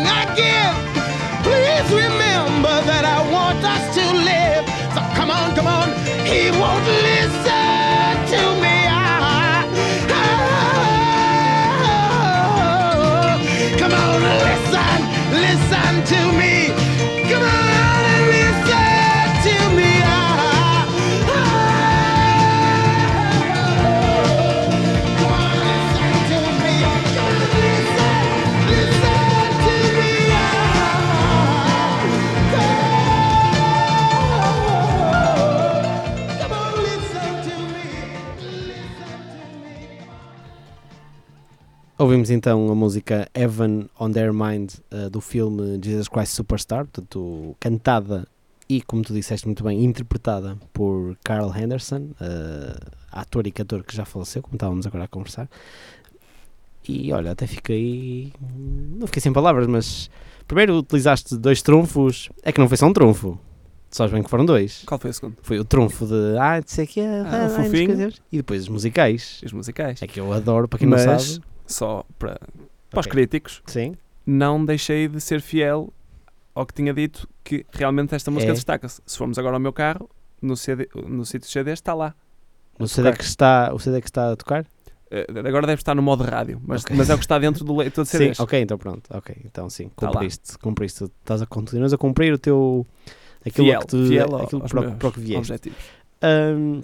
Ouvimos 42.13 42.29
então 42.29 42.69
a 42.71 42.75
música 42.75 43.27
Heaven 43.33 43.89
on 43.99 44.13
Their 44.13 44.35
Mind 44.35 44.75
eh, 44.91 45.09
do 45.09 45.19
filme 45.19 45.81
Jesus 45.83 46.09
Christ 46.09 46.35
Superstar, 46.35 46.85
portanto, 46.85 47.57
cantada 47.59 48.29
e, 48.69 48.83
como 48.83 49.03
tu 49.03 49.15
disseste 49.15 49.47
muito 49.47 49.65
bem, 49.65 49.83
interpretada 49.83 50.59
por 50.75 51.17
Carl 51.25 51.51
Henderson, 51.57 52.11
eh, 52.21 52.79
ator 53.11 53.47
e 53.47 53.51
cantor 53.51 53.83
que 53.83 53.97
já 53.97 54.05
faleceu, 54.05 54.43
como 54.43 54.57
estávamos 54.57 54.87
agora 54.87 55.05
a 55.05 55.09
conversar. 55.09 55.49
E 56.87 57.11
olha, 57.15 57.31
até 57.31 57.47
fiquei. 57.47 58.31
Não 58.43 59.07
fiquei 59.07 59.23
sem 59.23 59.33
palavras, 59.33 59.67
mas 59.67 60.11
primeiro 60.47 60.77
utilizaste 60.77 61.35
dois 61.39 61.63
trunfos. 61.63 62.29
É 62.43 62.53
que 62.53 62.61
não 62.61 62.69
foi 62.69 62.77
só 62.77 62.85
um 62.89 62.93
trunfo. 62.93 63.39
Sabes 63.91 64.13
bem 64.13 64.23
que 64.23 64.29
foram 64.29 64.45
dois. 64.45 64.83
Qual 64.85 65.01
foi 65.01 65.09
o 65.09 65.15
segundo? 65.15 65.37
Foi 65.41 65.59
o 65.59 65.65
trunfo 65.65 66.07
de. 66.07 66.37
Ah, 66.39 66.61
de 66.61 66.71
sei 66.71 66.87
que 66.87 67.01
é. 67.01 67.21
Ah, 67.21 67.25
ah, 67.27 67.43
não 67.45 67.55
sei 67.57 67.65
fofinho. 67.65 67.85
o 67.85 67.87
que 67.87 67.93
dizer. 67.93 68.15
E 68.31 68.37
depois 68.37 68.63
os 68.65 68.69
musicais. 68.69 69.41
Os 69.43 69.53
musicais. 69.55 70.03
É 70.03 70.07
que 70.07 70.21
eu 70.21 70.31
adoro, 70.31 70.69
para 70.69 70.79
quem 70.79 70.87
não 70.87 70.99
Mas- 70.99 71.23
sabe. 71.23 71.52
Só 71.67 72.05
para, 72.19 72.39
para 72.91 73.01
os 73.01 73.07
críticos, 73.07 73.63
Sim. 73.67 73.95
não 74.27 74.65
deixei 74.65 75.09
de 75.09 75.21
ser 75.21 75.41
fiel 75.41 75.93
ao 76.55 76.67
que 76.67 76.75
tinha 76.75 76.93
dito 76.93 77.29
que 77.43 77.65
realmente 77.73 78.15
esta 78.15 78.31
música 78.31 78.53
É. 78.53 78.55
destaca-se. 78.55 79.01
Se 79.07 79.17
formos 79.17 79.39
agora 79.39 79.57
ao 79.57 79.61
meu 79.61 79.73
carro, 79.73 80.09
no, 80.41 80.57
CD, 80.57 80.89
no 81.07 81.25
sítio 81.25 81.49
CD 81.49 81.73
está 81.73 81.95
lá. 81.95 82.15
O 82.79 82.87
CD, 82.87 83.09
tocar. 83.09 83.19
que 83.19 83.25
está, 83.25 83.71
o 83.75 83.79
CD 83.79 84.01
que 84.01 84.09
está 84.09 84.33
a 84.33 84.37
tocar? 84.37 84.67
Eh, 85.11 85.27
agora 85.47 85.67
deve 85.67 85.81
estar 85.81 85.95
no 85.95 86.03
modo 86.03 86.25
rádio, 86.25 86.61
mas, 86.67 86.83
Ok. 86.85 86.97
mas 86.97 87.11
é 87.11 87.15
o 87.15 87.19
que 87.19 87.25
está 87.25 87.39
dentro 87.39 87.65
do 87.65 87.77
leitor 87.77 88.03
de 88.05 88.11
CDs. 88.11 88.37
Sim, 88.39 88.43
ok, 88.43 88.61
então 88.61 88.77
pronto. 88.79 89.03
Ok, 89.15 89.37
então 89.45 89.69
sim, 89.71 89.89
Tá 89.97 90.07
lá. 90.07 90.13
cumpriste. 90.13 90.59
cumpriste. 90.59 91.05
Estás 91.05 91.43
a, 91.43 91.47
continuas 91.47 91.93
a 91.93 91.99
cumprir 91.99 92.33
o 92.33 92.39
teu. 92.39 92.87
Aquilo 93.47 93.67
Fiel, 93.67 93.81
que 93.81 93.87
tu, 93.87 94.07
fiel 94.07 94.37
aquilo 94.37 94.61
para, 94.63 94.81
meus 94.81 94.95
para 94.95 95.09
o 95.09 95.13
que 95.13 95.21
vieste. 95.21 95.39
objetivos. 95.39 95.79
Ahm, 96.23 96.81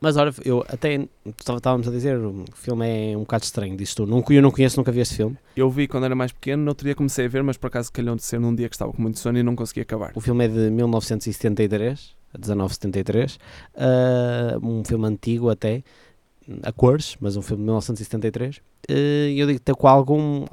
mas 0.00 0.16
olha, 0.16 0.32
eu 0.44 0.64
até. 0.68 1.06
Estávamos 1.38 1.86
a 1.86 1.90
dizer, 1.90 2.16
o 2.16 2.44
filme 2.54 3.12
é 3.12 3.16
um 3.16 3.20
bocado 3.20 3.44
estranho, 3.44 3.76
dizes 3.76 3.94
tu. 3.94 4.06
Não, 4.06 4.24
eu 4.30 4.42
não 4.42 4.50
conheço, 4.50 4.78
nunca 4.78 4.90
vi 4.90 5.00
este 5.00 5.16
filme. 5.16 5.36
Eu 5.54 5.68
vi 5.70 5.86
quando 5.86 6.04
era 6.04 6.14
mais 6.14 6.32
pequeno, 6.32 6.62
no 6.62 6.70
outro 6.70 6.84
dia 6.84 6.94
comecei 6.94 7.26
a 7.26 7.28
ver, 7.28 7.42
mas 7.42 7.56
por 7.56 7.66
acaso 7.66 7.92
calhou 7.92 8.16
de 8.16 8.22
ser 8.22 8.40
num 8.40 8.54
dia 8.54 8.68
que 8.68 8.74
estava 8.74 8.92
com 8.92 9.02
muito 9.02 9.18
sono 9.18 9.38
e 9.38 9.42
não 9.42 9.54
consegui 9.54 9.80
acabar. 9.80 10.12
O 10.14 10.20
filme 10.20 10.44
é 10.46 10.48
de 10.48 10.70
1973, 10.70 12.16
1973. 12.34 13.38
ah, 13.76 14.58
um 14.62 14.82
filme 14.84 15.06
antigo 15.06 15.50
até, 15.50 15.82
a 16.62 16.72
cores, 16.72 17.16
mas 17.20 17.36
um 17.36 17.42
filme 17.42 17.60
de 17.62 17.64
1973. 17.66 18.60
E 18.88 19.38
eu 19.38 19.46
digo 19.46 19.58
até 19.58 19.74
com 19.74 19.86
algum. 19.86 20.44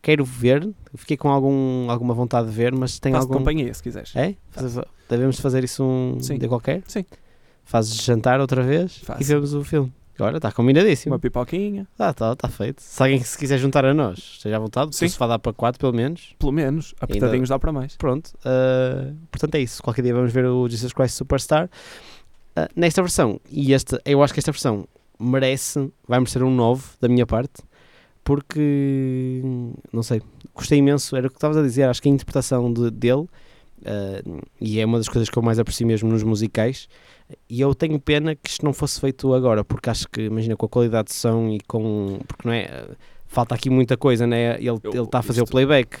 Quero 0.00 0.24
ver, 0.24 0.68
fiquei 0.94 1.16
com 1.16 1.28
algum, 1.28 1.90
alguma 1.90 2.14
vontade 2.14 2.48
de 2.48 2.54
ver, 2.54 2.72
mas 2.72 2.98
tem 2.98 3.14
algum. 3.14 3.34
companhia, 3.34 3.74
se 3.74 3.82
quiseres. 3.82 4.14
É? 4.14 4.34
Devemos 5.08 5.38
fazer 5.40 5.64
isso 5.64 5.84
um 5.84 6.18
Sim. 6.20 6.38
dia 6.38 6.48
qualquer? 6.48 6.82
Sim. 6.86 7.04
Fazes 7.66 7.94
jantar 8.02 8.40
outra 8.40 8.62
vez 8.62 8.96
Faço. 8.98 9.20
e 9.20 9.24
vemos 9.24 9.52
o 9.52 9.62
filme. 9.62 9.92
Olha, 10.18 10.36
está 10.38 10.50
combinadíssimo. 10.50 11.12
uma 11.12 11.18
pipoquinha, 11.18 11.86
Está 11.92 12.14
tá, 12.14 12.34
tá 12.34 12.48
feito. 12.48 12.80
Se 12.80 13.02
alguém 13.02 13.22
se 13.22 13.36
quiser 13.36 13.58
juntar 13.58 13.84
a 13.84 13.92
nós, 13.92 14.16
esteja 14.18 14.56
à 14.56 14.58
vontade. 14.58 14.96
Sim. 14.96 15.08
Se 15.08 15.18
vai 15.18 15.28
dar 15.28 15.38
para 15.38 15.52
4 15.52 15.78
pelo 15.78 15.92
menos. 15.92 16.34
pelo 16.38 16.52
menos. 16.52 16.94
Apertadinhos 16.98 17.50
dá 17.50 17.58
para 17.58 17.70
mais. 17.72 17.96
Pronto. 17.96 18.30
ah, 18.44 19.12
portanto 19.30 19.56
é 19.56 19.60
isso. 19.60 19.82
Qualquer 19.82 20.00
dia 20.00 20.14
vamos 20.14 20.32
ver 20.32 20.46
o 20.46 20.66
Jesus 20.68 20.94
Christ 20.94 21.16
Superstar. 21.16 21.68
Ah, 22.54 22.66
nesta 22.74 23.02
versão, 23.02 23.38
e 23.50 23.74
esta, 23.74 24.00
eu 24.06 24.22
acho 24.22 24.32
que 24.32 24.40
esta 24.40 24.52
versão 24.52 24.88
merece, 25.20 25.92
vai 26.08 26.18
merecer 26.18 26.42
um 26.42 26.50
9 26.54 26.82
da 26.98 27.08
minha 27.08 27.26
parte, 27.26 27.62
porque, 28.24 29.42
não 29.92 30.02
sei, 30.02 30.22
gostei 30.54 30.78
imenso, 30.78 31.16
era 31.16 31.26
o 31.26 31.30
que 31.30 31.36
estavas 31.36 31.56
a 31.56 31.62
dizer, 31.62 31.84
acho 31.84 32.00
que 32.02 32.08
a 32.08 32.12
interpretação 32.12 32.72
de- 32.72 32.90
dele, 32.90 33.26
ah, 33.84 34.22
e 34.60 34.80
é 34.80 34.84
uma 34.86 34.98
das 34.98 35.08
coisas 35.08 35.28
que 35.28 35.36
eu 35.38 35.42
mais 35.42 35.58
aprecio 35.58 35.86
mesmo 35.86 36.08
nos 36.10 36.22
musicais, 36.22 36.88
e 37.48 37.60
eu 37.60 37.74
tenho 37.74 37.98
pena 38.00 38.34
que 38.34 38.48
isto 38.50 38.64
não 38.64 38.72
fosse 38.72 39.00
feito 39.00 39.32
agora, 39.34 39.64
porque 39.64 39.90
acho 39.90 40.08
que, 40.08 40.22
imagina, 40.22 40.56
com 40.56 40.66
a 40.66 40.68
qualidade 40.68 41.08
de 41.08 41.14
som 41.14 41.48
e 41.48 41.58
com, 41.66 42.18
porque 42.26 42.46
não 42.46 42.52
é, 42.54 42.86
falta 43.26 43.54
aqui 43.54 43.68
muita 43.70 43.96
coisa, 43.96 44.26
né? 44.26 44.56
ele 44.60 44.70
está 45.02 45.18
a 45.18 45.22
fazer 45.22 45.40
o 45.40 45.44
isto- 45.44 45.50
playback, 45.52 45.98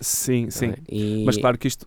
Sim, 0.00 0.50
sim. 0.50 0.70
é? 0.70 0.76
E- 0.88 1.22
Mas 1.24 1.36
claro 1.36 1.56
que 1.56 1.68
isto, 1.68 1.86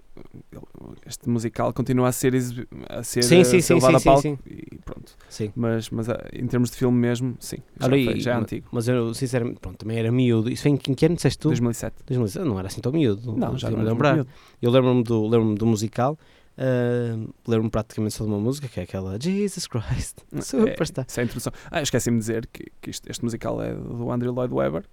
este 1.06 1.28
musical 1.28 1.74
continua 1.74 2.08
a 2.08 2.12
ser, 2.12 2.34
exibi- 2.34 2.68
a 2.88 3.04
ser, 3.04 3.24
Sim, 3.24 3.40
eh, 3.42 3.44
sim, 3.44 3.62
ser 3.62 3.74
sim, 3.74 3.80
sim, 3.82 3.96
a 3.96 4.00
palco 4.00 4.22
sim, 4.22 4.38
e 4.46 4.78
pronto. 4.86 5.16
sim. 5.28 5.52
Mas, 5.56 5.90
mas 5.90 6.08
ah, 6.10 6.24
em 6.34 6.48
termos 6.48 6.70
de 6.72 6.78
filme 6.78 6.98
mesmo, 6.98 7.36
sim, 7.40 7.58
já, 7.80 7.88
Olha, 7.88 8.06
foi- 8.06 8.20
já 8.20 8.32
é 8.32 8.36
antigo. 8.36 8.68
Mas 8.72 8.88
eu, 8.88 9.14
sinceramente, 9.14 9.60
pronto, 9.60 9.78
também 9.78 9.98
era 10.00 10.12
miúdo. 10.12 10.50
Isso 10.50 10.64
foi 10.64 10.72
em 10.72 10.78
que, 10.78 11.06
ano 11.06 11.16
disseste 11.16 11.40
tu? 11.40 11.50
2007. 11.50 11.96
2017? 12.06 12.48
Não 12.48 12.58
era 12.58 12.68
assim 12.68 12.80
tão 12.82 12.92
miúdo. 12.92 13.36
Não, 13.36 13.58
já 13.58 13.70
não 13.70 13.84
lembrar. 13.84 14.14
miúdo. 14.14 14.30
Eu 14.62 14.72
lembro-me 14.72 15.04
do, 15.04 15.28
lembro 15.28 15.56
do 15.56 15.66
musical. 15.66 16.18
Ah, 16.58 17.28
lembro-me 17.48 17.70
praticamente 17.70 18.14
só 18.16 18.24
de 18.24 18.30
uma 18.30 18.40
música, 18.40 18.68
que 18.68 18.80
é 18.80 18.84
aquela 18.84 19.18
Jesus 19.20 19.68
Christ, 19.68 20.20
Superstar. 20.42 21.06
É, 21.16 21.20
é 21.20 21.22
a 21.22 21.26
introdução. 21.26 21.54
Ah, 21.72 21.82
esqueci-me 21.82 22.18
de 22.18 22.22
dizer 22.22 22.48
que, 22.48 22.72
que 22.82 22.90
isto- 22.90 23.10
este 23.10 23.24
musical 23.24 23.62
é 23.62 23.74
do 23.74 24.12
Andrew 24.12 24.34
Lloyd 24.34 24.54
Webber, 24.54 24.84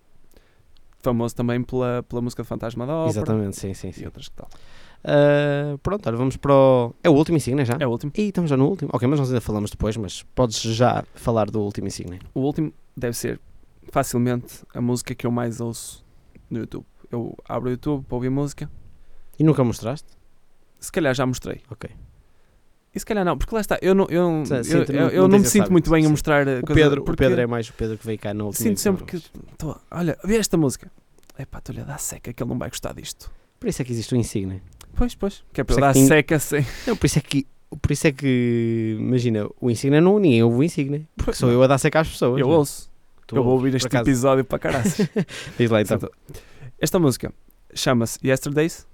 famoso 1.01 1.35
também 1.35 1.63
pela, 1.63 2.03
pela 2.05 2.23
música 2.23 2.43
de 2.43 2.49
Fantasma 2.49 2.87
da 2.87 2.95
Ópera 2.95 3.11
Exatamente, 3.11 3.57
sim, 3.59 3.75
sim, 3.75 3.89
e 3.89 3.93
sim. 3.93 4.05
outras 4.05 4.29
que 4.29 4.35
tal. 4.37 4.49
Ah, 5.05 5.77
pronto, 5.83 6.07
olha, 6.09 6.17
vamos 6.17 6.37
para 6.37 6.55
o... 6.55 6.95
É 7.03 7.11
o 7.11 7.13
último 7.15 7.37
insígnia 7.37 7.65
já? 7.65 7.77
É 7.81 7.87
o 7.87 7.91
último. 7.91 8.13
E 8.17 8.23
estamos 8.29 8.49
já 8.49 8.57
no 8.57 8.69
último. 8.69 8.91
Ok, 8.93 9.09
mas 9.09 9.19
nós 9.19 9.29
ainda 9.29 9.41
falamos 9.41 9.71
depois, 9.71 9.97
mas 9.97 10.23
podes 10.35 10.61
já 10.61 11.05
falar 11.15 11.51
do 11.51 11.61
último 11.61 11.89
insígnia. 11.89 12.21
O 12.33 12.41
último 12.41 12.73
deve 12.97 13.17
ser 13.17 13.41
facilmente 13.91 14.61
a 14.73 14.81
música 14.81 15.13
que 15.15 15.27
eu 15.27 15.31
mais 15.33 15.61
ouço 15.61 16.05
no 16.49 16.61
YouTube. 16.61 16.85
Eu 17.11 17.37
abro 17.49 17.69
o 17.69 17.73
YouTube 17.73 18.05
para 18.07 18.15
ouvir 18.15 18.31
música, 18.31 18.71
E 19.39 19.43
nunca 19.45 19.65
mostraste? 19.65 20.07
Se 20.85 20.93
calhar 20.93 21.14
já 21.14 21.24
mostrei. 21.24 21.61
Ok. 21.70 21.89
E 22.95 23.01
se 23.01 23.07
calhar 23.07 23.24
não, 23.24 23.39
porque 23.39 23.55
lá 23.55 23.61
está, 23.62 23.78
eu 23.80 23.95
não, 23.95 24.05
eu, 24.11 24.20
eu, 24.20 24.83
eu- 24.85 24.93
não- 25.01 25.09
eu 25.09 25.22
não 25.22 25.28
não 25.28 25.39
me 25.39 25.47
sinto 25.47 25.72
muito 25.72 25.91
bem 25.91 26.05
a 26.05 26.09
mostrar 26.11 26.47
O 26.47 26.62
coisa, 26.66 26.74
Pedro, 26.83 27.03
o 27.03 27.16
Pedro 27.16 27.41
é 27.41 27.47
mais 27.47 27.68
o 27.70 27.72
Pedro 27.72 27.97
que 27.97 28.05
veio 28.05 28.18
cá 28.18 28.35
no 28.35 28.47
último 28.47 28.68
sinto 28.68 28.80
sempre 28.80 29.05
que 29.07 29.18
tô, 29.57 29.74
olha, 29.91 30.18
vê 30.22 30.37
esta 30.37 30.59
música. 30.59 30.91
Epá, 31.39 31.57
estou-lhe 31.59 31.80
a 31.80 31.85
dar 31.85 31.99
seca 31.99 32.33
que 32.35 32.43
ele 32.43 32.51
não 32.51 32.59
vai 32.59 32.68
gostar 32.68 32.93
disto. 32.93 33.30
Por 33.59 33.66
isso 33.68 33.80
é 33.80 33.85
que 33.87 33.93
existe 33.93 34.12
o 34.14 34.16
insígnia. 34.18 34.61
Pois, 34.95 35.14
pois, 35.14 35.43
que 35.55 35.62
é 35.62 35.64
para 35.64 35.76
é 35.76 35.80
dar 35.80 35.93
que 35.95 36.01
tem- 36.01 36.07
seca 36.09 36.39
sem. 36.39 36.66
Não, 36.87 36.95
por 36.95 37.07
isso 37.07 37.18
é 37.18 37.22
que, 37.22 37.47
por 37.80 37.93
isso 37.93 38.07
é 38.09 38.12
que 38.12 38.97
imagina, 39.01 39.49
o 39.59 39.70
Insignia 39.70 40.01
não 40.03 40.18
ninguém 40.18 40.43
ouve 40.43 40.59
o 40.59 40.62
Insignia. 40.62 41.01
Porque 41.16 41.33
sou 41.33 41.51
eu 41.51 41.62
a 41.62 41.66
dar 41.66 41.78
seca 41.78 42.01
às 42.01 42.09
pessoas. 42.11 42.39
Eu 42.39 42.47
não 42.47 42.53
é? 42.55 42.59
ouço. 42.59 42.91
Tu 43.26 43.37
eu 43.37 43.43
vou 43.43 43.55
ouvir 43.55 43.74
este 43.74 43.87
acaso. 43.87 44.05
episódio 44.05 44.45
para 44.45 44.59
caraças. 44.59 45.09
Diz 45.57 45.70
lá 45.70 45.80
então. 45.80 45.99
Esta 46.78 46.99
música 46.99 47.33
chama-se 47.74 48.18
Yesterdays, 48.22 48.87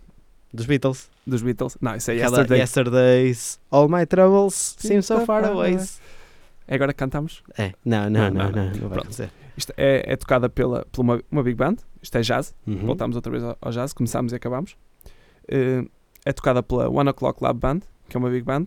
Dos 0.52 0.66
Beatles. 0.66 1.10
dos 1.26 1.42
Beatles. 1.42 1.76
Não, 1.80 1.94
isso 1.96 2.10
é 2.10 2.16
Yesterday. 2.16 2.58
Yesterdays, 2.60 3.60
All 3.70 3.88
My 3.88 4.06
Troubles 4.06 4.76
Seem 4.78 5.02
So 5.02 5.18
so 5.18 5.26
Far 5.26 5.42
far 5.42 5.52
Away. 5.52 5.74
away. 5.74 5.86
É 6.66 6.74
agora 6.74 6.92
que 6.92 6.98
cantamos. 6.98 7.42
É, 7.56 7.72
não, 7.84 8.08
não, 8.10 8.30
Não, 8.30 8.50
não, 8.50 8.70
não, 8.72 8.88
vai 8.88 8.98
acontecer. 8.98 9.30
Isto 9.56 9.72
é, 9.76 10.04
é 10.12 10.16
tocada 10.16 10.48
pela, 10.48 10.86
por 10.92 11.02
uma, 11.02 11.22
uma 11.30 11.42
big 11.42 11.56
band. 11.56 11.76
Isto 12.00 12.16
é 12.18 12.20
jazz. 12.20 12.54
Uhum. 12.66 12.86
Voltámos 12.86 13.16
outra 13.16 13.30
vez 13.30 13.42
ao, 13.42 13.56
ao 13.60 13.72
jazz. 13.72 13.92
Começámos 13.92 14.32
e 14.32 14.36
acabámos. 14.36 14.76
Eh, 15.48 15.84
é 16.24 16.32
tocada 16.32 16.62
pela 16.62 16.88
One 16.88 17.08
O'Clock 17.10 17.42
Lab 17.42 17.58
Band, 17.58 17.80
que 18.08 18.16
é 18.16 18.18
uma 18.20 18.30
big 18.30 18.42
band. 18.44 18.66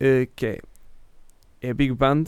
eh, 0.00 0.28
que 0.36 0.46
é, 0.46 0.60
é 1.62 1.70
a 1.70 1.74
big 1.74 1.94
band 1.94 2.24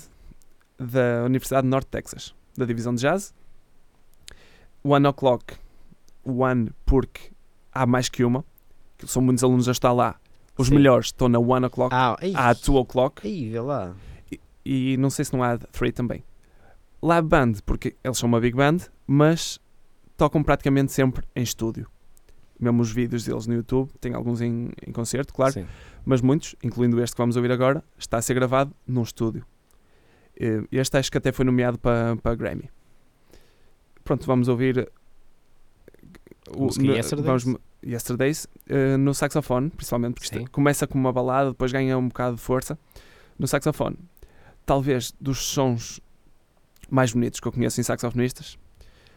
da 0.78 1.24
Universidade 1.26 1.64
de 1.64 1.68
Norte 1.70 1.86
de 1.86 1.90
Texas, 1.90 2.34
da 2.56 2.64
divisão 2.64 2.94
de 2.94 3.02
jazz. 3.02 3.34
One 4.84 5.06
O'Clock, 5.06 5.56
One 6.24 6.70
porque 6.86 7.32
há 7.82 7.86
mais 7.86 8.08
que 8.08 8.24
uma. 8.24 8.44
que 8.96 9.06
São 9.06 9.22
muitos 9.22 9.42
alunos 9.44 9.68
a 9.68 9.72
estar 9.72 9.92
lá. 9.92 10.16
Os 10.56 10.68
Sim. 10.68 10.74
melhores 10.74 11.06
estão 11.06 11.28
na 11.28 11.38
One 11.38 11.66
O'Clock. 11.66 11.94
Ah, 11.94 12.16
a 12.34 12.54
Two 12.54 12.76
O'Clock. 12.76 13.26
ei, 13.26 13.50
vê 13.50 13.60
lá. 13.60 13.94
e 14.64 14.96
não 14.98 15.08
sei 15.10 15.24
se 15.24 15.32
não 15.32 15.42
há 15.42 15.56
Three 15.56 15.92
também. 15.92 16.24
Lab 17.00 17.28
Band, 17.28 17.52
porque 17.64 17.94
eles 18.02 18.18
são 18.18 18.28
uma 18.28 18.40
big 18.40 18.56
band, 18.56 18.78
mas 19.06 19.60
tocam 20.16 20.42
praticamente 20.42 20.90
sempre 20.92 21.24
em 21.36 21.42
estúdio. 21.42 21.88
Mesmo 22.58 22.82
os 22.82 22.90
vídeos 22.90 23.24
deles 23.24 23.46
no 23.46 23.54
YouTube, 23.54 23.88
tem 24.00 24.14
alguns 24.14 24.40
em, 24.40 24.70
em 24.84 24.90
concerto, 24.90 25.32
claro, 25.32 25.52
Sim. 25.52 25.66
mas 26.04 26.20
muitos, 26.20 26.56
incluindo 26.60 27.00
este 27.00 27.14
que 27.14 27.22
vamos 27.22 27.36
ouvir 27.36 27.52
agora, 27.52 27.84
está 27.96 28.18
a 28.18 28.22
ser 28.22 28.34
gravado 28.34 28.74
num 28.84 29.02
estúdio. 29.02 29.46
Eh, 30.40 30.62
Este 30.72 30.96
acho 30.98 31.08
que 31.08 31.18
até 31.18 31.30
foi 31.30 31.44
nomeado 31.44 31.78
para, 31.78 32.16
para 32.16 32.34
Grammy. 32.34 32.68
Pronto, 34.02 34.26
vamos 34.26 34.48
ouvir 34.48 34.90
o, 36.56 36.64
música 36.64 36.84
no- 36.84 36.94
Yesterdays? 36.96 37.44
vamos- 37.44 37.60
Yesterdays 37.84 38.46
eh, 38.68 38.96
no 38.96 39.14
saxofone, 39.14 39.70
principalmente, 39.70 40.14
porque 40.14 40.28
Sim. 40.28 40.38
isto 40.38 40.50
começa 40.50 40.86
com 40.86 40.98
uma 40.98 41.12
balada, 41.12 41.50
depois 41.50 41.72
ganha 41.72 41.96
um 41.96 42.08
bocado 42.08 42.36
de 42.36 42.42
força 42.42 42.78
no 43.38 43.46
saxofone. 43.46 43.96
Talvez 44.66 45.14
dos 45.20 45.38
sons 45.38 46.00
mais 46.90 47.12
bonitos 47.12 47.40
que 47.40 47.46
eu 47.46 47.52
conheço 47.52 47.80
em 47.80 47.84
saxofonistas, 47.84 48.58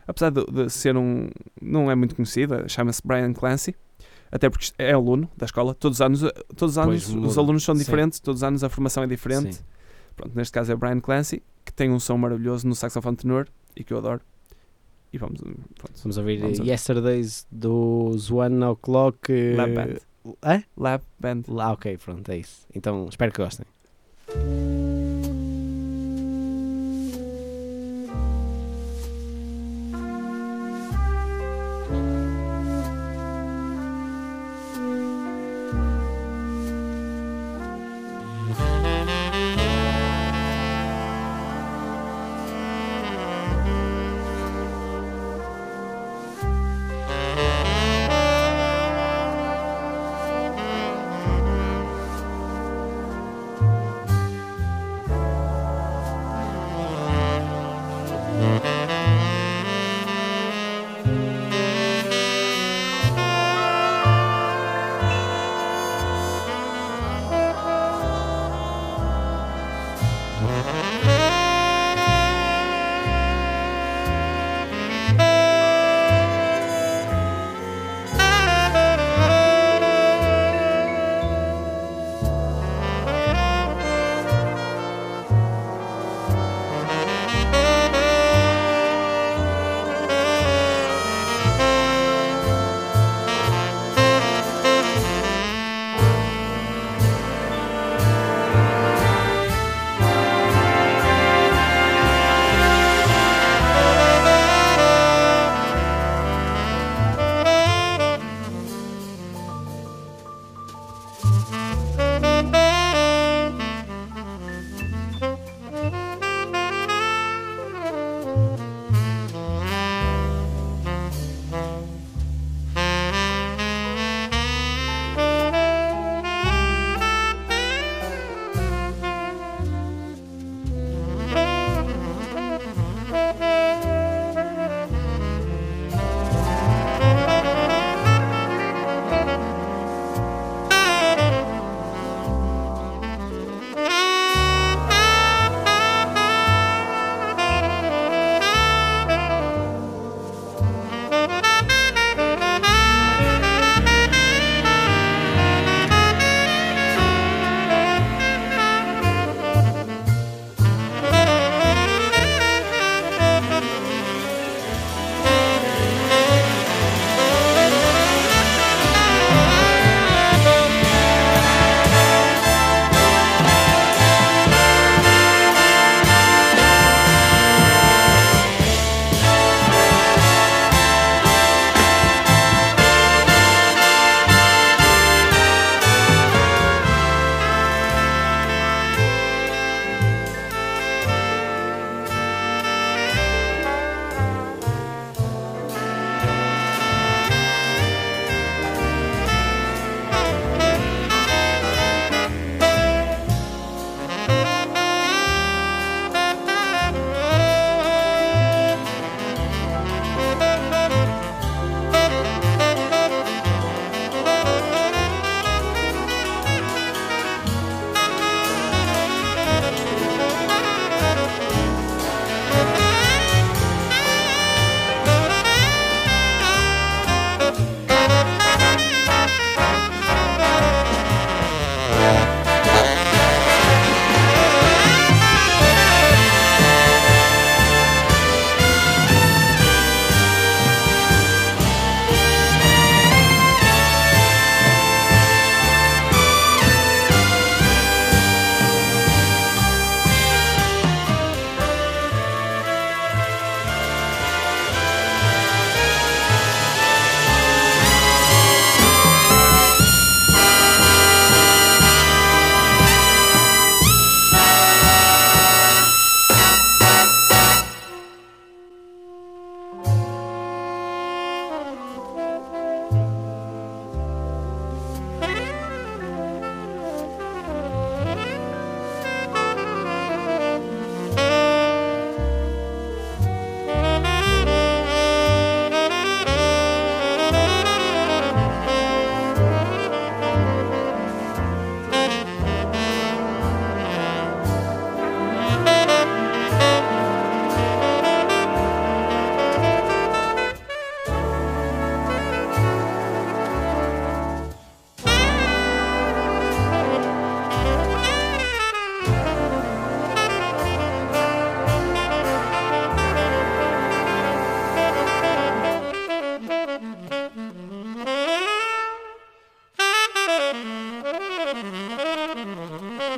apesar 0.08 0.30
de, 0.30 0.46
de 0.46 0.70
ser 0.70 0.96
um. 0.96 1.30
não 1.62 1.90
é 1.90 1.96
muito 1.96 2.16
conhecido, 2.16 2.68
chama-se 2.68 3.02
Brian 3.04 3.34
Clancy, 3.34 3.76
até 4.32 4.50
porque 4.50 4.72
é 4.78 4.94
aluno 4.94 5.30
da 5.36 5.46
escola, 5.46 5.74
todos 5.74 5.98
os 5.98 6.02
anos, 6.02 6.22
todos 6.56 6.74
os, 6.74 6.78
anos 6.78 7.06
Pois, 7.06 7.26
os 7.26 7.38
alunos 7.38 7.64
são 7.64 7.76
Sim. 7.76 7.84
diferentes, 7.84 8.20
todos 8.20 8.40
os 8.40 8.44
anos 8.44 8.64
a 8.64 8.70
formação 8.70 9.04
é 9.04 9.08
diferente. 9.08 9.56
Sim. 9.56 9.64
Pronto, 10.16 10.36
neste 10.36 10.52
caso 10.54 10.72
é 10.72 10.76
Brian 10.76 11.00
Clancy, 11.00 11.42
que 11.66 11.74
tem 11.74 11.90
um 11.90 12.00
som 12.00 12.18
maravilhoso 12.18 12.68
no 12.68 12.76
saxofone 12.76 13.18
tenor 13.18 13.48
e 13.76 13.84
que 13.84 13.94
eu 13.94 13.98
adoro. 13.98 14.22
E 15.14 15.18
vamos. 15.18 15.40
Pronto. 15.42 15.94
Vamos 16.04 16.18
ouvir 16.18 16.40
Vamos. 16.40 16.60
Yesterdays 16.60 17.46
dos 17.52 18.32
One 18.32 18.64
O'Clock. 18.66 19.30
eh, 19.32 19.56
Lab 19.56 19.74
Band. 19.74 19.98
Hã? 20.44 20.64
Lab 20.78 21.04
Band. 21.20 21.42
Lá, 21.48 21.72
ok, 21.74 21.98
pronto, 21.98 22.30
é 22.32 22.38
isso. 22.38 22.66
Então 22.74 23.08
espero 23.10 23.32
que 23.32 23.42
gostem. 23.42 23.66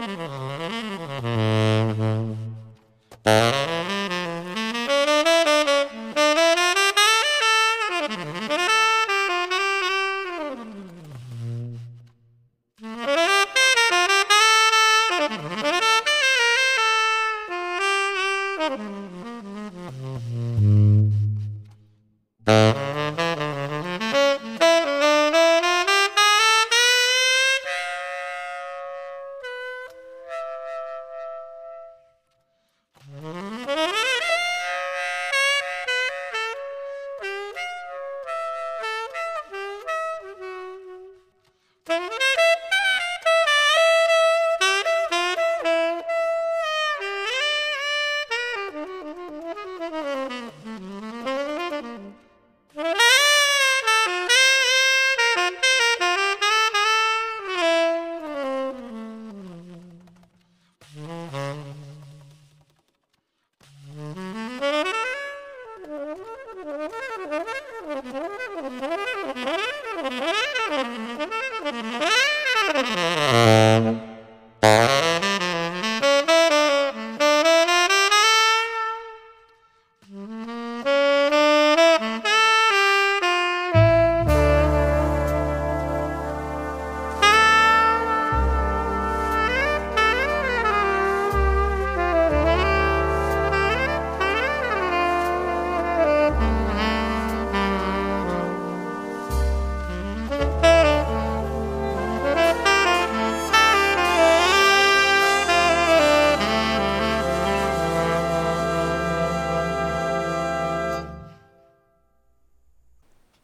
Mm-hmm. 0.03 0.52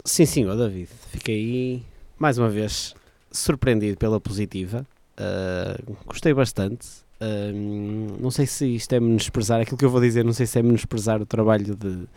Sim, 0.10 0.47
ó 0.47 0.55
David. 0.55 0.89
Fiquei 1.12 1.84
mais 2.18 2.39
uma 2.39 2.49
vez 2.49 2.95
surpreendido 3.32 3.95
pela 3.95 4.20
positiva. 4.20 4.86
Uh, 5.20 5.95
gostei 6.07 6.34
bastante. 6.34 6.88
Uh, 7.22 8.18
não 8.20 8.32
sei 8.32 8.47
se 8.47 8.66
isto 8.76 8.91
é 8.93 8.99
menosprezar 8.99 9.62
aquilo 9.62 9.78
que 9.78 9.86
eu 9.86 9.89
vou 9.89 10.01
dizer, 10.01 10.26
não 10.26 10.34
sei 10.34 10.47
se 10.47 10.57
é 10.57 10.64
menosprezar 10.64 11.22
o 11.22 11.28
trabalho 11.28 11.76
de, 11.76 12.07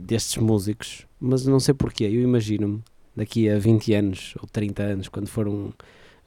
destes 0.00 0.36
músicos, 0.38 1.06
mas 1.20 1.46
não 1.46 1.60
sei 1.60 1.74
porquê. 1.74 2.04
Eu 2.04 2.22
imagino-me 2.22 2.82
daqui 3.14 3.48
a 3.48 3.56
20 3.56 3.94
anos 3.94 4.34
ou 4.42 4.48
30 4.48 4.82
anos, 4.82 5.08
quando 5.08 5.28
for 5.28 5.46
um, 5.46 5.70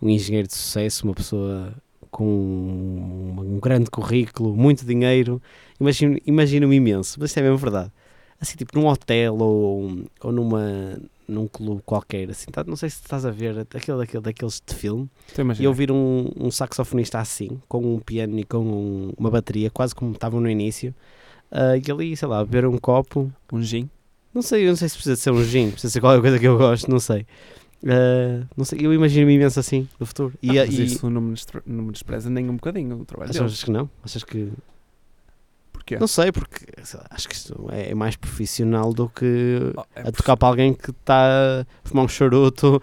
um 0.02 0.10
engenheiro 0.10 0.48
de 0.48 0.56
sucesso, 0.56 1.06
uma 1.06 1.14
pessoa 1.14 1.74
com 2.10 2.26
um, 2.26 3.56
um 3.56 3.60
grande 3.60 3.90
currículo, 3.92 4.56
muito 4.56 4.86
dinheiro, 4.86 5.42
imagino- 5.80 6.20
imagino-me 6.26 6.76
imenso, 6.78 7.18
mas 7.20 7.32
isto 7.32 7.40
é 7.40 7.44
mesmo 7.44 7.58
verdade 7.58 7.92
assim, 8.42 8.58
tipo 8.58 8.78
num 8.78 8.88
hotel 8.88 9.38
ou, 9.38 10.04
ou 10.22 10.32
numa, 10.32 11.00
num 11.28 11.48
clube 11.48 11.82
qualquer, 11.86 12.30
assim, 12.32 12.50
tá- 12.52 12.64
não 12.66 12.76
sei 12.76 12.90
se 12.90 12.98
estás 12.98 13.26
a 13.26 13.32
ver 13.32 13.60
aquele, 13.74 13.98
daquele, 14.00 14.24
daqueles 14.24 14.62
de 14.66 14.76
filme, 14.76 15.10
e 15.64 15.68
ouvir 15.68 15.92
um, 15.92 16.30
um 16.36 16.50
saxofonista 16.52 17.20
assim, 17.20 17.62
com 17.70 17.96
um 17.96 18.00
piano 18.00 18.38
e 18.40 18.44
com 18.44 18.58
um- 18.58 19.14
uma 19.18 19.30
bateria, 19.30 19.70
quase 19.70 19.94
como 19.96 20.12
estavam 20.12 20.42
no 20.42 20.50
início, 20.50 20.94
ah, 21.52 21.78
e 21.78 21.92
ali, 21.92 22.18
sei 22.18 22.28
lá, 22.28 22.44
beber 22.44 22.66
um 22.66 22.78
copo, 22.78 23.32
Um 23.54 23.62
gin. 23.62 23.88
não 24.34 24.42
sei, 24.42 24.66
não 24.68 24.76
sei 24.76 24.90
se 24.90 24.96
precisa 24.96 25.16
de 25.16 25.22
ser 25.22 25.32
um 25.32 25.44
gin, 25.44 25.70
precisa 25.72 25.92
ser 25.94 26.00
qualquer 26.02 26.22
coisa 26.22 26.40
que 26.40 26.48
eu 26.48 26.58
gosto, 26.58 26.90
não 26.90 27.00
sei. 27.00 27.26
Ah, 27.86 28.46
não 28.56 28.64
sei, 28.66 28.80
eu 28.82 28.94
imagino-me 28.94 29.34
imenso 29.36 29.60
assim, 29.60 29.88
no 30.00 30.06
futuro. 30.06 30.34
E, 30.42 30.50
Ah, 30.60 30.66
mas 30.66 30.74
e- 30.78 30.84
isso 30.84 31.10
não 31.10 31.22
me, 31.22 31.92
despreza 31.92 32.30
nem 32.30 32.50
um 32.50 32.56
bocadinho 32.56 32.98
o 33.00 33.06
trabalho 33.06 33.32
deles. 33.32 33.52
achas 33.54 33.64
que 33.64 33.72
não? 33.72 33.90
Achas 34.04 34.24
que 34.24 34.52
Porquê? 35.82 35.98
Não 35.98 36.08
sei, 36.08 36.32
porque 36.32 36.66
acho 37.10 37.28
que 37.28 37.34
isto 37.34 37.68
é, 37.72 37.90
é 37.90 37.96
mais 37.96 38.16
profissional 38.16 38.94
do 38.94 39.10
que 39.10 39.74
Oh, 39.76 39.84
é 39.96 40.08
a 40.08 40.12
tocar 40.12 40.38
para 40.38 40.48
alguém 40.48 40.74
que 40.74 40.92
está 40.92 41.62
a 41.62 41.66
fumar 41.84 42.06
um 42.06 42.08
charuto. 42.08 42.80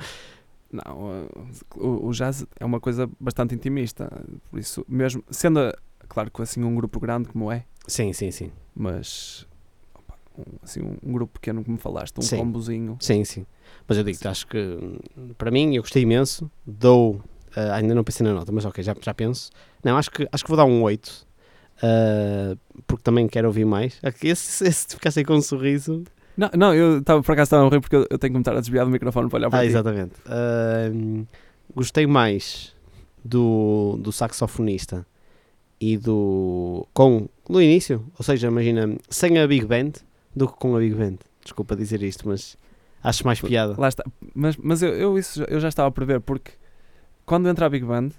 Não, 0.71 0.83
uh, 0.99 1.49
o, 1.77 2.09
o 2.09 2.13
jazz 2.13 2.45
é 2.59 2.65
uma 2.65 2.81
coisa 2.81 3.09
bastante 3.21 3.55
intimista. 3.55 4.11
Por 4.51 4.59
isso, 4.59 4.85
mesmo 4.89 5.23
sendo, 5.31 5.61
uh, 5.61 5.73
claro 6.09 6.29
que 6.31 6.43
assim 6.43 6.65
um 6.65 6.75
grupo 6.75 6.99
grande 6.99 7.29
como 7.29 7.53
é, 7.53 7.65
Sim, 7.87 8.13
sim, 8.13 8.33
sim. 8.33 8.51
mas 8.75 9.47
opa, 9.95 10.15
um, 10.37 10.43
assim, 10.63 10.81
um, 10.83 11.13
grupo 11.13 11.35
pequeno 11.35 11.65
como 11.65 11.79
falaste, 11.79 12.19
um 12.19 12.23
Sim. 12.23 12.39
combozinho. 12.39 12.97
Sim, 13.01 13.25
sim. 13.25 13.47
Mas 13.87 13.97
eu 13.97 14.03
digo, 14.03 14.19
acho 14.29 14.47
que 14.47 14.59
hum, 14.59 14.99
para 15.39 15.53
mim 15.53 15.77
eu 15.77 15.83
gostei 15.83 16.03
imenso. 16.03 16.51
Dou, 16.67 17.23
ah, 17.55 17.77
ainda 17.77 17.95
não 17.95 18.03
pensei 18.03 18.27
na 18.27 18.35
nota, 18.35 18.51
mas 18.51 18.65
ok, 18.65 18.83
já, 18.83 18.95
já 19.01 19.15
penso. 19.15 19.51
Não, 19.85 19.97
acho 19.97 20.11
que, 20.11 20.29
acho 20.33 20.45
que 20.45 20.51
vou 20.51 20.57
dar 20.57 20.65
um 20.65 20.83
8. 20.83 21.28
Ah, 21.83 22.57
porque 22.87 23.03
também 23.03 23.27
quero 23.29 23.49
ouvir 23.49 23.65
mais. 23.65 23.99
Aqui, 24.03 24.29
Esse, 24.29 24.65
esse 24.69 24.87
ficasse 24.89 25.19
aí 25.21 25.25
com 25.25 25.35
um 25.35 25.43
sorriso. 25.43 26.05
Não, 26.37 26.51
não 26.57 26.75
eu 26.75 27.03
tava, 27.03 27.23
por 27.23 27.33
acaso 27.33 27.47
estava 27.49 27.67
a 27.67 27.69
rir 27.71 27.81
porque 27.81 27.97
eu, 27.97 28.07
eu 28.11 28.19
tenho 28.19 28.33
que 28.33 28.39
me 28.39 28.43
estar 28.43 28.57
a 28.57 28.61
desviar 28.61 28.85
do 28.85 28.91
microfone 28.93 29.29
para 29.29 29.39
olhar 29.39 29.51
para 29.51 29.59
Ah, 29.59 29.63
ti. 29.63 29.69
exatamente. 29.69 30.13
Hum, 30.93 31.27
gostei 31.75 32.07
mais 32.07 32.75
do, 33.25 33.99
do 34.01 34.13
saxofonista 34.13 35.05
e 35.81 35.97
do. 35.97 36.87
com 36.95 37.29
no 37.49 37.61
início, 37.61 38.05
ou 38.19 38.25
seja, 38.25 38.47
imagina, 38.49 38.97
sem 39.09 39.39
a 39.39 39.47
Big 39.49 39.65
Band 39.67 39.93
do 40.35 40.47
que 40.47 40.55
com 40.59 40.77
a 40.77 40.79
Big 40.79 40.95
Band. 40.95 41.17
Desculpa 41.43 41.75
dizer 41.75 42.03
isto, 42.03 42.29
mas 42.29 42.57
acho 43.03 43.25
mais 43.27 43.41
piada. 43.41 43.75
Lá 43.77 43.89
está. 43.89 44.05
Mas, 44.35 44.57
mas 44.57 44.83
eu, 44.83 44.91
eu, 44.95 45.19
isso, 45.19 45.43
eu 45.45 45.59
já 45.59 45.69
estava 45.69 45.89
a 45.89 45.93
prever 45.93 46.21
porque 46.21 46.53
quando 47.27 47.49
entra 47.49 47.67
a 47.67 47.69
Big 47.71 47.85
Band 47.85 48.11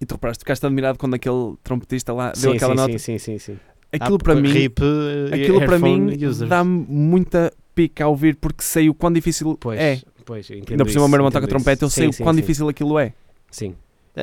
e 0.00 0.06
tu 0.06 0.12
reparaste, 0.12 0.42
ficaste 0.42 0.64
admirado 0.64 0.98
quando 0.98 1.14
aquele 1.14 1.54
trompetista 1.62 2.12
lá 2.12 2.32
deu 2.32 2.50
Sim, 2.52 2.56
aquela 2.56 2.74
sim, 2.74 2.80
nota. 2.80 2.98
sim, 2.98 3.18
sim, 3.18 3.38
sim, 3.38 3.54
sim. 3.54 3.58
Aquilo 3.92 4.16
Ah, 4.16 4.22
para 4.22 4.34
mim, 4.34 4.48
RIP, 4.50 4.78
eh, 4.82 5.34
aquilo 5.34 5.60
para 5.64 5.78
mim 5.78 6.16
dá-me 6.46 6.84
muita 6.88 7.52
pica 7.74 8.04
a 8.04 8.08
ouvir 8.08 8.36
porque 8.36 8.62
sei 8.62 8.88
o 8.88 8.94
quão 8.94 9.12
difícil 9.12 9.56
Pois, 9.58 9.78
é. 9.80 10.02
pois, 10.24 10.50
Ainda 10.50 10.84
por 10.84 10.90
cima 10.90 11.04
o 11.04 11.08
meu 11.08 11.16
irmão 11.18 11.30
toca 11.30 11.46
trompete, 11.46 11.82
eu 11.82 11.90
sei 11.90 12.08
o 12.08 12.14
quão 12.16 12.34
difícil 12.34 12.68
aquilo 12.68 12.98
é. 12.98 13.12
Sim. 13.50 13.74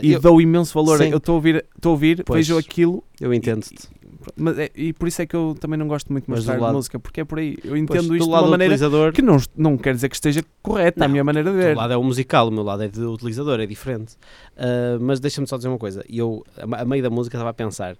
E 0.03 0.11
eu, 0.11 0.19
dou 0.19 0.41
imenso 0.41 0.73
valor. 0.73 0.97
Sim. 0.97 1.09
Eu 1.09 1.17
estou 1.17 1.33
a 1.33 1.35
ouvir, 1.35 1.65
estou 1.75 1.91
a 1.91 1.93
ouvir 1.93 2.23
Pois. 2.23 2.45
vejo 2.45 2.57
aquilo 2.59 3.03
eu 3.19 3.33
entendo-te. 3.33 3.87
Mas 4.35 4.57
é- 4.59 4.71
e 4.75 4.93
por 4.93 5.07
isso 5.07 5.21
é 5.21 5.25
que 5.25 5.35
eu 5.35 5.55
também 5.59 5.77
não 5.77 5.87
gosto 5.87 6.11
muito 6.11 6.25
de 6.25 6.31
do 6.31 6.35
mostrar 6.35 6.59
lado- 6.59 6.75
música, 6.75 6.99
porque 6.99 7.21
é 7.21 7.25
por 7.25 7.39
aí. 7.39 7.57
Eu 7.63 7.69
Pois, 7.71 7.81
entendo 7.81 8.07
do 8.07 8.15
isto 8.15 8.25
de 8.25 8.31
uma 8.31 8.41
do 8.43 8.49
maneira 8.49 8.73
utilizador, 8.73 9.11
que 9.13 9.21
não, 9.21 9.37
não 9.55 9.77
quer 9.77 9.93
dizer 9.93 10.09
que 10.09 10.15
esteja 10.15 10.43
correta 10.61 11.03
a 11.03 11.07
Não, 11.07 11.11
minha 11.11 11.23
maneira 11.23 11.49
de 11.51 11.55
O 11.55 11.59
ver. 11.59 11.67
teu 11.67 11.75
lado 11.77 11.93
é 11.93 11.97
o 11.97 12.03
musical, 12.03 12.47
o 12.47 12.51
meu 12.51 12.63
lado 12.63 12.83
é 12.83 12.87
de 12.87 13.01
utilizador, 13.01 13.59
é 13.59 13.65
diferente. 13.65 14.15
Ah, 14.57 14.97
mas 14.99 15.19
deixa-me 15.19 15.47
só 15.47 15.57
dizer 15.57 15.69
uma 15.69 15.77
coisa. 15.77 16.03
Eu, 16.09 16.43
a, 16.57 16.81
a 16.81 16.85
meio 16.85 17.03
da 17.03 17.09
música, 17.09 17.37
estava 17.37 17.49
a 17.49 17.53
pensar 17.53 17.97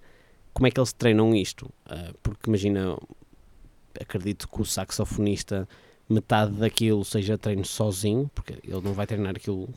como 0.53 0.67
é 0.67 0.71
que 0.71 0.79
eles 0.79 0.93
treinam 0.93 1.35
isto. 1.35 1.69
Ah, 1.85 2.11
porque 2.23 2.47
imagina, 2.49 2.97
acredito 3.99 4.47
que 4.47 4.61
o 4.61 4.65
saxofonista, 4.65 5.67
metade 6.09 6.51
daquilo 6.53 7.03
seja 7.03 7.37
treino 7.37 7.65
sozinho, 7.65 8.29
porque 8.35 8.53
ele 8.63 8.81
não 8.81 8.93
vai 8.93 9.07
treinar 9.07 9.35
aquilo. 9.35 9.67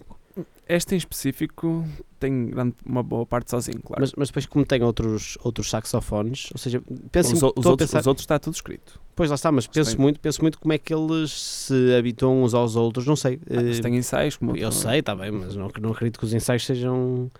Este 0.68 0.94
em 0.94 0.98
específico 0.98 1.84
tem 2.20 2.50
uma 2.84 3.02
boa 3.02 3.24
parte 3.24 3.50
sozinho, 3.50 3.80
claro. 3.80 4.02
Mas, 4.02 4.12
mas 4.16 4.28
depois, 4.28 4.44
como 4.44 4.66
tem 4.66 4.82
outros, 4.82 5.38
outros 5.42 5.70
saxofones, 5.70 6.50
ou 6.52 6.58
seja, 6.58 6.82
penso, 7.10 7.32
os, 7.34 7.42
os 7.56 7.64
outros, 7.66 7.88
pensar, 7.88 8.00
os 8.00 8.06
outros 8.06 8.24
está 8.24 8.38
tudo 8.38 8.52
escrito. 8.54 9.00
pois 9.16 9.30
lá 9.30 9.34
está, 9.36 9.50
mas 9.50 9.66
penso 9.66 9.98
muito, 9.98 10.20
penso 10.20 10.42
muito 10.42 10.58
como 10.58 10.72
é 10.74 10.78
que 10.78 10.92
eles 10.92 11.30
se 11.32 11.94
habituam 11.96 12.42
uns 12.42 12.52
aos 12.52 12.76
outros, 12.76 13.06
não 13.06 13.16
sei. 13.16 13.40
Ah, 13.50 13.54
Eles 13.54 13.78
eh, 13.78 13.82
têm 13.82 13.96
ensaios 13.96 14.36
como 14.36 14.54
Eu 14.56 14.70
sei, 14.70 14.98
está 14.98 15.16
bem, 15.16 15.30
mas 15.30 15.56
não, 15.56 15.70
não 15.80 15.90
acredito 15.92 16.18
que 16.18 16.24
os 16.26 16.34
ensaios 16.34 16.66
sejam. 16.66 17.30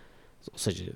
Ou 0.51 0.59
seja, 0.59 0.95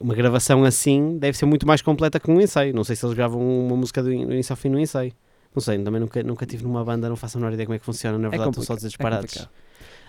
uma 0.00 0.14
gravação 0.14 0.64
assim 0.64 1.18
deve 1.18 1.36
ser 1.36 1.46
muito 1.46 1.66
mais 1.66 1.82
completa 1.82 2.18
que 2.18 2.30
um 2.30 2.40
ensaio. 2.40 2.74
Não 2.74 2.84
sei 2.84 2.96
se 2.96 3.04
eles 3.04 3.14
gravam 3.16 3.40
uma 3.66 3.76
música 3.76 4.02
do 4.02 4.12
in- 4.12 4.26
do 4.26 4.32
início 4.32 4.52
ao 4.52 4.56
fim 4.56 4.68
no 4.68 4.78
ensaio. 4.78 5.12
Não 5.54 5.60
sei, 5.62 5.78
também 5.78 6.00
nunca, 6.00 6.20
nunca 6.22 6.44
tive 6.46 6.64
numa 6.64 6.84
banda, 6.84 7.08
não 7.08 7.14
faço 7.16 7.36
a 7.38 7.40
menor 7.40 7.52
ideia 7.52 7.64
como 7.66 7.76
é 7.76 7.78
que 7.78 7.84
funciona. 7.84 8.18
Na 8.18 8.28
verdade, 8.28 8.50
estou 8.50 8.64
só 8.64 8.72
a 8.72 8.76
dizer 8.76 8.88
complica- 8.98 9.50
é 9.50 9.64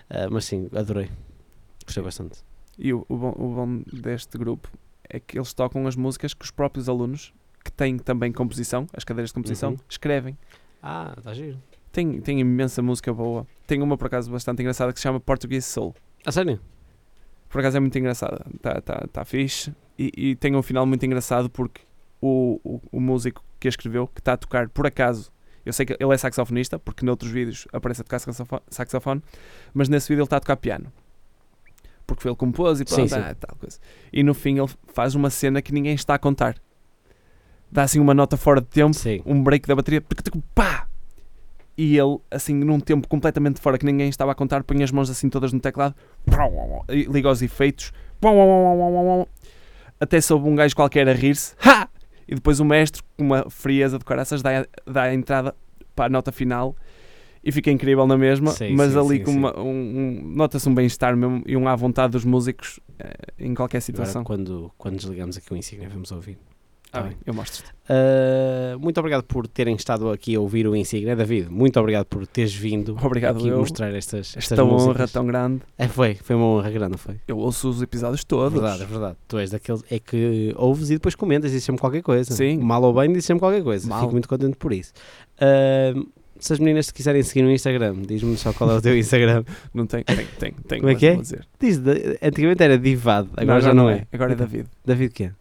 Ah, 0.10 0.28
mas 0.30 0.46
sim, 0.46 0.70
adorei. 0.76 1.10
Gostei 1.86 2.04
bastante. 2.04 2.40
E 2.78 2.94
o, 2.94 3.06
o, 3.08 3.18
bom, 3.18 3.34
o 3.38 3.56
bom 3.56 3.84
deste 3.92 4.38
grupo 4.38 4.70
é 5.10 5.20
que 5.20 5.38
eles 5.38 5.54
tocam 5.54 5.86
as 5.88 5.96
músicas 5.96 6.34
que 6.34 6.44
os 6.44 6.52
próprios 6.52 6.90
alunos, 6.90 7.34
que 7.64 7.72
têm 7.72 7.98
também 7.98 8.32
composição, 8.32 8.86
as 8.94 9.04
cadeiras 9.04 9.30
de 9.30 9.34
composição, 9.36 9.72
Uhum. 9.72 9.78
escrevem. 9.90 10.38
Ah, 10.82 11.14
está 11.18 11.34
giro. 11.34 11.58
Tem, 11.92 12.20
tem 12.20 12.40
imensa 12.40 12.82
música 12.82 13.14
boa. 13.14 13.48
Tem 13.66 13.82
uma, 13.82 13.98
por 13.98 14.08
acaso, 14.08 14.30
bastante 14.32 14.62
engraçada 14.62 14.92
que 14.92 15.00
se 15.00 15.04
chama 15.04 15.20
Portuguese 15.20 15.66
Soul. 15.68 15.96
A 16.26 16.32
sério? 16.32 16.60
Por 17.50 17.60
acaso 17.60 17.78
é 17.78 17.80
muito 17.80 17.98
engraçada. 17.98 18.46
Está 18.54 18.82
tá, 18.82 19.08
tá 19.12 19.26
fixe. 19.26 19.74
E, 19.98 20.12
e 20.16 20.36
tem 20.36 20.56
um 20.56 20.62
final 20.62 20.86
muito 20.86 21.06
engraçado 21.06 21.50
porque 21.50 21.82
o, 22.22 22.60
o, 22.64 22.82
o 22.92 23.00
músico 23.00 23.42
que 23.60 23.68
a 23.68 23.70
escreveu, 23.70 24.08
que 24.08 24.20
está 24.20 24.34
a 24.34 24.38
tocar, 24.38 24.68
por 24.70 24.86
acaso, 24.86 25.32
eu 25.66 25.74
sei 25.74 25.86
que 25.86 25.98
ele 26.00 26.14
é 26.14 26.18
saxofonista, 26.18 26.78
porque 26.80 27.06
noutros 27.06 27.32
vídeos 27.32 27.68
aparece 27.74 28.02
a 28.02 28.04
tocar 28.04 28.20
saxofo- 28.20 28.62
saxofone, 28.70 29.22
mas 29.74 29.90
nesse 29.90 30.08
vídeo 30.08 30.20
ele 30.22 30.26
está 30.26 30.38
a 30.38 30.40
tocar 30.40 30.58
piano. 30.58 30.92
Porque 32.08 32.22
foi 32.22 32.30
ele 32.30 32.36
que 32.36 32.40
compôs 32.40 32.80
e 32.80 32.86
Sim, 32.88 32.96
pronto, 32.96 33.10
sim. 33.10 33.16
ah, 33.20 33.36
tal 33.40 33.56
coisa. 33.58 33.80
E 34.14 34.22
no 34.24 34.34
fim 34.34 34.60
ele 34.60 34.70
faz 34.94 35.16
uma 35.16 35.30
cena 35.30 35.62
que 35.62 35.74
ninguém 35.74 35.96
está 35.96 36.14
a 36.14 36.20
contar. 36.20 36.56
Dá 37.72 37.82
assim 37.84 38.00
uma 38.00 38.14
nota 38.14 38.38
fora 38.38 38.62
de 38.62 38.68
tempo, 38.68 38.94
Sim. 38.94 39.22
um 39.26 39.42
break 39.42 39.68
da 39.68 39.76
bateria, 39.76 40.00
tic, 40.02 40.36
pá! 40.54 40.88
E 41.78 41.98
ele, 41.98 42.20
assim, 42.32 42.54
num 42.54 42.80
tempo 42.80 43.06
completamente 43.08 43.60
fora 43.60 43.78
que 43.78 43.86
ninguém 43.86 44.08
estava 44.08 44.32
a 44.32 44.36
contar, 44.36 44.64
põe 44.64 44.82
as 44.82 44.92
mãos 44.92 45.10
assim 45.10 45.28
todas 45.30 45.52
no 45.52 45.60
teclado, 45.60 45.94
liga 46.88 47.30
os 47.30 47.42
efeitos, 47.42 47.92
até 50.00 50.22
soube 50.22 50.48
um 50.48 50.56
gajo 50.56 50.76
qualquer 50.76 51.08
a 51.10 51.14
rir-se, 51.14 51.54
ha! 51.66 51.90
E 52.28 52.36
depois 52.36 52.60
o 52.60 52.66
mestre, 52.66 53.02
com 53.18 53.24
uma 53.24 53.50
frieza 53.50 53.98
de 54.00 54.06
caraças, 54.06 54.42
dá, 54.42 54.62
a- 54.62 54.66
dá 54.92 55.04
a 55.04 55.14
entrada 55.14 55.56
para 55.96 56.06
a 56.06 56.10
nota 56.10 56.32
final 56.32 56.76
e 57.44 57.52
fica 57.52 57.70
incrível 57.70 58.08
na 58.08 58.18
mesma, 58.18 58.52
Sim, 58.52 58.74
mas 58.74 58.92
sim, 58.94 59.00
ali 59.00 59.18
sim, 59.20 59.24
com 59.24 59.32
uma- 59.32 59.60
um, 59.60 59.70
um- 59.70 60.22
nota-se 60.36 60.68
um 60.68 60.74
bem-estar 60.74 61.16
mesmo 61.16 61.44
e 61.46 61.56
um 61.56 61.68
à 61.68 61.76
vontade 61.76 62.12
dos 62.14 62.26
músicos 62.26 62.80
eh, 62.98 63.14
em 63.38 63.54
qualquer 63.54 63.78
Agora, 63.78 63.82
situação. 63.82 64.24
quando, 64.24 64.72
quando 64.78 64.98
desligamos 64.98 65.38
aqui 65.38 65.54
o 65.54 65.56
Insignia, 65.56 65.88
vamos 65.90 66.12
ouvir. 66.12 66.38
Ah, 66.96 67.02
tá 67.02 67.08
bem, 67.10 67.18
eu 67.26 67.34
mostro-te. 67.34 67.70
Uh, 67.88 68.80
muito 68.80 68.98
obrigado 69.00 69.24
por 69.24 69.48
terem 69.48 69.76
estado 69.76 70.10
aqui 70.10 70.36
a 70.36 70.40
ouvir 70.40 70.68
o 70.68 70.76
Insignia. 70.76 71.16
David, 71.16 71.50
muito 71.50 71.80
obrigado 71.80 72.06
por 72.06 72.26
teres 72.26 72.54
vindo 72.54 72.98
Obrigado, 73.04 73.38
aqui 73.38 73.50
eu. 73.50 73.60
mostrar 73.60 73.94
estas, 73.94 74.30
estas 74.36 74.52
Esta 74.54 74.64
honra 74.64 74.86
músicas. 74.86 75.12
tão 75.12 75.26
grande. 75.28 75.62
É, 75.78 75.88
foi, 75.88 76.16
foi 76.16 76.36
uma 76.36 76.46
honra 76.46 76.72
grande, 76.72 76.92
não 76.94 76.98
foi? 76.98 77.18
Eu 77.28 77.38
ouço 77.38 77.70
os 77.70 77.82
episódios 77.82 78.24
todos. 78.24 78.54
Verdade, 78.60 78.84
é 78.84 78.86
verdade. 78.86 79.18
Tu 79.28 79.38
és 79.38 79.52
daqueles 79.52 79.84
é 79.92 80.00
que 80.00 80.54
ouves 80.56 80.90
e 80.90 80.94
depois 80.94 81.14
comentas 81.16 81.52
e 81.52 81.54
dizes 81.54 81.66
sempre 81.66 81.82
qualquer 81.82 82.02
coisa. 82.02 82.34
Sim. 82.34 82.58
Mal 82.58 82.82
ou 82.82 82.94
bem, 82.94 83.10
dizes 83.10 83.26
sempre 83.26 83.42
qualquer 83.42 83.62
coisa. 83.64 83.88
Mal. 83.88 84.00
Fico 84.02 84.12
muito 84.14 84.30
contente 84.30 84.56
por 84.58 84.74
isso. 84.74 84.94
Uh, 85.36 86.08
se 86.40 86.54
as 86.54 86.60
meninas 86.60 86.88
te 86.88 86.94
quiserem 86.94 87.22
seguir 87.24 87.44
no 87.44 87.52
Instagram, 87.52 87.96
diz-me 88.02 88.36
só 88.38 88.52
qual 88.52 88.72
é 88.72 88.76
o 88.76 88.82
teu 88.82 88.96
Instagram. 88.98 89.44
Não 89.74 89.86
tem, 89.86 90.04
tem, 90.04 90.26
tem, 90.40 90.52
tem. 90.68 90.80
Como 90.80 90.92
é 90.92 90.96
que 90.96 91.08
é? 91.08 91.18
Diz, 91.60 91.82
antigamente 92.22 92.64
era 92.64 92.78
Divado, 92.78 93.30
agora 93.38 93.62
já 93.62 93.74
não, 93.74 93.90
é. 93.90 94.06
Agora 94.12 94.34
é 94.34 94.36
David. 94.36 94.68
David 94.84 95.14
quê? 95.14 95.32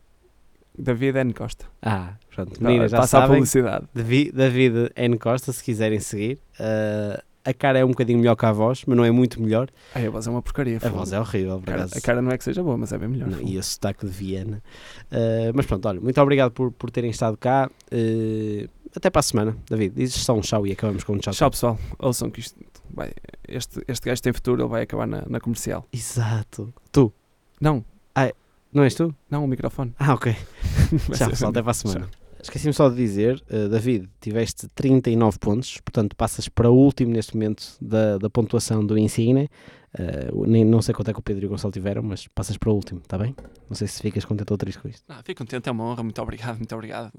David 0.79 1.17
N. 1.19 1.33
Costa. 1.33 1.67
Ah, 1.83 2.15
pronto. 2.35 2.63
Meninas, 2.63 2.91
já 2.91 2.99
Passa 2.99 3.19
a 3.19 3.21
sabem. 3.23 3.37
publicidade. 3.37 3.87
David, 3.95 4.33
David 4.33 4.91
N. 4.97 5.19
Costa, 5.19 5.53
se 5.53 5.63
quiserem 5.63 6.01
seguir. 6.01 6.39
Uh, 6.59 7.23
a 7.45 7.53
cara 7.53 7.79
é 7.79 7.85
um 7.85 7.89
bocadinho 7.89 8.19
melhor 8.19 8.35
que 8.37 8.47
a 8.47 8.53
voz, 8.53 8.85
mas 8.87 8.97
não 8.97 9.05
é 9.05 9.11
muito 9.11 9.41
melhor. 9.41 9.69
Ai, 9.95 10.07
a 10.07 10.11
voz 10.11 10.27
é 10.27 10.31
uma 10.31 10.41
porcaria. 10.43 10.79
A 10.83 10.89
voz 10.89 11.13
é 11.13 11.21
horrível, 11.21 11.61
por 11.61 11.69
A 11.69 11.73
cara, 11.73 11.83
acaso. 11.85 11.99
a 11.99 12.01
cara 12.01 12.23
não 12.23 12.31
é 12.31 12.39
que 12.39 12.45
seja 12.45 12.63
boa, 12.63 12.77
mas 12.79 12.91
é 12.93 12.99
bem 12.99 13.09
melhor. 13.09 13.29
Não, 13.29 13.41
e 13.43 13.59
o 13.59 13.63
sotaque 13.63 14.07
de 14.07 14.11
Viena. 14.13 14.63
Uh, 15.13 15.53
mas 15.55 15.67
pronto, 15.67 15.87
olha, 15.87 16.01
muito 16.01 16.19
obrigado 16.21 16.53
por, 16.53 16.73
por 16.73 16.91
terem 16.91 17.11
estado 17.11 17.37
cá. 17.37 17.71
Uh, 17.93 18.69
até 18.97 19.11
para 19.11 19.21
a 19.21 19.23
semana, 19.23 19.57
David. 19.69 19.95
Dizes 19.95 20.17
só 20.23 20.35
um 20.35 20.41
tchau 20.41 20.67
e 20.67 20.73
acabamos 20.73 21.05
com 21.05 21.13
um 21.13 21.19
tchau. 21.19 21.35
Tchau, 21.35 21.51
pessoal. 21.51 21.79
Ouçam 21.99 22.31
que 22.31 22.41
isto 22.41 22.59
vai, 22.93 23.13
este, 23.47 23.83
este 23.89 24.09
gajo 24.09 24.23
tem 24.23 24.33
futuro, 24.33 24.63
ele 24.63 24.69
vai 24.71 24.83
acabar 24.83 25.07
na, 25.07 25.23
na 25.29 25.39
comercial. 25.39 25.87
Exato. 25.93 26.73
Tu, 26.91 27.13
Não, 27.61 27.85
não 28.75 28.83
és 28.85 28.95
tu? 28.95 29.15
não, 29.31 29.45
o 29.45 29.49
microfone. 29.49 29.95
Ah, 29.99 30.13
ok. 30.15 30.35
Tchau, 31.17 31.31
pessoal, 31.31 31.51
até 31.51 31.63
para 31.63 31.71
a 31.71 31.75
semana. 31.75 32.09
Esqueci-me 32.43 32.75
só 32.75 32.91
de 32.91 32.97
dizer, 32.97 33.43
uh, 33.51 33.71
David, 33.71 34.07
tiveste 34.21 34.69
39 34.75 35.39
pontos, 35.39 35.79
portanto 35.81 36.15
passas 36.15 36.47
para 36.47 36.71
o 36.71 36.75
último 36.77 37.11
neste 37.11 37.35
momento 37.35 37.65
da, 37.81 38.19
da 38.19 38.29
pontuação 38.29 38.85
do 38.85 38.99
Insigne. 38.99 39.49
Uh, 39.99 40.45
nem, 40.47 40.63
não 40.65 40.83
sei 40.83 40.93
quanto 40.93 41.09
é 41.11 41.15
que 41.15 41.21
o 41.21 41.23
Pedro 41.23 41.45
e 41.45 41.47
o 41.47 41.49
Gonçalo 41.49 41.73
tiveram, 41.73 42.03
mas 42.03 42.27
passas 42.29 42.59
para 42.59 42.69
o 42.69 42.75
último, 42.75 43.01
está 43.01 43.17
bem? 43.17 43.35
Não 43.71 43.75
sei 43.77 43.87
se 43.89 44.03
ficas 44.03 44.25
contente 44.27 44.53
ou 44.53 44.59
triste 44.59 44.79
com 44.83 44.89
isto. 44.89 45.05
Ah, 45.09 45.23
fico 45.25 45.39
contente, 45.39 45.69
é 45.69 45.73
uma 45.73 45.85
honra. 45.85 46.03
Muito 46.03 46.21
obrigado, 46.21 46.57
muito 46.59 46.75
obrigado. 46.75 47.13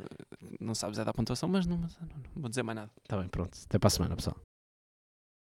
Não 0.60 0.76
sabes 0.76 1.00
é 1.00 1.04
da 1.06 1.14
pontuação, 1.14 1.50
mas 1.50 1.66
não, 1.66 1.78
não- 1.78 1.88
não 2.36 2.42
vou 2.42 2.50
dizer 2.50 2.62
mais 2.62 2.76
nada. 2.76 2.92
Está 3.02 3.18
bem, 3.18 3.28
pronto. 3.28 3.58
Até 3.66 3.80
para 3.80 3.88
a 3.88 3.92
semana, 3.92 4.16
pessoal. 4.16 4.36